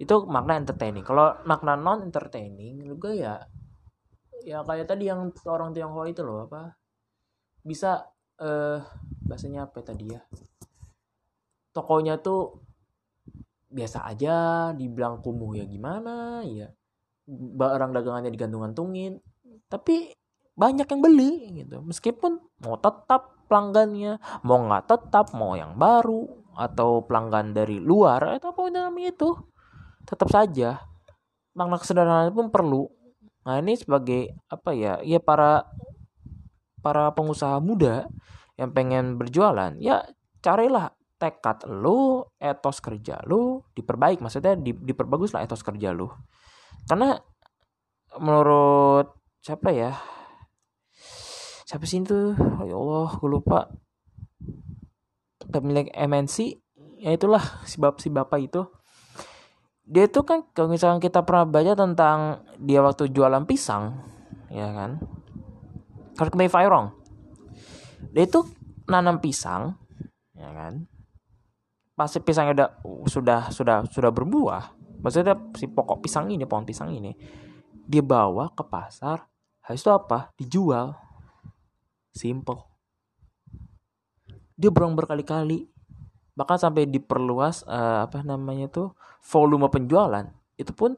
itu 0.00 0.14
makna 0.24 0.56
entertaining. 0.56 1.04
Kalau 1.04 1.36
makna 1.44 1.76
non 1.76 2.00
entertaining 2.00 2.88
gue 2.96 3.20
ya 3.20 3.36
ya 4.40 4.64
kayak 4.64 4.88
tadi 4.88 5.12
yang 5.12 5.28
orang 5.44 5.76
Tionghoa 5.76 6.08
itu 6.08 6.24
loh 6.24 6.48
apa 6.48 6.72
bisa 7.60 8.08
eh 8.40 8.80
bahasanya 9.28 9.68
apa 9.68 9.84
tadi 9.84 10.08
ya? 10.08 10.20
Tokonya 11.76 12.16
tuh 12.24 12.64
biasa 13.70 14.08
aja 14.08 14.72
dibilang 14.72 15.20
kumuh 15.22 15.54
ya 15.54 15.68
gimana 15.68 16.42
ya 16.42 16.72
barang 17.30 17.94
dagangannya 17.94 18.34
digantung-gantungin 18.34 19.22
tapi 19.70 20.10
banyak 20.56 20.88
yang 20.88 21.00
beli 21.04 21.32
gitu. 21.62 21.84
Meskipun 21.84 22.40
mau 22.64 22.80
tetap 22.80 23.36
pelanggannya 23.46 24.16
mau 24.48 24.64
nggak 24.64 24.88
tetap 24.88 25.36
mau 25.36 25.54
yang 25.54 25.76
baru 25.76 26.26
atau 26.56 27.04
pelanggan 27.06 27.52
dari 27.54 27.78
luar 27.78 28.40
atau 28.40 28.56
apa 28.56 28.72
namanya 28.72 29.14
itu 29.14 29.30
tetap 30.10 30.28
saja 30.28 30.82
makna 31.54 31.78
kesederhanaan 31.78 32.34
pun 32.34 32.50
perlu 32.50 32.90
nah 33.46 33.56
ini 33.62 33.78
sebagai 33.78 34.36
apa 34.50 34.74
ya 34.74 34.98
ya 35.00 35.22
para 35.22 35.64
para 36.84 37.14
pengusaha 37.14 37.62
muda 37.62 38.10
yang 38.60 38.74
pengen 38.74 39.16
berjualan 39.16 39.72
ya 39.80 40.04
carilah 40.44 40.92
tekad 41.20 41.68
lu, 41.68 42.24
etos 42.40 42.80
kerja 42.80 43.20
lu 43.28 43.60
diperbaik, 43.76 44.24
maksudnya 44.24 44.56
di, 44.56 44.72
diperbagus 44.72 45.36
lah 45.36 45.44
etos 45.44 45.60
kerja 45.60 45.92
lu. 45.92 46.08
Karena 46.88 47.20
menurut 48.16 49.12
siapa 49.44 49.68
ya? 49.68 49.92
Siapa 51.68 51.84
sih 51.84 52.00
itu? 52.02 52.34
Oh, 52.34 52.64
ya 52.64 52.74
Allah, 52.74 53.08
gue 53.20 53.30
lupa. 53.30 53.68
Pemilik 55.52 55.92
MNC, 55.92 56.56
ya 57.04 57.12
itulah 57.12 57.44
si 57.68 57.76
bap 57.76 58.00
si 58.00 58.08
bapak 58.08 58.40
itu. 58.40 58.64
Dia 59.90 60.06
itu 60.06 60.22
kan 60.22 60.46
kalau 60.54 60.70
misalnya 60.70 61.02
kita 61.02 61.26
pernah 61.26 61.50
baca 61.50 61.74
tentang 61.74 62.46
dia 62.62 62.78
waktu 62.78 63.10
jualan 63.10 63.42
pisang, 63.42 63.98
ya 64.46 64.70
kan? 64.70 65.02
Correct 66.14 66.38
me 66.38 66.46
if. 66.46 66.54
Dia 68.14 68.22
itu 68.22 68.46
nanam 68.86 69.18
pisang, 69.18 69.74
ya 70.38 70.46
kan? 70.54 70.86
pasti 72.00 72.16
pisangnya 72.24 72.56
udah 72.56 72.70
sudah 73.04 73.40
sudah 73.52 73.76
sudah 73.92 74.08
berbuah 74.08 74.72
maksudnya 75.04 75.36
si 75.52 75.68
pokok 75.68 76.00
pisang 76.00 76.32
ini 76.32 76.48
pohon 76.48 76.64
pisang 76.64 76.88
ini 76.96 77.12
dia 77.84 78.00
bawa 78.00 78.48
ke 78.56 78.64
pasar 78.64 79.28
habis 79.60 79.84
itu 79.84 79.92
apa 79.92 80.32
dijual 80.40 80.96
simple 82.16 82.64
dia 84.56 84.72
berang 84.72 84.96
berkali-kali 84.96 85.68
bahkan 86.38 86.56
sampai 86.56 86.86
diperluas 86.86 87.66
uh, 87.66 88.06
apa 88.06 88.22
namanya 88.22 88.70
tuh 88.70 88.94
volume 89.26 89.66
penjualan 89.68 90.26
itu 90.56 90.72
pun 90.72 90.94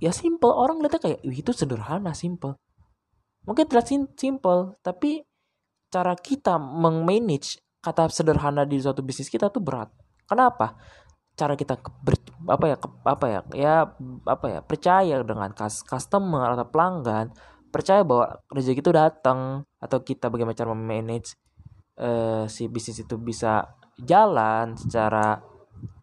ya 0.00 0.10
simple 0.10 0.50
orang 0.50 0.80
lihatnya 0.80 1.00
kayak 1.00 1.20
itu 1.24 1.52
sederhana 1.52 2.12
simple 2.12 2.56
mungkin 3.44 3.64
terlihat 3.68 4.14
simple 4.16 4.76
tapi 4.80 5.24
cara 5.90 6.14
kita 6.14 6.56
mengmanage 6.56 7.58
kata 7.80 8.12
sederhana 8.12 8.68
di 8.68 8.76
suatu 8.78 9.00
bisnis 9.00 9.32
kita 9.32 9.48
tuh 9.48 9.64
berat. 9.64 9.88
Kenapa? 10.28 10.76
Cara 11.34 11.56
kita 11.56 11.80
ber, 12.04 12.20
apa 12.46 12.64
ya 12.68 12.76
ke, 12.76 12.88
apa 13.02 13.26
ya 13.26 13.40
ya 13.56 13.74
apa 14.28 14.46
ya 14.46 14.60
percaya 14.60 15.16
dengan 15.24 15.50
customer 15.56 16.52
atau 16.52 16.66
pelanggan 16.68 17.32
percaya 17.72 18.04
bahwa 18.04 18.42
rezeki 18.52 18.82
itu 18.82 18.92
datang 18.92 19.64
atau 19.80 19.98
kita 20.02 20.28
bagaimana 20.28 20.58
cara 20.58 20.74
memanage 20.74 21.38
uh, 22.00 22.44
si 22.48 22.66
bisnis 22.66 23.04
itu 23.04 23.20
bisa 23.20 23.68
jalan 24.00 24.74
secara 24.74 25.38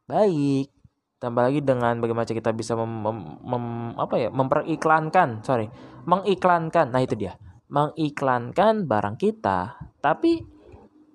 baik 0.06 0.70
tambah 1.18 1.50
lagi 1.50 1.66
dengan 1.66 1.98
bagaimana 1.98 2.30
kita 2.30 2.54
bisa 2.54 2.78
mem, 2.78 2.88
mem, 2.88 3.18
mem, 3.42 3.66
apa 3.98 4.16
ya 4.22 4.30
memperiklankan 4.30 5.42
sorry 5.42 5.68
mengiklankan 6.06 6.94
nah 6.94 7.02
itu 7.02 7.18
dia 7.18 7.36
mengiklankan 7.68 8.86
barang 8.86 9.18
kita 9.18 9.76
tapi 10.00 10.40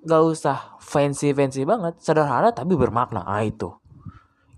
gak 0.03 0.23
usah 0.27 0.59
fancy 0.83 1.31
fancy 1.31 1.63
banget 1.63 1.95
sederhana 2.03 2.51
tapi 2.51 2.75
bermakna 2.75 3.23
ah 3.23 3.43
itu. 3.47 3.71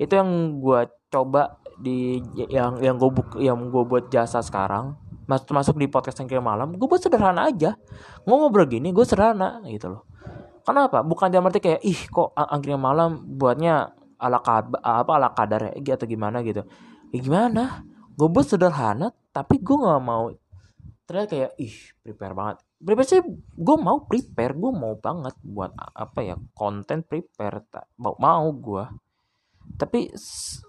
Itu 0.01 0.17
yang 0.17 0.59
gue 0.59 0.89
coba 1.13 1.61
di 1.79 2.19
yang 2.49 2.81
yang 2.81 2.97
gue 2.97 3.11
buk 3.13 3.37
yang 3.39 3.61
gue 3.69 3.85
buat 3.85 4.09
jasa 4.09 4.41
sekarang 4.41 4.97
masuk 5.25 5.57
masuk 5.57 5.77
di 5.81 5.89
podcast 5.89 6.21
yang 6.21 6.45
malam 6.45 6.75
gue 6.75 6.89
buat 6.89 7.01
sederhana 7.01 7.53
aja. 7.53 7.77
Ngomong 8.25 8.51
begini 8.51 8.91
gue 8.91 9.05
sederhana 9.05 9.61
gitu 9.69 9.93
loh 9.93 10.03
kenapa? 10.65 11.05
Bukan 11.05 11.31
dia 11.31 11.45
arti 11.45 11.61
kayak 11.61 11.83
ih 11.85 12.01
kok 12.09 12.33
angkringan 12.35 12.83
malam 12.83 13.11
buatnya 13.37 13.95
ala 14.19 14.41
kad 14.41 14.73
apa 14.81 15.13
ala 15.15 15.31
kadar 15.37 15.77
ya 15.77 15.95
atau 15.95 16.09
gimana 16.09 16.41
gitu. 16.41 16.65
Ya 17.13 17.19
gimana? 17.21 17.85
Gue 18.17 18.33
buat 18.33 18.49
sederhana 18.49 19.13
tapi 19.31 19.61
gue 19.61 19.77
nggak 19.77 20.03
mau. 20.03 20.33
Ternyata 21.05 21.29
kayak 21.29 21.51
ih 21.61 21.77
prepare 22.01 22.35
banget. 22.35 22.57
Prepare 22.81 23.09
sih 23.09 23.21
gue 23.55 23.77
mau 23.77 24.03
prepare 24.09 24.57
gue 24.57 24.73
mau 24.73 24.97
banget 24.97 25.37
buat 25.45 25.77
apa 25.77 26.21
ya 26.25 26.37
konten 26.57 27.05
prepare 27.05 27.65
tak 27.69 27.87
mau 28.01 28.17
mau 28.17 28.49
gue 28.53 28.85
tapi 29.75 30.13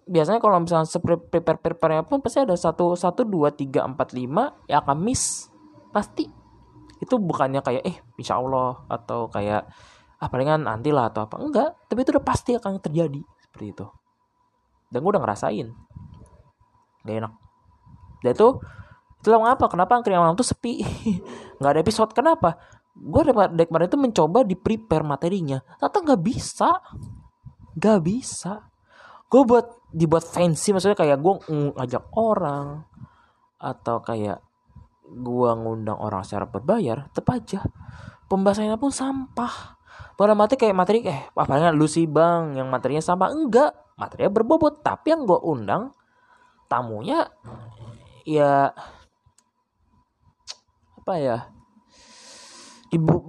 biasanya 0.07 0.39
kalau 0.41 0.57
misalnya 0.63 0.87
prepare 1.29 1.59
prepare 1.61 2.01
pun 2.07 2.23
pasti 2.23 2.41
ada 2.41 2.55
satu 2.57 2.97
satu 2.97 3.21
dua 3.27 3.53
tiga 3.53 3.85
empat 3.85 4.15
lima 4.15 4.55
yang 4.65 4.81
akan 4.81 4.97
miss. 5.03 5.51
Pasti. 5.91 6.25
Itu 6.97 7.19
bukannya 7.21 7.61
kayak 7.61 7.83
eh 7.85 7.97
insya 8.15 8.39
Allah 8.39 8.83
atau 8.87 9.27
kayak 9.31 9.67
ah 10.15 10.27
palingan 10.31 10.63
nanti 10.65 10.89
lah 10.89 11.11
atau 11.11 11.27
apa. 11.27 11.39
Enggak 11.39 11.69
tapi 11.87 12.03
itu 12.03 12.15
udah 12.15 12.25
pasti 12.25 12.55
akan 12.55 12.79
terjadi 12.79 13.21
seperti 13.41 13.65
itu. 13.75 13.85
Dan 14.89 15.03
gue 15.03 15.11
udah 15.11 15.23
ngerasain. 15.23 15.67
Gak 17.05 17.15
enak. 17.19 17.33
Dan 18.23 18.31
itu 18.33 18.49
Itulah 19.25 19.41
ngapa 19.41 19.73
kenapa 19.73 19.97
angkringan 19.97 20.21
malam 20.21 20.37
tuh 20.37 20.45
sepi. 20.45 20.85
Nggak 21.57 21.71
ada 21.73 21.81
episode. 21.81 22.13
Kenapa? 22.13 22.61
Gue 22.93 23.25
dari 23.25 23.65
kemarin 23.65 23.89
itu 23.89 23.97
mencoba 23.97 24.45
di 24.45 24.53
prepare 24.53 25.01
materinya. 25.01 25.57
Ternyata 25.81 25.97
nggak 26.05 26.21
bisa. 26.21 26.69
Nggak 27.73 27.99
bisa. 28.05 28.69
Gue 29.25 29.41
buat 29.49 29.65
dibuat 29.89 30.29
fancy 30.29 30.77
maksudnya 30.77 30.93
kayak 30.93 31.17
gue 31.25 31.33
ngajak 31.73 32.05
orang 32.13 32.85
atau 33.57 33.97
kayak 34.05 34.45
gue 35.09 35.49
ngundang 35.55 35.97
orang 35.97 36.25
secara 36.25 36.49
berbayar 36.49 37.07
tetap 37.11 37.29
aja. 37.33 37.59
Pembahasannya 38.25 38.77
pun 38.81 38.89
sampah. 38.89 39.77
Pada 40.15 40.31
mati 40.31 40.55
kayak 40.55 40.75
materi 40.75 41.03
eh 41.03 41.27
apalagi 41.35 41.75
lu 41.75 41.85
sih 41.85 42.07
bang 42.07 42.55
yang 42.55 42.67
materinya 42.71 43.03
sampah? 43.03 43.29
Enggak 43.35 43.71
materinya 43.99 44.31
berbobot. 44.31 44.81
Tapi 44.81 45.13
yang 45.13 45.27
gue 45.27 45.39
undang 45.43 45.93
tamunya 46.65 47.29
ya 48.25 48.73
apa 50.99 51.13
ya? 51.21 51.37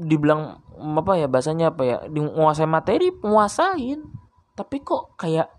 Dibilang 0.00 0.62
apa 0.76 1.12
ya 1.18 1.26
bahasanya 1.26 1.74
apa 1.74 1.82
ya? 1.84 1.96
Menguasai 2.08 2.70
materi 2.70 3.12
menguasain. 3.12 4.00
Tapi 4.56 4.76
kok 4.80 5.18
kayak 5.20 5.52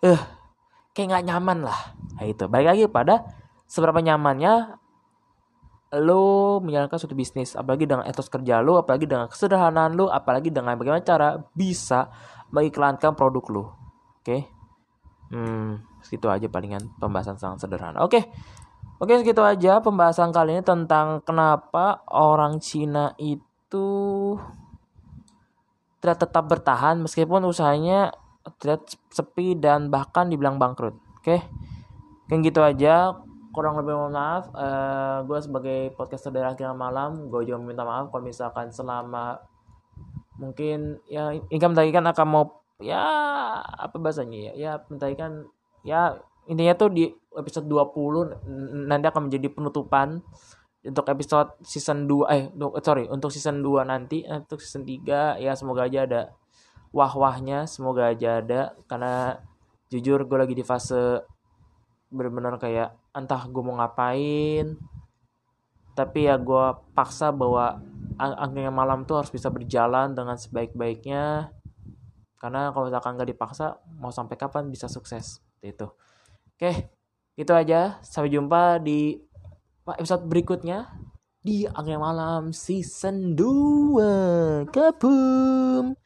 eh 0.00 0.20
kayak 0.96 1.06
nggak 1.12 1.26
nyaman 1.28 1.68
lah. 1.68 1.80
Nah, 2.16 2.24
itu. 2.24 2.44
Baik 2.48 2.66
lagi 2.72 2.84
pada 2.88 3.39
seberapa 3.70 4.02
nyamannya 4.02 4.82
lo 6.02 6.58
menjalankan 6.62 6.98
suatu 6.98 7.14
bisnis 7.14 7.54
apalagi 7.54 7.86
dengan 7.86 8.06
etos 8.06 8.26
kerja 8.26 8.58
lo 8.62 8.82
apalagi 8.82 9.06
dengan 9.06 9.30
kesederhanaan 9.30 9.94
lo 9.94 10.10
apalagi 10.10 10.50
dengan 10.50 10.74
bagaimana 10.74 11.02
cara 11.06 11.38
bisa 11.54 12.10
mengiklankan 12.50 13.14
produk 13.14 13.44
lo 13.50 13.62
oke 13.62 13.70
okay? 14.22 14.40
hmm 15.30 16.02
segitu 16.02 16.26
aja 16.26 16.50
palingan 16.50 16.90
pembahasan 16.98 17.38
sangat 17.38 17.62
sederhana 17.66 18.02
oke 18.02 18.10
okay. 18.10 18.24
Oke 19.00 19.16
segitu 19.16 19.40
aja 19.40 19.80
pembahasan 19.80 20.28
kali 20.28 20.60
ini 20.60 20.64
tentang 20.64 21.24
kenapa 21.24 22.04
orang 22.12 22.60
Cina 22.60 23.16
itu 23.16 23.88
tidak 26.04 26.20
tetap 26.20 26.44
bertahan 26.44 27.00
meskipun 27.00 27.48
usahanya 27.48 28.12
tidak 28.60 28.84
sepi 29.08 29.56
dan 29.56 29.88
bahkan 29.88 30.28
dibilang 30.28 30.60
bangkrut. 30.60 31.00
Oke, 31.16 31.40
kayak 32.28 32.40
gitu 32.44 32.60
aja. 32.60 33.24
Kurang 33.50 33.74
lebih 33.82 33.98
mohon 33.98 34.14
maaf. 34.14 34.50
Uh, 34.54 34.62
eh, 34.62 35.18
gue 35.26 35.38
sebagai 35.42 35.78
podcaster 35.98 36.30
dari 36.30 36.46
akhir 36.46 36.70
malam, 36.78 37.30
gue 37.30 37.42
juga 37.46 37.58
minta 37.58 37.82
maaf 37.82 38.10
kalau 38.14 38.22
misalkan 38.22 38.70
selama 38.70 39.42
mungkin 40.40 40.96
ya 41.04 41.36
Ingam 41.52 41.76
tadi 41.76 41.92
kan 41.92 42.08
akan 42.08 42.26
mau 42.26 42.44
ya 42.80 43.04
apa 43.60 44.00
bahasanya 44.00 44.50
ya 44.50 44.52
ya 44.56 44.72
tadi 44.96 45.12
kan 45.12 45.44
ya 45.84 46.16
intinya 46.48 46.72
tuh 46.72 46.88
di 46.88 47.04
episode 47.36 47.68
20 47.68 48.88
nanti 48.88 49.06
akan 49.06 49.28
menjadi 49.28 49.52
penutupan 49.52 50.24
untuk 50.80 51.04
episode 51.12 51.60
season 51.60 52.08
2 52.08 52.24
eh 52.32 52.42
sorry 52.80 53.04
untuk 53.12 53.28
season 53.28 53.60
2 53.60 53.84
nanti 53.84 54.24
eh, 54.24 54.40
untuk 54.40 54.64
season 54.64 54.88
3 54.88 55.36
ya 55.44 55.52
semoga 55.52 55.84
aja 55.84 56.08
ada 56.08 56.22
wah-wahnya 56.96 57.68
semoga 57.68 58.08
aja 58.08 58.40
ada 58.40 58.72
karena 58.88 59.36
jujur 59.92 60.24
gue 60.24 60.38
lagi 60.40 60.56
di 60.56 60.64
fase 60.64 61.20
benar-benar 62.08 62.56
kayak 62.56 62.96
entah 63.16 63.42
gue 63.46 63.62
mau 63.62 63.76
ngapain 63.78 64.78
tapi 65.98 66.30
ya 66.30 66.38
gue 66.38 66.66
paksa 66.94 67.34
bahwa 67.34 67.82
angin 68.18 68.70
malam 68.70 69.02
tuh 69.04 69.20
harus 69.20 69.32
bisa 69.32 69.50
berjalan 69.50 70.14
dengan 70.14 70.36
sebaik-baiknya 70.38 71.50
karena 72.40 72.72
kalau 72.72 72.88
misalkan 72.88 73.20
gak 73.20 73.30
dipaksa 73.30 73.80
mau 74.00 74.14
sampai 74.14 74.36
kapan 74.38 74.70
bisa 74.72 74.88
sukses 74.88 75.44
itu 75.60 75.88
oke 76.56 77.00
itu 77.40 77.52
aja. 77.56 77.96
Sampai 78.04 78.28
jumpa 78.28 78.76
di 78.84 79.16
episode 79.88 80.28
berikutnya 80.28 80.92
di 81.40 81.64
Angin 81.64 81.96
Malam 81.96 82.52
Season 82.52 83.32
2. 83.32 84.68
Kabum. 84.68 85.96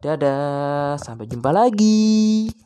Dadah, 0.00 0.96
sampai 0.96 1.28
jumpa 1.28 1.52
lagi. 1.52 2.63